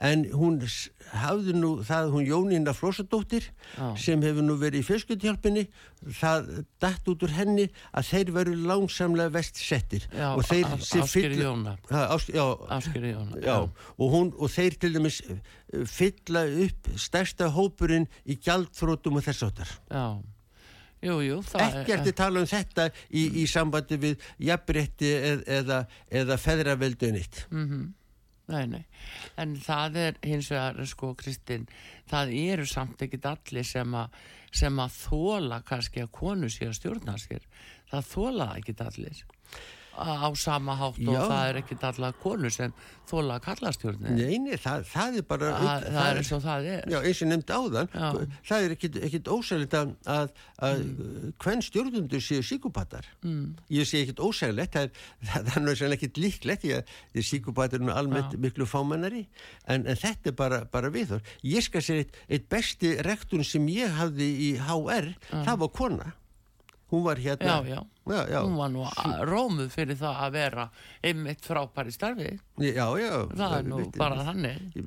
en 0.00 0.24
hún 0.34 0.58
hafði 1.20 1.54
nú 1.58 1.70
það 1.86 2.10
hún 2.14 2.26
Jónína 2.28 2.74
Flósadóttir 2.76 3.46
ah. 3.76 3.92
sem 3.98 4.22
hefur 4.24 4.44
nú 4.46 4.56
verið 4.60 4.84
í 4.84 4.86
fjöskutjálpunni 4.88 5.64
það 6.20 6.50
dætt 6.82 7.10
út 7.12 7.24
úr 7.26 7.34
henni 7.36 7.66
að 7.90 8.10
þeir 8.12 8.32
veru 8.38 8.56
langsamlega 8.70 9.34
vestsettir. 9.34 10.06
Já, 10.14 10.30
og 10.32 10.44
þeir 10.48 10.68
áskeri 10.78 11.40
Jóna 11.42 11.76
áskeri 11.90 13.14
Jóna 13.14 13.40
já, 13.42 13.56
og, 13.60 14.06
hún, 14.08 14.34
og 14.38 14.52
þeir 14.54 14.78
til 14.80 14.94
dæmis 14.96 15.20
eh, 15.26 15.40
fylla 15.86 16.46
upp 16.66 16.92
stærsta 17.00 17.50
hópurinn 17.54 18.08
í 18.24 18.38
gjaldfrótum 18.40 19.20
og 19.20 19.26
þess 19.26 19.48
áttar 19.50 19.78
já 19.90 20.04
Jú, 21.00 21.14
jú, 21.24 21.38
ekkert 21.56 22.10
er 22.10 22.16
tala 22.16 22.42
um 22.42 22.48
þetta 22.48 22.90
í, 23.08 23.22
í 23.40 23.46
sambandi 23.48 23.96
við 24.00 24.26
jafnrétti 24.44 25.08
eð, 25.16 25.46
eða, 25.48 25.78
eða 26.12 26.36
feðraveldunnitt 26.40 27.46
mm 27.48 27.64
-hmm. 27.70 27.88
Nei, 28.50 28.66
nei, 28.66 28.84
en 29.38 29.54
það 29.62 29.96
er 29.96 30.16
hins 30.26 30.48
vegar, 30.50 30.80
sko, 30.90 31.12
Kristinn, 31.14 31.68
það 32.10 32.32
eru 32.34 32.66
samt 32.66 33.02
ekkit 33.06 33.28
allir 33.30 33.66
sem, 33.66 33.94
a, 33.94 34.08
sem 34.50 34.80
að 34.82 34.96
þóla 34.96 35.60
kannski 35.62 36.02
að 36.02 36.10
konu 36.18 36.50
sé 36.50 36.66
að 36.66 36.78
stjórna 36.80 37.14
sér, 37.22 37.46
það 37.92 38.08
þóla 38.10 38.48
ekkit 38.58 38.82
allir. 38.88 39.22
Á 40.00 40.28
sama 40.36 40.76
hátt 40.80 40.98
Já. 41.00 41.10
og 41.12 41.30
það 41.30 41.44
er 41.48 41.60
ekkit 41.60 41.86
allar 41.90 42.16
konur 42.22 42.54
sem 42.54 42.74
þóla 43.10 43.38
kallastjórnir 43.42 44.14
Neini, 44.14 44.56
það, 44.60 44.84
það 44.90 45.18
er 45.18 45.26
bara 45.30 45.50
það, 45.56 45.86
það 45.86 46.08
er 46.10 46.20
eins 46.20 46.32
og 46.36 46.42
það 46.44 46.68
er 46.74 46.92
Já, 46.92 46.98
eins 47.00 47.22
og 47.24 47.30
nefndi 47.30 47.56
áðan, 47.56 47.90
Já. 47.94 48.08
það 48.50 48.66
er 48.66 48.74
ekkit 48.76 49.30
ósæðilegt 49.34 49.76
að, 49.80 49.92
að, 50.14 50.32
að 50.68 50.84
hvern 51.42 51.64
stjórnundur 51.64 52.24
séu 52.24 52.44
síkupatar. 52.46 53.08
Mm. 53.24 53.56
Ég 53.74 53.88
sé 53.88 54.04
ekkit 54.04 54.22
ósæðilegt, 54.22 54.76
það 54.76 54.86
er, 55.40 55.64
náttúrulega 55.64 55.98
ekkit 55.98 56.22
líklegt, 56.22 56.64
því 56.64 56.74
að 56.78 57.26
síkupatar 57.30 57.80
er 57.80 57.86
nú 57.86 57.94
almennt 57.94 58.36
miklu 58.40 58.68
fámennari, 58.68 59.26
en, 59.66 59.86
en 59.86 59.98
þetta 59.98 60.32
er 60.32 60.38
bara, 60.38 60.62
bara 60.70 60.92
viðhor. 60.94 61.24
Ég 61.46 61.66
skal 61.66 61.84
segja 61.84 62.06
eitt, 62.06 62.22
eitt 62.30 62.48
besti 62.52 62.94
rektun 63.06 63.44
sem 63.46 63.66
ég 63.72 63.92
hafði 63.98 64.30
í 64.50 64.50
HR, 64.60 65.12
það 65.32 65.62
var 65.64 65.74
kona. 65.76 66.10
Hún 66.90 67.04
var 67.06 67.20
hérna... 67.22 67.46
Já, 67.46 67.76
já. 67.76 67.80
Já, 68.10 68.26
já. 68.26 68.40
hún 68.42 68.56
var 68.56 68.70
nú 68.72 68.84
rómuð 69.28 69.68
fyrir 69.70 69.98
það 70.00 70.22
að 70.24 70.32
vera 70.34 70.64
einmitt 71.06 71.44
frábæri 71.46 71.92
starfi 71.94 72.30
Já, 72.58 72.86
já. 72.98 73.12
það 73.36 73.54
er 73.58 73.68
nú 73.70 73.78
bara 73.94 74.24
þannig 74.26 74.80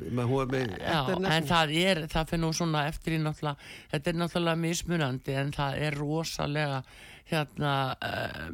en 1.37 1.47
það 1.47 1.75
er, 1.77 2.03
það 2.11 2.33
fyrir 2.33 2.43
nú 2.43 2.51
svona 2.57 2.83
eftir 2.89 3.15
í 3.15 3.21
náttúrulega, 3.23 3.71
þetta 3.93 4.11
er 4.11 4.19
náttúrulega 4.19 4.63
mismunandi 4.65 5.37
en 5.39 5.53
það 5.55 5.79
er 5.87 5.99
rosalega 6.01 6.81
hérna 7.29 7.73
uh, 7.95 8.49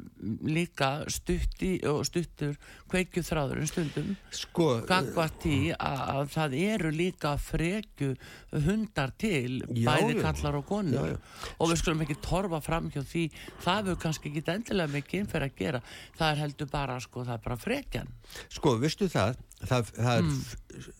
líka 0.46 0.90
stutti 1.12 1.72
og 1.90 2.04
stuttur 2.08 2.56
kveikju 2.90 3.24
þráður 3.26 3.64
stundum. 3.70 4.12
Sko... 4.36 4.68
gagvart 4.90 5.46
í 5.50 5.72
að, 5.74 6.02
að 6.14 6.32
það 6.36 6.56
eru 6.60 6.92
líka 6.94 7.34
frekju 7.42 8.14
hundar 8.66 9.14
til 9.20 9.60
Já, 9.74 9.90
bæði 9.90 10.20
kallar 10.22 10.60
og 10.62 10.68
konur. 10.70 11.10
Já, 11.10 11.16
já. 11.16 11.54
og 11.58 11.72
við 11.72 11.82
skulum 11.82 12.06
ekki 12.06 12.20
torfa 12.26 12.62
fram 12.66 12.90
hjá 12.94 13.02
því 13.02 13.26
það 13.64 13.82
hefur 13.82 14.02
kannski 14.06 14.32
ekki 14.32 14.46
endilega 14.56 14.96
mikið 14.96 15.24
innferð 15.24 15.50
að 15.50 15.64
gera. 15.64 15.84
Það 16.18 16.34
er 16.34 16.44
heldur 16.44 16.74
bara 16.74 17.00
sko, 17.04 17.26
það 17.28 17.38
er 17.38 17.46
bara 17.48 17.62
frekjan. 17.64 18.14
Sko, 18.60 18.76
veistu 18.82 19.10
það, 19.12 19.40
það, 19.64 19.96
það 19.98 20.14
er 20.14 20.28
mm. 20.28 20.92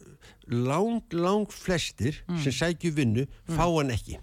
lang, 0.70 1.14
lang 1.14 1.54
flestir 1.54 2.24
sem 2.44 2.56
sækju 2.64 2.96
vinnu 2.98 3.30
fá 3.50 3.66
hann 3.68 3.94
ekki. 3.94 4.20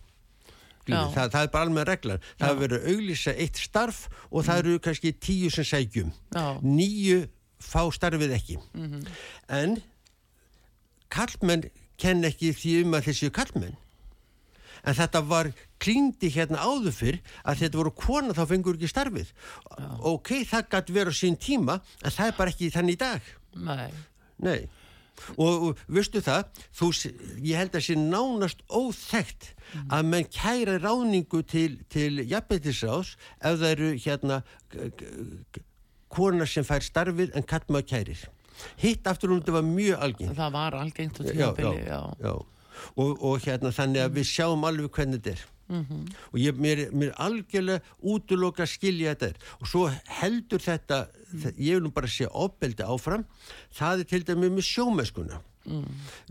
Já. 0.95 1.01
Það, 1.14 1.30
það 1.34 1.43
er 1.47 1.51
bara 1.55 1.66
alveg 1.66 1.89
reglan. 1.89 2.26
Það 2.39 2.53
er 2.53 2.61
verið 2.61 2.76
að 2.84 2.93
auglýsa 2.93 3.34
eitt 3.34 3.59
starf 3.59 4.03
og 4.30 4.45
það 4.47 4.61
eru 4.62 4.76
kannski 4.84 5.12
tíu 5.18 5.51
sem. 5.51 6.12
Já. 6.37 6.45
Níu 6.62 7.18
fá 7.59 7.82
starfið 7.91 8.37
ekki. 8.37 8.59
En 9.49 9.80
kallmenn 11.12 11.66
kenn 11.99 12.24
ekki 12.28 12.53
því 12.55 12.76
um 12.84 12.97
að 12.99 13.09
þessi 13.11 13.32
kallmenn. 13.34 13.76
En 14.87 14.95
þetta 14.95 15.22
var 15.26 15.49
klingdi 15.82 16.28
hérna 16.30 16.62
áður 16.62 16.95
fyrr 16.95 17.16
að 17.43 17.62
þetta 17.64 17.80
voru 17.80 17.93
kona 17.99 18.37
þá 18.37 18.45
fengur 18.53 18.76
ekki 18.78 18.91
starfið. 18.93 19.32
Ok, 20.07 20.30
það 20.47 20.68
gæti 20.76 20.95
verið 20.95 21.16
á 21.16 21.20
sín 21.20 21.39
tíma 21.41 21.80
en 22.05 22.14
það 22.14 22.30
er 22.30 22.37
bara 22.39 22.53
ekki 22.55 22.70
þannig 22.74 22.99
í 22.99 23.01
dag. 23.01 23.32
Nei, 23.57 23.89
Nei. 24.45 24.61
Og, 25.37 25.69
og 25.71 25.83
veistu 25.89 26.21
það, 26.25 26.49
þú, 26.77 26.91
ég 27.43 27.61
held 27.61 27.77
að 27.79 27.85
sé 27.87 27.97
nánast 27.99 28.62
óþekkt 28.69 29.53
að 29.91 30.09
menn 30.12 30.29
kæra 30.33 30.77
ráningu 30.83 31.43
til, 31.49 31.79
til 31.93 32.21
jafnbeitisráðs 32.29 33.14
ef 33.41 33.61
það 33.62 33.71
eru 33.71 33.93
hérna 34.05 34.41
konar 36.12 36.49
sem 36.51 36.67
fær 36.67 36.85
starfið 36.85 37.35
en 37.37 37.47
kall 37.49 37.64
maður 37.69 37.89
kærir. 37.93 38.27
Hitt 38.81 39.09
aftur 39.11 39.35
um 39.35 39.41
þetta 39.41 39.57
var 39.59 39.67
mjög 39.69 40.05
algengt. 40.07 40.37
það 40.39 40.53
var 40.55 40.77
algengt 40.79 41.19
Já, 41.21 41.27
tímabili 41.33 41.83
já, 41.85 41.89
já. 41.91 42.03
já. 42.25 42.35
Og, 42.97 43.22
og 43.22 43.41
hérna 43.45 43.72
þannig 43.74 44.03
að 44.07 44.16
við 44.20 44.27
sjáum 44.33 44.64
alveg 44.68 44.91
hvernig 44.91 45.20
þetta 45.22 45.37
er. 45.37 45.45
og 46.31 46.37
ég, 46.39 46.55
mér, 46.62 46.85
mér 46.95 47.11
algjörlega 47.18 47.83
útuloka 48.07 48.62
að 48.62 48.70
skilja 48.77 49.14
þetta 49.16 49.31
er. 49.33 49.41
Og 49.61 49.66
svo 49.66 49.89
heldur 50.20 50.62
þetta 50.62 51.01
þe- 51.33 51.57
ég 51.59 51.74
vil 51.74 51.83
nú 51.89 51.91
bara 51.93 52.07
sé 52.07 52.29
ofbeldi 52.31 52.85
áfram. 52.87 53.24
Það 53.74 54.01
er 54.05 54.05
til 54.12 54.22
dæmi 54.29 54.51
með 54.55 54.68
sjómennskuna 54.68 55.41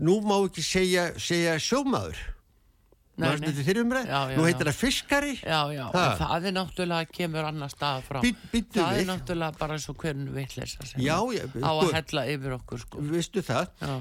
nú 0.00 0.14
má 0.24 0.38
ekki 0.46 0.62
segja, 0.64 1.10
segja 1.20 1.58
sjómaður. 1.60 2.16
Nú 3.16 4.44
heitir 4.44 4.68
það 4.68 4.76
fiskari? 4.76 5.34
Já, 5.40 5.60
já, 5.72 5.84
en 5.88 6.18
það 6.20 6.46
er 6.50 6.54
náttúrulega 6.56 7.08
kemur 7.16 7.46
annar 7.48 7.70
stað 7.72 8.02
frá. 8.08 8.20
Bí- 8.24 8.34
bíddu 8.52 8.80
Það 8.80 8.92
við. 8.92 9.00
er 9.00 9.06
náttúrulega 9.10 9.58
bara 9.58 9.78
svo 9.80 9.94
hvernig 9.96 10.32
vitleisa 10.36 10.84
sem 10.86 11.00
Já, 11.00 11.16
á 11.16 11.24
já, 11.32 11.44
að 11.48 11.80
sko- 11.82 11.92
hella 11.96 12.24
yfir 12.34 12.56
okkur 12.58 12.78
sko. 12.84 13.00
veistu 13.00 13.42
það? 13.44 13.68
Já, 13.80 13.94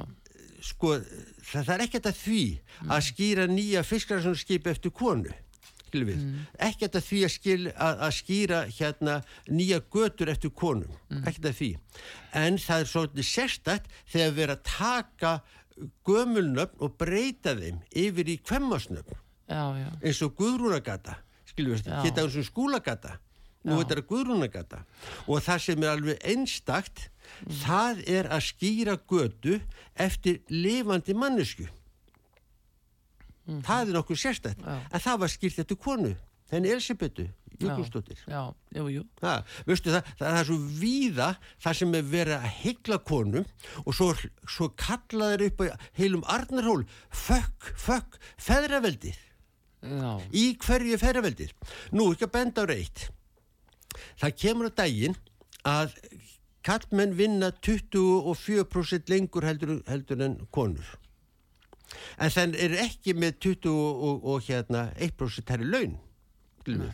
sko, 0.66 0.97
það, 1.45 1.63
það 1.63 1.74
er 1.76 1.84
ekkert 1.86 2.11
að 2.11 2.22
því 2.22 2.43
að 2.86 3.03
skýra 3.09 3.47
nýja 3.51 3.84
fiskararsonskip 3.86 4.70
eftir 4.72 4.93
konu 4.95 5.34
skilur 5.86 6.09
við, 6.09 6.24
ekkert 6.66 6.97
að 6.97 7.05
því 7.07 7.20
að, 7.24 7.32
skil, 7.32 7.59
að, 7.72 7.99
að 8.07 8.16
skýra 8.18 8.61
hérna 8.68 9.18
nýja 9.47 9.82
götur 9.93 10.32
eftir 10.34 10.51
konum, 10.51 10.95
ekkert 11.22 11.51
að 11.51 11.59
því. 11.59 11.70
En 12.36 12.57
það 12.59 12.84
er 12.84 12.89
svolítið 12.91 13.30
sérstætt 13.30 13.91
þegar 14.11 14.34
við 14.36 14.45
erum 14.45 14.57
að 14.57 14.66
taka 14.72 15.34
gömulnöfn 16.07 16.84
og 16.84 16.97
breyta 16.99 17.55
þeim 17.59 17.80
yfir 18.05 18.32
í 18.32 18.38
kvemmasnöfn. 18.43 19.22
Eins 20.01 20.22
og 20.26 20.36
Guðrúnagata 20.39 21.20
skilur 21.51 21.76
við, 21.76 21.88
Já. 21.88 22.01
geta 22.03 22.26
eins 22.26 22.38
og 22.39 22.47
skúlagata. 22.47 23.20
Nú 23.66 23.80
þetta 23.80 23.97
er 23.97 24.05
Guðrúnagata 24.09 24.84
og 25.26 25.41
það 25.45 25.61
sem 25.63 25.84
er 25.86 25.95
alveg 25.95 26.26
einstakt 26.34 27.07
það 27.63 28.03
er 28.17 28.29
að 28.36 28.45
skýra 28.49 28.97
götu 29.09 29.59
eftir 29.95 30.41
lifandi 30.49 31.15
mannesku 31.17 31.67
það 33.65 33.89
er 33.89 33.97
nokkuð 33.99 34.21
sérstætt 34.21 34.63
en 34.65 35.03
það 35.03 35.19
var 35.23 35.33
skýrt 35.36 35.59
eftir 35.65 35.77
konu 35.77 36.15
jú, 38.75 38.88
jú. 38.91 39.03
Ha, 39.21 39.36
veistu 39.67 39.93
það, 39.93 40.09
það, 40.19 40.38
er 40.39 40.47
svo 40.49 40.57
víða 40.81 41.27
það 41.63 41.77
sem 41.79 41.93
er 41.95 42.09
verið 42.11 42.36
að 42.36 42.55
hyggla 42.61 42.97
konum 43.07 43.45
og 43.86 43.95
svo, 43.95 44.09
svo 44.43 44.67
kallaður 44.79 45.45
upp 45.47 45.63
heilum 45.95 46.25
Arnarhól 46.27 46.83
fökk, 47.09 47.69
fökk, 47.79 48.19
feðraveldið. 48.43 49.21
Já, 49.86 50.11
í 50.33 50.45
hverju 50.65 50.97
ferraveldir 50.97 51.53
nú 51.93 52.09
ekki 52.11 52.25
að 52.27 52.33
benda 52.33 52.65
á 52.65 52.69
reitt. 52.71 53.07
Það 54.19 54.38
kemur 54.41 54.71
á 54.73 54.77
daginn 54.81 55.15
að 55.65 55.93
kallmenn 56.66 57.16
vinna 57.18 57.51
24% 57.66 59.11
lengur 59.11 59.45
heldur, 59.45 59.78
heldur 59.89 60.24
en 60.26 60.38
konur. 60.51 60.88
En 62.20 62.32
þann 62.34 62.55
er 62.57 62.74
ekki 62.86 63.13
með 63.18 63.38
20 63.45 63.70
og, 63.72 64.26
og 64.26 64.47
hérna 64.47 64.88
1% 64.97 65.53
herri 65.53 65.70
laun 65.70 65.97
við. 66.66 66.89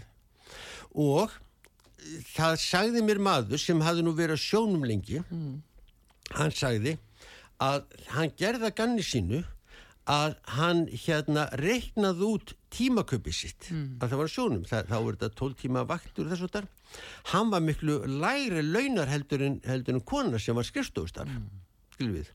og 0.91 1.31
það 2.33 2.57
sagði 2.59 3.03
mér 3.05 3.21
maður 3.23 3.61
sem 3.61 3.81
hafði 3.85 4.03
nú 4.03 4.13
verið 4.17 4.41
sjónum 4.41 4.83
lengi 4.83 5.21
hann 6.35 6.53
sagði 6.55 6.97
að 7.61 7.85
hann 8.15 8.33
gerða 8.37 8.71
ganni 8.75 9.05
sínu 9.05 9.43
að 10.09 10.35
hann 10.57 10.85
hérna 10.89 11.45
reiknaði 11.61 12.25
út 12.25 12.53
tímaköpi 12.73 13.33
sitt. 13.35 13.69
Að 14.01 14.13
það 14.13 14.21
var 14.21 14.31
sjónum, 14.33 14.63
það, 14.65 14.87
þá 14.89 14.97
er 14.97 15.17
þetta 15.17 15.29
12 15.41 15.57
tíma 15.61 15.83
vaktur 15.89 16.29
þess 16.31 16.45
og 16.47 16.53
þar 16.55 16.69
hann 17.31 17.51
var 17.51 17.63
miklu 17.63 18.01
læri 18.05 18.63
launar 18.65 19.11
heldur 19.11 19.43
en, 19.45 19.59
heldur 19.67 19.97
en 19.97 20.03
kona 20.03 20.39
sem 20.39 20.57
var 20.57 20.67
skrifstofustar 20.67 21.29
mm. 21.29 21.45
við? 22.01 22.31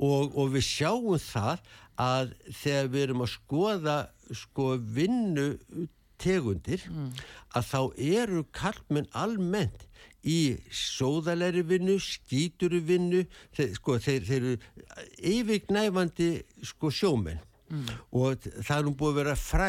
Og, 0.00 0.34
og 0.36 0.52
við 0.54 0.64
sjáum 0.64 1.16
það 1.20 1.62
að 2.00 2.34
þegar 2.56 2.90
við 2.92 3.06
erum 3.06 3.24
að 3.24 3.32
skoða 3.34 3.96
sko 4.36 4.74
vinnu 4.80 5.48
tegundir 6.20 6.84
að 7.56 7.68
þá 7.70 7.80
eru 7.96 8.44
kallmenn 8.56 9.08
almennt 9.16 9.86
í 10.24 10.58
skíturu 12.02 12.80
vinnu 12.84 13.22
þeir, 13.56 13.74
sko, 13.78 13.98
þeir, 14.02 14.24
þeir 14.28 14.42
eru 14.50 14.56
yfirgnæfandi 15.34 16.30
sko 16.72 16.90
sjómenn. 16.92 17.40
Og 18.10 18.34
það 18.66 18.72
er 18.80 18.82
nú 18.88 18.92
búið 18.98 19.12
að 19.12 19.18
vera 19.20 19.34
fræ, 19.38 19.68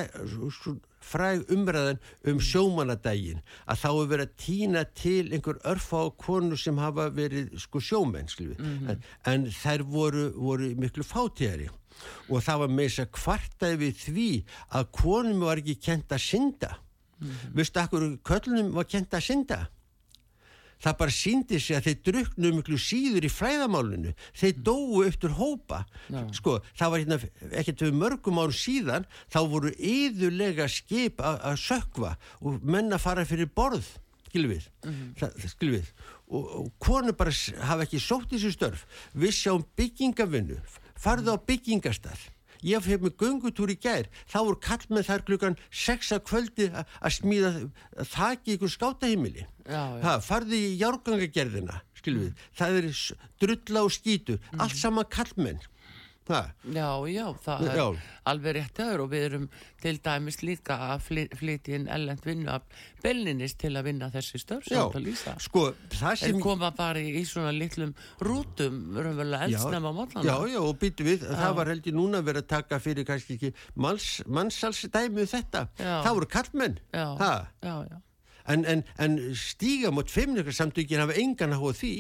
svo- 0.58 0.80
fræg 1.06 1.44
umræðan 1.54 2.00
um 2.32 2.40
sjómanadaginn 2.42 3.44
að 3.70 3.78
þá 3.84 3.88
er 3.92 4.08
verið 4.10 4.26
að 4.26 4.34
týna 4.42 4.82
til 4.98 5.30
einhver 5.34 5.60
örfá 5.70 6.00
konu 6.18 6.58
sem 6.58 6.78
hafa 6.82 7.10
verið 7.14 7.54
sko 7.62 7.80
sjómenn 7.80 8.26
mm 8.26 8.90
en, 8.90 9.04
en 9.26 9.46
þær 9.46 9.84
voru, 9.86 10.32
voru 10.34 10.72
miklu 10.76 11.04
fátíðari. 11.06 11.70
Og 12.30 12.42
það 12.42 12.60
var 12.64 12.68
með 12.74 12.90
þess 12.90 13.00
að 13.06 13.12
kvartaði 13.20 13.78
við 13.78 13.96
því 14.08 14.30
að 14.74 14.92
konum 14.92 15.40
var 15.46 15.58
ekki 15.62 15.76
kent 15.80 16.10
að 16.12 16.24
synda. 16.26 16.72
Veistu 17.54 17.80
akkur 17.80 18.18
köllunum 18.26 18.74
var 18.74 18.86
kent 18.90 19.14
að 19.14 19.22
synda 19.28 19.68
það 20.82 20.98
bara 21.02 21.16
síndi 21.16 21.60
sig 21.62 21.78
að 21.78 21.90
þeir 21.90 22.00
druknu 22.10 22.54
miklu 22.58 22.80
síður 22.82 23.28
í 23.28 23.32
fræðamálinu. 23.32 24.14
Þeir 24.38 24.62
dóu 24.66 25.02
eftir 25.06 25.36
hópa. 25.38 25.84
Já. 26.10 26.22
sko, 26.36 26.58
það 26.78 26.94
var 26.94 27.04
hérna 27.04 27.20
ekkert 27.62 27.86
við 27.86 27.98
mörgum 28.02 28.42
árum 28.42 28.56
síðan 28.56 29.08
þá 29.32 29.40
voru 29.52 29.74
yðurlega 29.78 30.68
skip 30.72 31.22
að 31.22 31.60
sökva 31.62 32.16
og 32.42 32.64
menna 32.64 33.00
fara 33.02 33.26
fyrir 33.28 33.52
borð 33.54 33.88
skilum 34.32 34.54
við, 34.54 34.68
mm 34.88 35.48
skilum 35.52 35.76
við. 35.76 35.88
Og, 36.32 36.46
og 36.60 36.68
konu 36.80 37.14
bara 37.14 37.34
hafa 37.68 37.84
ekki 37.84 38.00
sótt 38.00 38.32
þessu 38.32 38.54
störf. 38.56 38.86
Við 39.14 39.36
sjáum 39.36 39.66
byggingavinnu 39.76 40.60
farðu 40.96 41.36
á 41.36 41.38
byggingastað 41.44 42.30
ég 42.66 42.88
hef 42.88 43.06
með 43.06 43.16
göngutúr 43.22 43.74
í 43.74 43.78
gær. 43.82 44.10
Þá 44.30 44.38
voru 44.40 44.60
kall 44.62 44.86
með 44.90 45.08
þær 45.10 45.26
klukkan 45.30 45.58
6 45.84 46.12
að 46.18 46.24
kvöldi 46.30 46.70
að 46.78 47.16
smíða 47.18 47.54
þakki 48.14 48.58
ykkur 48.58 48.74
ha, 50.04 50.18
farði 50.24 50.62
í 50.70 50.78
járgangagerðina 50.82 51.82
við, 52.02 52.32
það 52.58 52.78
er 52.80 52.88
drulla 53.44 53.84
og 53.86 53.94
skítur. 53.94 54.40
Allt 54.58 54.78
saman 54.80 55.10
kallmenn 55.12 55.62
Já, 56.32 56.88
já, 57.12 57.26
það 57.46 57.62
er 57.70 57.78
Já. 57.80 57.86
alveg 58.32 58.56
rétt 58.58 58.80
aður 58.84 59.04
og 59.06 59.10
við 59.12 59.26
erum 59.30 59.46
til 59.82 59.94
dæmis 60.06 60.38
líka 60.46 60.78
að 60.92 61.02
fly- 61.08 61.30
flytja 61.40 61.76
inn 61.80 61.88
ellend 61.92 62.22
vinnu 62.26 62.50
af 62.54 62.62
bellinis 63.04 63.56
til 63.58 63.72
að 63.76 63.88
vinna 63.90 64.10
þessi 64.14 64.40
störf 64.42 64.68
sem 64.70 64.78
já, 64.78 64.84
þú 64.94 65.02
lýsa. 65.06 65.34
sko 65.42 65.64
það 65.96 66.16
sem 66.22 66.40
koma 66.44 66.72
bara 66.78 67.00
í, 67.02 67.10
í 67.22 67.24
svona 67.26 67.52
litlum 67.56 67.96
rútum, 68.22 68.78
raunverulega 68.98 69.48
eldsnæma 69.50 69.92
mótlana. 69.98 70.26
Já, 70.28 70.38
já, 70.54 70.60
og 70.62 70.78
býtu 70.82 71.08
við, 71.08 71.26
það 71.28 71.56
var 71.58 71.72
held 71.74 71.90
ég 71.92 71.98
núna 71.98 72.22
verið 72.26 72.44
að 72.46 72.48
taka 72.56 72.80
fyrir 72.80 73.06
kannski 73.10 73.38
ekki 73.40 73.54
manns, 73.76 74.22
mannsalsdæmi 74.28 75.22
um 75.26 75.28
þetta, 75.34 75.68
Já. 75.80 75.98
það 76.06 76.16
voru 76.20 76.30
kallmenn 76.38 76.80
Já, 76.94 77.06
ha, 77.20 77.34
já, 77.64 77.76
já. 77.90 77.98
en, 78.54 78.66
en, 78.66 78.84
en 79.00 79.18
stíga 79.38 79.92
mot 79.94 80.10
feimleikar 80.10 80.54
samtökin 80.56 81.00
hafa 81.04 81.14
engan 81.22 81.54
að 81.56 81.62
hóa 81.62 81.74
því 81.78 81.94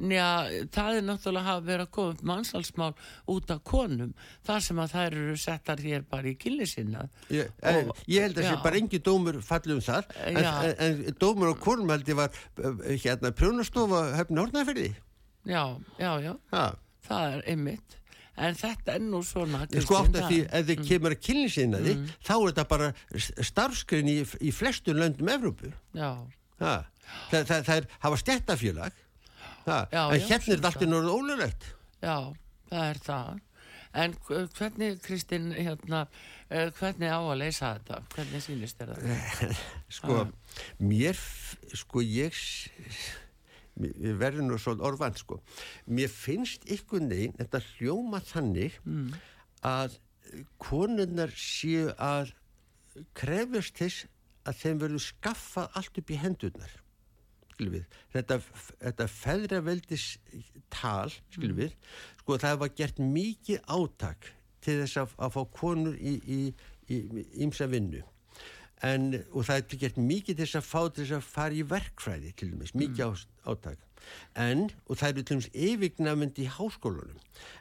Njá, 0.00 0.26
það 0.72 0.96
er 0.98 1.04
náttúrulega 1.08 1.44
hafa 1.50 1.64
verið 1.66 1.84
að 1.86 1.90
koma 1.96 2.14
upp 2.14 2.22
mannsalsmál 2.30 2.94
út 3.34 3.50
af 3.54 3.62
konum, 3.64 4.14
þar 4.46 4.60
sem 4.64 4.80
að 4.84 4.94
þær 4.94 5.06
eru 5.20 5.36
settar 5.36 5.82
hér 5.84 6.02
bara 6.10 6.28
í 6.32 6.34
killi 6.40 6.66
sinna. 6.66 7.08
ég, 7.30 7.50
en, 7.62 7.90
Og- 7.90 8.02
ég 8.08 8.22
held 8.26 8.38
að 8.40 8.48
sé 8.48 8.54
já. 8.56 8.62
bara 8.62 8.76
engi 8.80 8.98
dómur 9.02 9.40
fallið 9.44 9.74
um 9.76 9.80
það 9.80 10.04
en, 10.26 10.36
en, 10.36 11.04
en 11.06 11.16
dómur 11.20 11.52
á 11.52 11.54
konum 11.60 11.88
held 11.90 12.08
ég 12.08 12.16
var 12.16 12.30
uh, 12.64 12.74
hérna 13.04 13.30
prjónastofa 13.36 14.02
höfn 14.18 14.38
Hortnaferði 14.40 14.94
Já, 15.46 15.64
já, 15.98 16.12
já, 16.20 16.34
ha, 16.52 16.66
það 17.08 17.32
er 17.38 17.42
einmitt. 17.48 17.96
En 18.40 18.54
þetta 18.56 18.94
er 18.96 19.00
nú 19.04 19.18
svona... 19.24 19.66
Sko 19.72 19.96
átt 19.98 20.14
að 20.16 20.26
því 20.30 20.36
það- 20.44 20.54
ef 20.58 20.66
þið 20.68 20.82
kemur 20.88 21.14
að 21.14 21.22
kynlýsinnaði 21.26 21.94
Mm. 21.96 22.06
þá 22.24 22.32
er 22.36 22.46
þetta 22.52 22.64
bara 22.68 22.92
starfskrin 23.44 24.08
í, 24.08 24.18
í 24.40 24.52
flestum 24.52 24.96
löndum 25.00 25.28
Evrópu 25.32 25.72
Já, 25.96 26.10
Ha. 26.60 26.74
Það, 27.30 27.44
það, 27.48 27.62
það 27.66 27.76
er 27.80 27.86
hafa 28.04 28.16
stjættafélag 28.20 28.98
ha. 29.70 29.78
Já, 29.92 30.02
en 30.14 30.26
hérna 30.28 30.54
er 30.56 30.64
þetta 30.66 30.88
norðu 30.90 31.14
ólulegt 31.20 31.68
já, 32.02 32.16
það 32.70 32.84
er 32.90 33.00
það. 33.06 33.40
En 34.00 34.12
hv- 34.28 34.44
hvernig, 34.54 35.00
Kristinn, 35.02 35.48
hérna, 35.56 36.04
eh, 36.48 36.68
hvernig 36.78 37.10
á 37.10 37.18
að 37.18 37.40
leysa 37.40 37.72
þetta? 37.78 37.96
Hvernig 38.14 38.44
sýnist 38.44 38.78
þér 38.78 38.92
það? 38.94 39.56
sko, 39.98 40.18
mér 40.78 41.18
f- 41.18 41.56
sko 41.82 42.04
ég 42.06 42.38
mér- 43.80 44.14
verðum 44.20 44.50
nú 44.52 44.58
svolítið 44.60 44.86
orðvand 44.90 45.18
sko 45.22 45.40
mér 45.90 46.10
finnst 46.12 46.66
ykkur 46.70 47.02
neginn 47.06 47.34
þetta 47.40 47.62
hljóma 47.74 48.20
þannig 48.30 48.78
Mm. 48.86 49.10
að 49.66 49.98
konunnar 50.62 51.32
séu 51.34 51.88
að 51.98 52.30
krefjast 53.18 53.74
þess 53.80 54.06
að 54.46 54.60
þeim 54.62 54.78
verður 54.84 55.02
skaffað 55.04 55.74
allt 55.80 55.98
upp 55.98 56.10
í 56.14 56.18
hendurnar 56.22 56.76
skilum 57.60 57.76
við, 57.76 57.98
þetta, 58.14 58.40
þetta 58.80 59.06
feðraveldis 59.12 60.06
tal, 60.72 61.10
skilum 61.34 61.60
við 61.60 61.74
sko 62.22 62.38
það 62.40 62.62
var 62.62 62.72
gert 62.78 63.02
mikið 63.02 63.60
átak 63.68 64.30
til 64.64 64.78
þess 64.84 65.02
að, 65.02 65.12
að 65.18 65.36
fá 65.36 65.42
konur 65.56 65.98
í, 66.00 66.16
í, 66.24 66.40
í, 66.88 66.96
í 66.96 67.26
ímsa 67.44 67.68
vinnu. 67.70 68.02
En, 68.86 69.12
og 69.36 69.44
það 69.44 69.58
er 69.58 69.80
gert 69.82 70.00
mikið 70.00 70.38
til 70.38 70.46
þess 70.46 70.60
að 70.60 70.68
fá 70.70 70.80
til 70.88 71.04
þess 71.04 71.16
að 71.18 71.30
fara 71.34 71.56
í 71.56 71.64
verkfræði 71.68 72.32
til 72.32 72.50
dæmis, 72.54 72.72
mikið 72.72 73.02
á, 73.04 73.10
átak. 73.52 73.82
En, 74.40 74.68
og 74.88 74.96
það 74.96 75.10
eru 75.10 75.24
til 75.24 75.36
dæmis 75.36 75.50
yfirgnafindi 75.66 76.46
í 76.46 76.52
háskólanum 76.54 77.18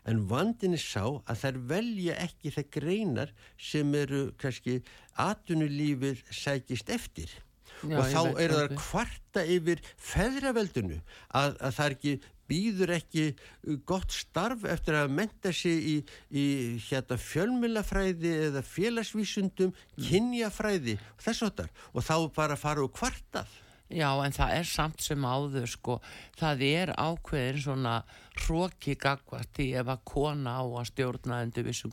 en 0.07 0.21
vandin 0.31 0.77
er 0.77 0.83
sá 0.83 1.03
að 1.03 1.41
þær 1.41 1.59
velja 1.73 2.15
ekki 2.23 2.53
þeir 2.55 2.69
greinar 2.77 3.33
sem 3.59 3.91
eru 3.99 4.29
kannski 4.39 4.79
atvinnulífið 5.19 6.23
sækist 6.31 6.93
eftir 6.95 7.35
Já, 7.83 7.95
og 7.99 8.09
þá 8.09 8.41
eru 8.41 8.57
það 8.57 8.65
að 8.65 8.75
kvarta 8.81 9.45
yfir 9.55 9.81
feðraveldinu 10.09 10.99
að, 10.99 11.55
að 11.59 11.77
það 11.77 11.95
ekki 11.95 12.13
býður 12.49 12.93
ekki 12.97 13.25
uh, 13.29 13.77
gott 13.87 14.13
starf 14.13 14.65
eftir 14.67 14.97
að 14.99 15.13
menta 15.19 15.53
sig 15.55 15.85
í, 15.93 15.95
í 16.33 16.45
hérna 16.89 17.19
fjölmilafræði 17.21 18.35
eða 18.49 18.65
félagsvísundum, 18.65 19.73
kynjafræði 20.09 20.97
og 20.99 21.25
þess 21.27 21.47
að 21.49 21.65
og 21.93 22.05
þá 22.05 22.15
bara 22.35 22.59
fara 22.59 22.85
og 22.85 22.93
kvartað 22.97 23.57
Já, 23.89 24.09
en 24.21 24.31
það 24.35 24.51
er 24.53 24.67
samt 24.69 25.01
sem 25.01 25.23
áður, 25.25 25.65
sko, 25.65 25.95
það 26.37 26.59
er 26.67 26.91
ákveðin 26.93 27.61
svona 27.63 27.93
hróki 28.37 28.93
gagvart 29.01 29.57
í 29.63 29.71
ef 29.81 29.89
að 29.89 30.03
kona 30.05 30.53
á 30.61 30.63
að 30.63 30.85
stjórna 30.91 31.39
undir 31.47 31.65
vissum 31.65 31.89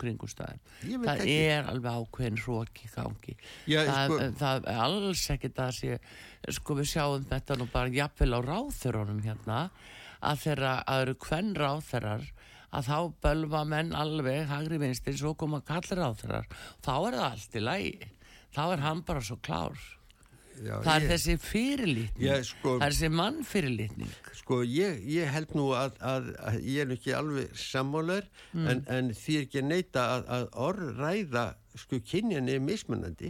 veit 1.00 1.08
Það 1.08 1.22
ekki. 1.24 1.36
er 1.56 1.70
alveg 1.72 1.96
ákveðin 2.02 2.36
hróki 2.44 2.90
gangi. 2.92 3.36
Já, 3.64 3.80
það, 3.88 4.12
sko- 4.12 4.28
það 4.42 4.68
er 4.74 4.82
alls 4.84 5.24
ekki 5.36 5.52
það 5.56 5.72
sé, 5.78 5.98
sko 6.58 6.74
við 6.82 6.90
sjáum 6.92 7.24
þetta 7.32 7.56
nú 7.56 7.68
bara 7.72 7.88
jafnvel 7.96 8.32
á 8.36 8.40
ráþurunum 8.44 9.22
hérna, 9.24 9.70
að 10.20 10.44
þeirra, 10.44 10.74
að 10.84 11.02
eru 11.06 11.16
hvern 11.24 11.54
ráþurar, 11.56 12.28
að 12.76 12.88
þá 12.92 12.98
bölva 13.24 13.64
menn 13.64 13.92
alveg 13.96 14.46
hagri 14.52 14.76
vinstri, 14.84 15.16
svo 15.16 15.32
koma 15.34 15.62
kallir 15.64 15.96
ráþurar, 16.04 16.44
þá 16.84 16.92
er 17.08 17.16
það 17.16 17.28
allt 17.32 17.56
í 17.56 17.64
lagi. 17.64 18.10
Þá 18.52 18.62
er 18.72 18.80
hann 18.84 19.00
bara 19.08 19.20
svo 19.24 19.36
klár. 19.40 19.76
Já, 20.64 20.76
Það 20.84 20.94
er 20.96 21.02
ég, 21.04 21.10
þessi 21.12 21.34
fyrirlitning, 21.42 22.44
sko- 22.48 22.76
það 22.80 22.86
er 22.86 22.94
þessi 22.96 23.10
mannfyrirlitning. 23.20 24.14
Sko 24.40 24.60
ég, 24.64 25.00
ég 25.10 25.28
held 25.34 25.54
nú 25.58 25.66
að, 25.76 25.96
að, 26.00 26.30
að 26.48 26.58
ég 26.64 26.84
er 26.86 26.94
ekki 26.96 27.14
alveg 27.18 27.56
sammálar 27.60 28.28
en, 28.54 28.84
en 28.88 29.10
því 29.16 29.36
er 29.40 29.46
ekki 29.48 29.62
neyta 29.66 30.04
að, 30.16 30.26
að 30.38 30.46
orðræða 30.68 31.46
sko 31.76 31.98
kynjan 32.08 32.48
er 32.48 32.62
mismunandi 32.64 33.28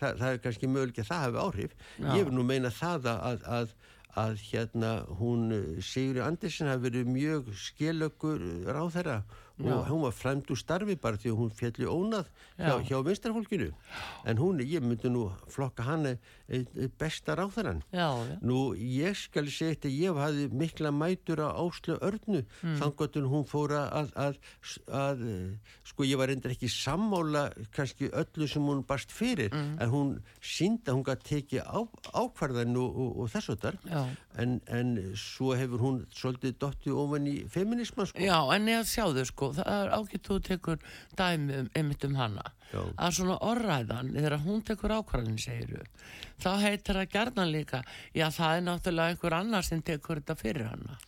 Þa, 0.00 0.14
það 0.18 0.28
er 0.32 0.40
kannski 0.42 0.66
mögulega 0.72 1.04
að 1.04 1.10
það 1.12 1.26
hafi 1.26 1.42
áhrif 1.44 1.76
Já. 2.02 2.08
ég 2.18 2.24
vil 2.26 2.34
nú 2.34 2.42
meina 2.48 2.72
það 2.74 3.06
að, 3.14 3.44
að, 3.60 3.74
að 4.16 4.38
hérna 4.50 4.92
hún 5.20 5.46
Sigri 5.86 6.22
Andersen 6.24 6.66
hafi 6.72 6.88
verið 6.88 7.10
mjög 7.14 7.52
skilöggur 7.68 8.42
ráðherra 8.72 9.20
og 9.56 9.70
Já. 9.70 9.76
hún 9.88 10.02
var 10.02 10.12
fremd 10.12 10.50
úr 10.52 10.58
starfi 10.60 10.98
bara 11.00 11.16
því 11.16 11.30
að 11.32 11.38
hún 11.38 11.52
fjalli 11.56 11.86
ónað 11.88 12.26
hjá, 12.58 12.74
Já. 12.74 12.74
hjá 12.90 12.98
vinstarfólkinu 13.06 13.70
en 14.28 14.36
hún, 14.42 14.58
ég 14.66 14.82
myndi 14.84 15.08
nú 15.14 15.30
flokka 15.54 15.86
hann 15.86 16.10
besta 16.98 17.34
já. 17.92 18.38
Nú, 18.40 18.74
ég 18.74 19.16
skal 19.18 19.48
segja 19.50 19.74
þetta, 19.74 19.90
ég 19.90 20.18
hafði 20.20 20.46
mikla 20.54 20.92
mætur 20.94 21.42
á 21.42 21.50
Áslu 21.58 21.98
Örnu, 21.98 22.44
mm. 22.62 22.76
þangatun 22.80 23.26
hún 23.30 23.46
fóra 23.48 23.86
að, 23.90 24.12
að, 24.14 24.38
að, 24.86 25.24
eh, 25.26 25.74
sko 25.90 26.06
ég 26.06 26.20
var 26.20 26.30
endur 26.30 26.54
ekki 26.54 26.70
sammála 26.70 27.48
kannski 27.74 28.10
öllu 28.12 28.48
sem 28.48 28.62
hún 28.62 28.84
barst 28.86 29.10
fyrir, 29.14 29.50
en 29.52 29.90
hún 29.90 30.12
sínda, 30.40 30.94
hún 30.94 31.04
gæti 31.06 31.26
tekið 31.32 31.66
á, 31.66 31.80
ákvarðan 32.14 32.78
og, 32.78 32.94
og, 32.94 33.18
og 33.24 33.32
þess 33.34 33.52
og 33.54 33.60
þar, 33.64 33.80
en, 34.38 34.60
en 34.70 34.94
svo 35.18 35.56
hefur 35.58 35.82
hún 35.82 36.02
svolítið 36.14 36.58
dottið 36.62 37.00
ofan 37.02 37.26
í 37.30 37.36
feminisman, 37.50 38.06
sko. 38.10 38.22
Já, 38.22 38.38
en 38.54 38.70
ég 38.70 38.86
sjáðu 38.86 39.26
sko, 39.26 39.50
það 39.58 39.82
er 39.82 39.94
ágætt 39.96 40.30
þú 40.30 40.38
tekur 40.46 40.78
dæmi 41.18 41.62
um, 41.62 41.72
einmitt 41.74 42.06
um 42.06 42.16
hana. 42.18 42.52
Já. 42.72 42.80
Að 42.98 43.12
svona 43.20 43.36
orræðan, 43.46 44.10
þegar 44.16 44.38
hún 44.42 44.62
tekur 44.66 44.96
ákvarðin, 44.98 45.38
segiru, 45.38 45.84
þá 46.42 46.50
heitir 46.64 46.98
það 46.98 47.12
gerðan 47.14 47.52
líka, 47.54 47.82
já 48.16 48.26
það 48.34 48.56
er 48.58 48.66
náttúrulega 48.66 49.14
einhver 49.14 49.36
annar 49.38 49.64
sem 49.68 49.82
tekur 49.86 50.20
þetta 50.20 50.36
fyrir 50.40 50.68
hana. 50.72 50.98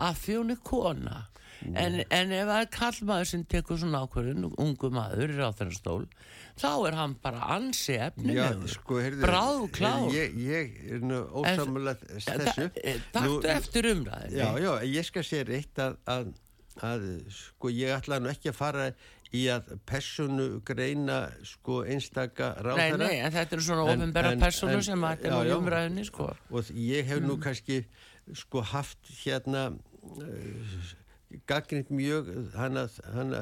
Að 0.00 0.18
er 0.24 0.58
kona. 0.64 1.22
En, 1.64 2.00
en 2.12 2.32
ef 2.34 2.48
það 2.48 2.58
er 2.60 2.70
kallmaður 2.74 3.28
sem 3.30 3.44
tekur 3.48 3.78
svona 3.80 4.00
ákvarðin, 4.04 4.48
ungu 4.60 4.88
maður 4.92 5.30
í 5.32 5.36
ráþærastól, 5.38 6.00
þá 6.60 6.68
er 6.88 6.96
hann 6.98 7.14
bara 7.22 7.46
ansi 7.54 7.94
efnilegur. 8.04 8.68
sko, 8.74 8.98
Bráð 9.22 9.62
klár. 9.76 10.08
Ég, 10.12 10.34
ég 10.44 10.74
er 10.96 11.04
nú 11.06 11.22
ósamlega 11.40 11.94
þessu. 12.02 12.68
Taktu 13.14 13.28
Nú- 13.38 13.38
eftir 13.54 13.88
umræðinu. 13.94 14.40
Já, 14.40 14.48
já, 14.60 14.72
ég 14.98 15.08
skal 15.08 15.24
segja 15.24 15.46
reitt 15.52 15.80
að, 15.86 15.96
að, 16.10 16.32
að 16.90 17.06
sko 17.38 17.72
ég 17.72 17.94
ætla 17.96 18.18
nú 18.20 18.32
ekki 18.34 18.50
að 18.52 18.58
fara 18.58 18.88
í 19.34 19.44
að 19.50 19.72
personu 19.88 20.46
greina 20.68 21.18
sko 21.46 21.80
einstaka 21.90 22.52
Nei, 22.54 22.64
ráðherra 22.68 23.06
nei, 23.08 23.18
en 23.26 23.32
þetta 23.34 23.56
eru 23.56 23.64
svona 23.66 23.86
ofinbæra 23.94 24.34
persónu 24.40 24.76
en- 24.78 24.82
sem 24.86 25.06
að 25.08 25.24
er 25.24 25.48
já. 25.48 25.56
umræðinni, 25.58 26.04
sko. 26.06 26.28
og 26.50 26.64
ég 26.74 27.04
hef 27.08 27.20
Mm. 27.20 27.26
nú 27.28 27.38
kannski 27.42 27.84
sko 28.32 28.60
haft 28.62 28.98
hérna 29.24 29.64
uh, 29.74 30.84
gaggrind 31.46 31.90
mjög 31.90 32.28
hana, 32.54 32.88
hana, 33.14 33.40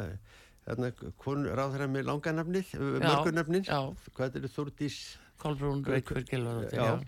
hana 0.66 0.90
konu 1.18 1.50
ráðherra 1.52 1.88
með 1.90 2.06
langanafnið, 2.08 2.72
mörgunafnin 3.02 3.64
já. 3.68 3.80
hvað 4.16 4.36
er 4.40 4.48
Þúrdís 4.48 5.16
Kolbrún 5.42 5.82
já. 6.70 7.00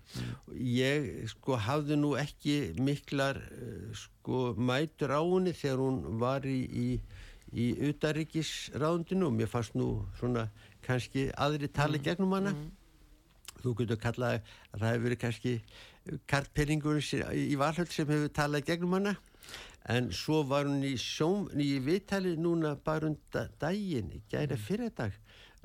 ég 0.51 1.29
sko 1.31 1.57
hafði 1.57 1.97
nú 1.97 2.17
ekki 2.19 2.75
miklar 2.83 3.37
eh, 3.39 3.95
sko 3.95 4.55
mætur 4.59 5.15
á 5.15 5.23
henni 5.23 5.53
þegar 5.55 5.79
hún 5.79 6.19
var 6.19 6.43
í, 6.43 6.59
í, 6.67 6.89
í 7.55 7.71
utaríkisráðundinu 7.89 9.29
og 9.29 9.37
mér 9.37 9.51
fannst 9.51 9.77
nú 9.79 10.05
svona 10.19 10.49
kannski 10.83 11.29
aðri 11.39 11.69
tali 11.73 11.99
Mm. 11.99 12.05
gegnum 12.05 12.33
hana. 12.35 12.55
Þú 13.63 13.75
getur 13.79 13.97
kallað 13.97 14.41
að 14.75 14.81
það 14.81 14.91
hefur 14.91 15.05
verið 15.07 15.21
kannski 15.23 15.53
kartpenningur 16.27 16.99
í 17.33 17.55
valhöld 17.57 17.93
sem 17.93 18.07
hefur 18.09 18.29
talað 18.29 18.67
gegnum 18.67 18.93
hana. 18.99 19.17
En 19.89 20.11
svo 20.13 20.43
var 20.49 20.65
hún 20.65 20.83
í 20.83 20.97
sjón, 20.97 21.49
í 21.61 21.79
vitali 21.79 22.37
núna 22.37 22.75
bara 22.77 23.07
um 23.07 23.17
da, 23.33 23.49
daginn, 23.61 24.23
gæra 24.31 24.57
fyrir 24.57 24.91
dag 24.97 25.13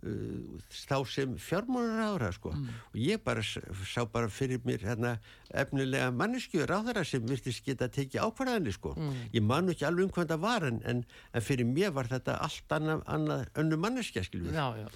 uh, 0.03 0.59
þá 0.69 0.95
sem 1.09 1.35
fjármónar 1.41 2.01
ára 2.13 2.31
sko 2.35 2.53
mm. 2.53 2.79
og 2.91 2.99
ég 3.01 3.21
bara 3.25 3.43
sá 3.43 4.03
bara 4.09 4.29
fyrir 4.31 4.61
mér 4.67 4.85
hérna 4.87 5.15
efnilega 5.49 6.09
manneskjur 6.15 6.71
á 6.71 6.79
þeirra 6.87 7.05
sem 7.07 7.25
virtist 7.29 7.65
geta 7.65 7.89
tekið 7.91 8.25
ákvarðanir 8.27 8.75
sko 8.77 8.95
ég 9.33 9.43
man 9.45 9.67
nú 9.67 9.75
ekki 9.75 9.87
alveg 9.89 10.07
um 10.07 10.13
hvað 10.15 10.33
það 10.33 10.43
var 10.45 10.67
en, 10.69 10.81
en, 10.89 11.05
en 11.33 11.45
fyrir 11.45 11.69
mér 11.69 11.95
var 11.95 12.11
þetta 12.11 12.39
allt 12.45 12.77
annað, 12.79 13.05
annað 13.07 13.45
önnu 13.63 13.79
manneskja 13.85 14.25
skilur 14.27 14.51
við 14.51 14.59
já, 14.59 14.67
já. 14.83 14.87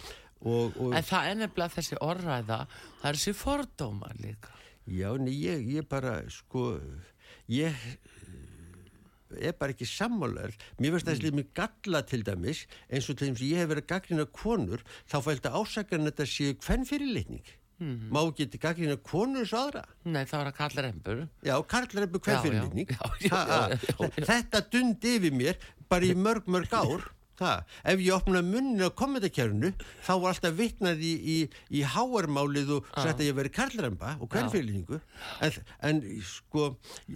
og, 0.42 0.78
og 0.78 0.98
En 0.98 1.08
það 1.08 1.30
er 1.30 1.40
nefnilega 1.42 1.78
þessi 1.78 2.02
orðræða, 2.04 2.60
það 3.02 3.10
er 3.10 3.20
þessi 3.20 3.36
fordómar 3.40 4.20
líka. 4.22 4.58
Já, 4.84 5.10
nei, 5.16 5.32
ég, 5.40 5.64
ég 5.78 5.88
bara, 5.88 6.18
sko, 6.32 6.74
ég 7.52 7.86
er 9.40 9.58
bara 9.60 9.76
ekki 9.76 9.88
sammálar. 9.90 10.54
Mér 10.80 10.96
finnst 10.96 11.10
það 11.10 11.18
mm. 11.18 11.40
með 11.40 11.50
galla 11.58 12.04
til 12.10 12.22
dæmis, 12.28 12.64
eins 12.90 13.10
og 13.10 13.18
til 13.20 13.32
dæmis 13.32 13.44
ég 13.48 13.64
hef 13.64 13.74
verið 13.74 13.90
gaggrina 13.90 14.28
konur, 14.30 14.86
þá 15.10 15.18
ásakarinn 15.60 16.08
að 16.08 16.14
þetta 16.14 16.30
séu 16.34 16.56
hvern 16.66 16.88
fyrirlitning. 16.90 17.52
Mm. 17.84 18.12
Má 18.14 18.22
geti 18.38 18.60
gaggrina 18.62 18.96
konur 19.02 19.48
svo 19.50 19.66
aðra. 19.66 19.84
Nei, 20.06 20.24
það 20.30 20.40
var 20.40 20.52
að 20.52 20.58
kalla 20.60 20.86
reymbur. 20.86 21.26
Já, 21.44 21.56
Karl 21.74 21.90
er 21.90 22.06
Já, 22.06 22.22
hvern 22.28 22.38
já, 22.38 22.44
fyrirlitning. 22.46 22.94
já, 22.94 23.02
já, 23.28 23.42
já. 23.74 24.14
Þetta 24.30 24.64
dundi 24.72 25.18
yfir 25.18 25.36
mér 25.36 25.60
bara 25.92 26.08
í 26.08 26.16
mörg, 26.16 26.48
mörg 26.48 26.78
ár. 26.78 27.10
Það, 27.40 27.64
ef 27.90 28.02
ég 28.06 28.14
opnaði 28.14 28.46
munni 28.52 28.86
á 28.86 28.94
kommentarkerfinu 28.94 29.72
þá 30.06 30.12
var 30.22 30.36
alltaf 30.36 30.54
vitnað 30.58 31.02
í, 31.02 31.14
í, 31.18 31.38
í 31.74 31.82
háarmálið 31.82 32.76
og 32.76 32.92
sagt 32.94 33.18
að 33.18 33.26
ég 33.26 33.38
veri 33.40 33.50
karlremba 33.54 34.12
og 34.22 34.30
kvennfylgningu 34.30 35.00
en, 35.42 35.58
en 35.90 36.04
sko 36.28 36.68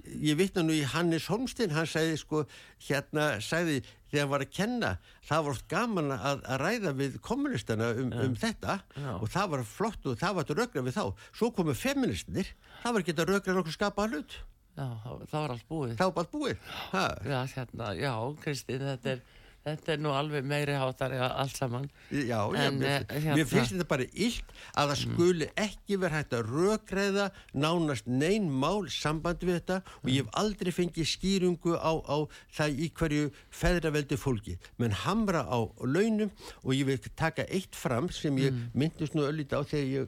ég 0.01 0.39
vitna 0.39 0.65
nú 0.65 0.73
í 0.73 0.81
Hannes 0.89 1.29
Holmstein 1.29 1.75
hann 1.75 1.85
sagði 1.89 2.17
sko 2.23 2.43
hérna 2.87 3.35
sagði 3.45 3.83
þegar 4.07 4.23
hann 4.23 4.33
var 4.33 4.45
að 4.47 4.53
kenna 4.57 4.91
það 5.27 5.45
var 5.45 5.53
oft 5.53 5.69
gaman 5.71 6.11
að, 6.15 6.43
að 6.47 6.61
ræða 6.63 6.93
við 6.97 7.17
kommunistana 7.29 7.93
um, 8.01 8.11
um 8.25 8.35
þetta 8.39 8.79
Já. 8.95 9.09
og 9.19 9.29
það 9.31 9.49
var 9.53 9.65
flott 9.69 10.07
og 10.07 10.19
það 10.21 10.37
var 10.37 10.51
að 10.51 10.61
rögra 10.61 10.85
við 10.85 10.97
þá. 10.97 11.03
Svo 11.35 11.49
komu 11.55 11.75
feministnir 11.77 12.53
það 12.83 12.95
var 12.95 13.03
ekki 13.03 13.17
að 13.17 13.33
rögra 13.33 13.57
nokkuð 13.57 13.75
skapa 13.75 14.07
hlut. 14.09 14.37
Já, 14.77 14.85
það, 15.01 15.39
var 15.41 15.51
allt 15.55 15.67
búið. 15.67 15.93
það 15.97 16.09
var 16.09 16.15
bara 16.19 16.31
búið. 16.31 16.59
Ha. 16.91 17.05
Já, 17.25 17.39
hérna, 17.55 17.87
já, 17.97 18.11
Kristín, 18.43 18.83
þetta 18.85 19.15
er, 19.15 19.23
þetta 19.67 19.93
er 19.93 20.01
nú 20.03 20.11
alveg 20.15 20.45
meiri 20.47 20.75
hátar 20.79 21.13
allt 21.27 21.55
saman. 21.57 21.85
Já, 22.11 22.39
já, 22.53 22.65
En, 22.67 22.79
mér, 22.79 23.05
eh, 23.09 23.19
hérna- 23.21 23.35
mér 23.37 23.47
finnst 23.49 23.73
þetta 23.75 23.87
bara 23.87 24.05
illt 24.13 24.53
að 24.75 24.91
það 24.91 24.99
skuli 25.03 25.47
ekki 25.55 25.99
vera 25.99 26.15
hægt 26.21 26.35
að 26.37 26.51
rökræða 26.51 27.25
nánast 27.53 28.07
neyn 28.07 28.49
mál 28.49 28.87
sambandi 28.89 29.45
við 29.49 29.59
þetta 29.61 29.81
og 30.03 30.09
ég 30.09 30.23
hef 30.25 30.29
aldrei 30.43 30.71
fengið 30.71 31.09
skýringu 31.13 31.75
á, 31.77 31.91
á 32.07 32.17
það 32.55 32.79
í 32.79 32.91
hverju 32.91 33.31
feðraveldi 33.51 34.17
fólki, 34.17 34.57
menn 34.77 34.91
hamra 34.91 35.43
á 35.43 35.59
launum 35.83 36.31
og 36.63 36.71
ég 36.73 36.85
vil 36.85 36.97
taka 37.15 37.43
eitt 37.49 37.75
fram 37.75 38.09
sem 38.09 38.35
ég 38.37 38.53
myndist 38.73 39.13
nú 39.15 39.27
öllítið 39.27 39.59
á 39.59 39.63
þegar 39.67 39.91
ég 39.97 40.07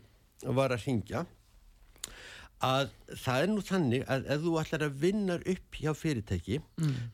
var 0.56 0.70
að 0.72 0.86
ringja 0.88 1.26
að 2.60 2.90
það 3.16 3.42
er 3.42 3.48
nú 3.48 3.62
þannig 3.64 4.02
að 4.12 4.26
ef 4.36 4.42
þú 4.44 4.54
ætlar 4.60 4.84
að 4.90 4.96
vinna 5.00 5.36
upp 5.40 5.78
hjá 5.80 5.94
fyrirtæki 5.96 6.58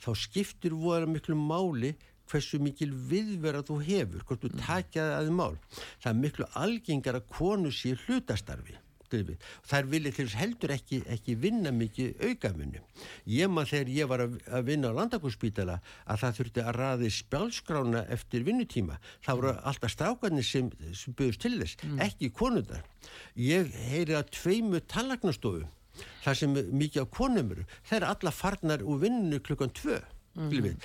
þá 0.02 0.10
skiptir 0.18 0.74
voru 0.74 1.06
miklu 1.12 1.36
máli 1.38 1.92
hversu 2.32 2.60
mikil 2.64 2.94
viðvera 3.10 3.64
þú 3.66 3.82
hefur, 3.86 4.24
hvort 4.26 4.42
þú 4.46 4.52
takja 4.60 5.06
það 5.12 5.20
að 5.20 5.36
mál. 5.38 5.54
Það 6.00 6.10
er 6.12 6.18
miklu 6.24 6.50
algengar 6.64 7.20
að 7.20 7.30
konu 7.36 7.72
sé 7.74 7.96
hlutastarfi. 8.06 8.82
skilurðu. 9.06 9.36
Þær 9.70 9.86
vilja 9.92 10.12
til 10.16 10.26
þess 10.26 10.40
heldur 10.40 10.72
ekki, 10.74 10.98
ekki 11.14 11.36
vinna 11.38 11.72
mikið 11.72 12.24
aukamunni. 12.26 12.82
Ég 13.30 13.52
maður 13.54 13.70
þegar 13.72 13.92
ég 13.94 14.10
var 14.10 14.24
að, 14.26 14.36
að 14.50 14.66
vinna 14.66 14.90
á 14.92 14.98
landakúrspítala 14.98 15.78
að 16.06 16.20
það 16.24 16.36
þurfti 16.40 16.64
að 16.64 16.76
raði 16.80 17.12
spjálskrána 17.14 18.04
eftir 18.16 18.44
vinnutíma. 18.48 18.98
Það 19.22 19.40
voru 19.40 19.54
alltaf 19.62 19.94
strákarnir 19.94 20.48
sem, 20.48 20.74
sem 20.98 21.14
byggðust 21.14 21.46
til 21.46 21.56
þess, 21.62 21.78
ekki 22.08 22.34
konundar. 22.34 22.84
Ég 23.38 23.70
heyri 23.92 24.18
að 24.18 24.34
tveimu 24.42 24.82
tallagnastofu 24.90 25.68
það 26.26 26.38
sem 26.40 26.58
mikið 26.76 27.06
á 27.06 27.14
konum 27.14 27.54
eru, 27.56 27.66
það 27.88 27.98
er 28.00 28.08
alla 28.10 28.34
farnar 28.36 28.84
úr 28.84 29.02
vinninu 29.06 29.40
klukkan 29.44 29.74
tvö. 29.76 30.02
Mm, 30.36 30.76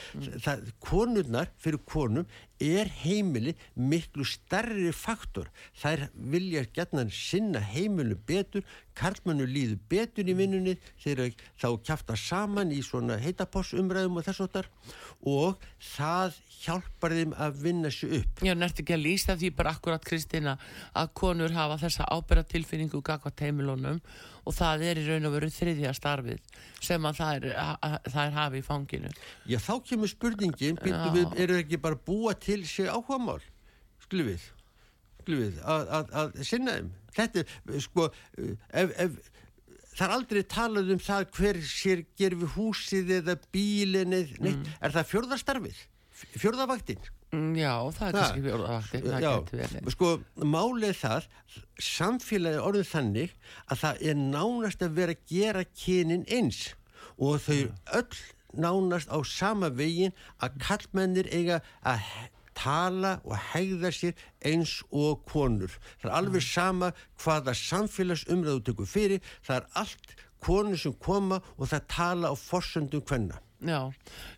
það, 0.44 0.60
konurnar 0.84 1.50
fyrir 1.58 1.82
konum 1.90 2.26
er 2.60 2.90
heimili 3.02 3.54
miklu 3.74 4.24
starri 4.28 4.92
faktor. 4.92 5.48
Þær 5.80 6.08
vilja 6.14 6.66
gætna 6.76 7.06
sinna 7.14 7.62
heimilu 7.64 8.18
betur 8.28 8.64
karlmannu 9.00 9.46
líður 9.48 9.78
betur 9.90 10.28
í 10.28 10.34
vinnunni 10.36 10.76
þegar 11.00 11.32
þá 11.60 11.68
kjafta 11.86 12.16
saman 12.18 12.72
í 12.74 12.80
svona 12.84 13.18
heitapossumræðum 13.22 14.18
og 14.20 14.26
þess 14.26 14.44
og 14.44 14.50
þar 14.54 14.68
og 15.30 15.68
það 15.92 16.40
hjálpar 16.60 17.14
þeim 17.16 17.36
að 17.46 17.62
vinna 17.64 17.92
sér 17.94 18.18
upp. 18.20 18.42
Já, 18.44 18.54
nerti 18.56 18.84
ekki 18.84 18.96
að 18.96 19.06
lýsa 19.06 19.36
því 19.40 19.52
bara 19.56 19.74
akkurat 19.76 20.04
Kristina 20.04 20.56
að 20.96 21.14
konur 21.22 21.54
hafa 21.56 21.80
þessa 21.84 22.08
ábyrra 22.12 22.44
tilfinningu 22.48 23.00
gagvat 23.04 23.44
heimilunum 23.46 24.02
og 24.48 24.56
það 24.56 24.84
er 24.88 25.00
í 25.00 25.06
raun 25.06 25.28
og 25.28 25.34
veru 25.36 25.50
þriðja 25.52 25.92
starfið 25.96 26.40
sem 26.80 27.04
að 27.06 27.18
það 27.20 27.32
er, 27.36 27.46
að, 27.60 27.96
það 28.08 28.22
er 28.22 28.36
hafi 28.36 28.60
í 28.60 28.64
fanginu. 28.64 29.10
Já, 29.48 29.58
þá 29.60 29.72
kemur 29.90 30.10
spurningin, 30.10 30.78
byrju 30.80 31.10
við, 31.16 31.34
eru 31.44 31.58
ekki 31.60 31.80
bara 31.82 31.98
að 31.98 32.04
búa 32.08 32.34
til 32.40 32.49
sig 32.68 32.88
áhugamál, 32.90 33.40
skulum 34.04 34.30
við, 34.32 34.46
skulum 35.20 35.44
við, 35.44 35.60
að, 35.74 35.92
að, 35.98 36.10
að 36.22 36.40
sinna 36.48 36.78
þeim. 36.78 36.90
Þetta, 37.16 37.44
er, 37.44 37.84
sko, 37.84 38.08
ef, 38.38 38.92
ef, 39.04 39.14
það 39.96 40.04
er 40.06 40.16
aldrei 40.16 40.42
talað 40.54 40.92
um 40.94 41.00
það 41.02 41.24
hver 41.38 41.62
sér 41.66 42.04
gerir 42.18 42.38
við 42.44 42.52
húsið 42.56 43.14
eða 43.20 43.34
bílinn 43.54 44.14
eða 44.20 44.44
neitt, 44.46 44.68
er 44.80 44.94
það 44.94 45.08
fjórðastarfið, 45.14 45.80
fjórðavaktin? 46.38 47.08
Mm, 47.30 47.52
Já, 47.58 47.74
það 47.94 48.06
er 48.08 48.16
kannski 48.18 48.44
fjórðavakti, 48.46 49.00
það 49.06 49.24
getur 49.26 49.60
verið. 49.62 49.90
sko, 49.94 50.08
málið 50.50 50.96
það, 50.98 51.28
samfélagi 51.90 52.62
orðið 52.66 52.88
þannig 52.90 53.34
að 53.70 53.82
það 53.84 54.00
er 54.10 54.18
nánast 54.24 54.82
að 54.86 54.96
vera 54.98 55.14
að 55.14 55.24
gera 55.30 55.62
kynin 55.84 56.24
eins 56.26 56.60
og 57.20 57.38
þau 57.44 57.60
öll 58.00 58.20
nánast 58.64 59.10
á 59.14 59.18
sama 59.22 59.70
vegin 59.70 60.14
að 60.42 60.58
kallmennir 60.64 61.28
eiga 61.30 61.60
að 61.86 62.02
tala 62.56 63.18
og 63.24 63.36
hegða 63.52 63.92
sér 63.94 64.24
eins 64.46 64.80
og 64.90 65.24
konur. 65.28 65.72
Það 66.00 66.10
er 66.10 66.16
alveg 66.16 66.46
sama 66.46 66.90
hvaða 67.22 67.54
samfélagsumræðu 67.58 68.64
tekur 68.70 68.90
fyrir, 68.90 69.22
það 69.46 69.60
er 69.60 69.70
allt 69.84 70.16
konur 70.40 70.80
sem 70.80 70.96
koma 71.04 71.40
og 71.56 71.70
það 71.70 71.86
tala 71.92 72.32
á 72.32 72.34
forsöndum 72.36 73.04
hvenna. 73.06 73.40
Já, 73.60 73.92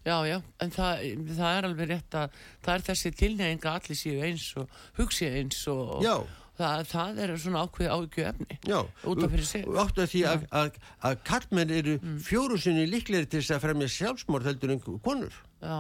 já, 0.05 0.17
já, 0.27 0.39
en 0.59 0.71
það, 0.75 1.03
það 1.31 1.57
er 1.57 1.67
alveg 1.69 1.91
rétt 1.93 2.15
að 2.19 2.39
það 2.65 2.73
er 2.75 2.85
þessi 2.89 3.11
tilneying 3.21 3.67
að 3.67 3.77
allir 3.79 3.99
séu 4.01 4.23
eins 4.27 4.47
og 4.59 4.73
hugsi 4.99 5.29
eins 5.31 5.61
og 5.71 6.03
Já. 6.03 6.17
það, 6.59 6.83
það 6.91 7.21
er 7.23 7.35
svona 7.39 7.63
ákveð 7.63 7.93
ákveð 7.95 8.31
efni 8.33 8.59
Já, 8.67 8.81
út 8.83 9.23
af 9.23 9.31
fyrir 9.31 9.47
sig. 9.47 9.69
og 9.71 9.79
áttu 9.85 10.03
að 10.03 10.11
því 10.17 10.25
að, 10.33 10.49
að, 10.59 10.81
að 11.07 11.23
kallmenn 11.31 11.75
eru 11.79 11.95
mm. 12.01 12.19
fjóru 12.27 12.59
sinni 12.59 12.89
líklegri 12.91 13.31
til 13.31 13.45
þess 13.45 13.55
að 13.55 13.65
fremja 13.69 13.93
sjálfsmórð 13.95 14.51
heldur 14.51 14.75
en 14.75 14.83
konur. 15.07 15.39
Já, 15.63 15.79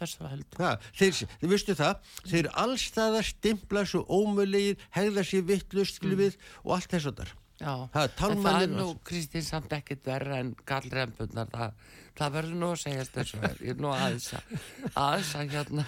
þess 0.00 0.20
að 0.20 0.34
heldur. 0.34 0.64
Ha, 0.64 0.74
þeir, 0.98 1.22
þið 1.40 1.54
veistu 1.54 1.78
það, 1.78 2.12
þeir 2.32 2.50
allstaðar 2.64 3.30
stimpla 3.30 3.86
svo 3.88 4.04
ómöðlegir, 4.08 4.84
hegða 4.96 5.26
sér 5.28 5.48
vittlust 5.48 6.04
mm. 6.04 6.20
við 6.20 6.38
og 6.64 6.76
allt 6.78 6.94
þess 6.94 7.10
að 7.12 7.22
þar. 7.22 7.34
Já, 7.60 7.86
Það 7.94 8.04
er 8.04 8.32
en 8.32 8.40
það 8.42 8.64
er 8.64 8.72
nú 8.72 8.86
Kristín 9.06 9.44
samt 9.46 9.74
ekkit 9.76 10.00
verra 10.08 10.40
en 10.42 10.48
gallrempurnar 10.66 11.52
það, 11.52 11.76
það 12.18 12.32
verður 12.34 12.58
nú 12.58 12.70
að 12.72 12.80
segja 12.82 13.04
þessu 13.14 13.38
vel 13.44 13.52
ég 13.60 13.70
er 13.70 13.78
nú 13.84 13.92
aðeins 13.94 14.26
að 14.34 14.56
aðeins 15.04 15.30
að 15.38 15.54
hérna 15.54 15.84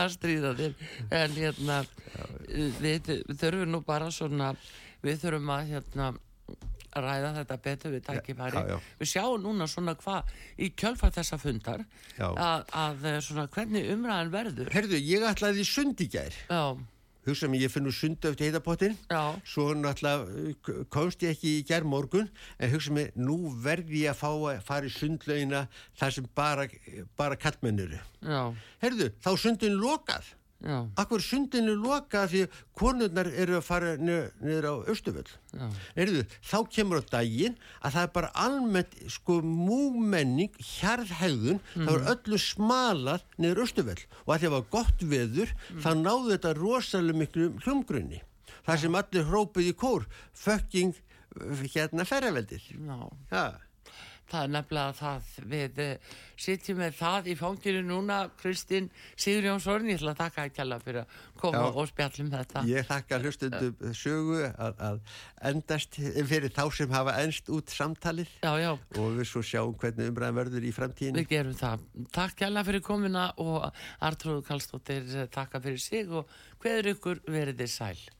að 0.00 0.08
stríða 0.14 0.54
þér 0.62 0.78
en 1.18 1.36
hérna 1.36 1.76
við, 2.80 3.12
þurfum 3.34 3.74
nú 3.74 3.82
bara 3.84 4.08
svona 4.16 4.54
við 5.04 5.20
þurfum 5.26 5.52
að 5.58 5.72
hérna 5.74 6.08
ræða 6.96 7.32
þetta 7.38 7.58
betur 7.64 7.94
við 7.94 8.06
tækifæri 8.08 8.62
já, 8.62 8.70
já. 8.74 8.78
við 9.00 9.10
sjáum 9.12 9.42
núna 9.44 9.68
svona 9.70 9.96
hvað 9.98 10.32
í 10.58 10.70
kjölfar 10.78 11.12
þessa 11.14 11.38
fundar 11.40 11.84
að, 12.18 12.64
að 12.74 13.04
eh, 13.10 13.18
svona 13.24 13.48
hvernig 13.52 13.90
umræðan 13.94 14.32
verður. 14.34 14.72
Herðu, 14.74 15.02
ég 15.04 15.26
ætlaði 15.30 15.62
í 15.62 15.68
sund 15.68 16.02
í 16.02 16.08
gær, 16.10 16.40
já, 16.50 16.64
hugsa 17.26 17.50
mér, 17.50 17.66
ég 17.66 17.72
finn 17.72 17.86
nú 17.86 17.92
sund 17.94 18.24
eftir 18.24 18.48
heitapottin, 18.48 18.96
svo 19.44 19.70
náttúrulega 19.76 20.84
komst 20.92 21.22
ég 21.26 21.36
ekki 21.36 21.58
í 21.58 21.62
gær 21.68 21.86
morgun, 21.88 22.30
en 22.58 22.74
hugsa 22.74 22.94
mér, 22.96 23.14
nú 23.18 23.52
verði 23.62 24.04
ég 24.06 24.14
að 24.14 24.20
fá 24.22 24.30
að 24.32 24.64
fara 24.66 24.88
í 24.88 24.94
sundlaugina 24.94 25.64
þar 26.00 26.16
sem 26.16 26.28
bara, 26.34 26.66
bara 27.20 27.38
já, 27.38 28.42
Herðu, 28.82 29.10
þá 29.20 29.30
sundin 29.38 29.78
lokað. 29.80 30.34
Akkur 31.00 31.22
sundinu 31.24 31.72
loka 31.80 32.26
því 32.28 32.42
konurnar 32.76 33.30
eru 33.32 33.56
að 33.56 33.64
fara 33.64 33.94
niður, 33.96 34.66
á 34.68 34.74
Östuföll. 34.92 35.30
Erðu, 35.96 36.24
þá 36.44 36.56
kemur 36.74 37.00
á 37.00 37.04
daginn 37.14 37.56
að 37.80 37.94
það 37.96 38.02
er 38.02 38.12
bara 38.18 38.30
almennt 38.34 38.96
sko 39.08 39.38
múmenning, 39.42 40.52
hjarðhegðun, 40.60 41.60
það 41.74 41.90
var 41.94 42.10
öllu 42.14 42.38
smalað 42.44 43.24
niður 43.40 43.62
Östuföll 43.64 44.04
og 44.26 44.34
að 44.34 44.40
því 44.42 44.46
að 44.46 44.50
það 44.50 44.56
var 44.58 44.68
gott 44.76 45.06
veður 45.14 45.54
þá 45.80 45.90
náðu 46.02 46.34
þetta 46.34 46.54
rosalega 46.60 47.22
miklu 47.22 47.48
hlumgrunni. 47.64 48.20
Það 48.66 48.80
sem 48.84 49.00
allir 49.00 49.24
hrópið 49.30 49.70
í 49.72 49.74
kór, 49.80 50.04
fucking 50.36 50.92
uh, 51.40 51.64
hérna 51.72 52.04
ferraveldið. 52.04 52.68
já 52.76 52.98
Ja. 53.32 53.46
Það 54.30 54.44
er 54.46 54.52
nefnilega 54.54 54.96
það 54.98 55.30
við 55.50 55.80
uh, 55.84 56.12
sitjum 56.40 56.78
með 56.80 56.96
það 57.00 57.30
í 57.30 57.36
fanginu 57.38 57.82
núna 57.86 58.18
Kristinn 58.40 58.90
Sigur 59.18 59.48
Jónsson 59.48 59.88
ég 59.90 59.98
ætla 60.00 60.14
að 60.14 60.20
taka 60.20 60.44
ekki 60.48 60.62
alveg 60.64 60.84
fyrir 60.86 61.00
að 61.02 61.16
koma 61.40 61.62
Já. 61.64 61.70
og 61.70 61.88
spjallum 61.90 62.30
þetta. 62.34 62.62
Ég 62.70 62.88
þakka 62.88 63.20
hlustundum 63.24 63.96
sögu 63.96 64.38
að, 64.50 64.84
að 64.90 65.00
endast 65.50 65.98
fyrir 66.30 66.54
þá 66.54 66.62
sem 66.78 66.94
hafa 66.94 67.16
enst 67.24 67.50
út 67.52 67.74
samtalið. 67.74 68.36
Já, 68.44 68.76
og 68.76 69.18
við 69.18 69.28
svo 69.32 69.44
sjáum 69.46 69.74
hvernig 69.80 70.12
umræðan 70.12 70.38
verður 70.40 70.68
í 70.68 70.72
framtíðinni. 70.76 71.24
við 71.24 71.34
gerum 71.34 71.58
það. 71.58 71.84
Takk 72.14 72.46
alveg 72.46 72.70
fyrir 72.70 72.86
komuna 72.86 73.26
og 73.42 73.68
Artrúðu 74.06 74.46
Kallstóttir 74.48 75.28
takka 75.34 75.60
fyrir 75.64 75.82
sig 75.82 76.08
og 76.10 76.30
hverður 76.62 76.94
ykkur 76.94 77.22
verið 77.28 77.62
þið 77.64 77.76
sæl 77.76 78.19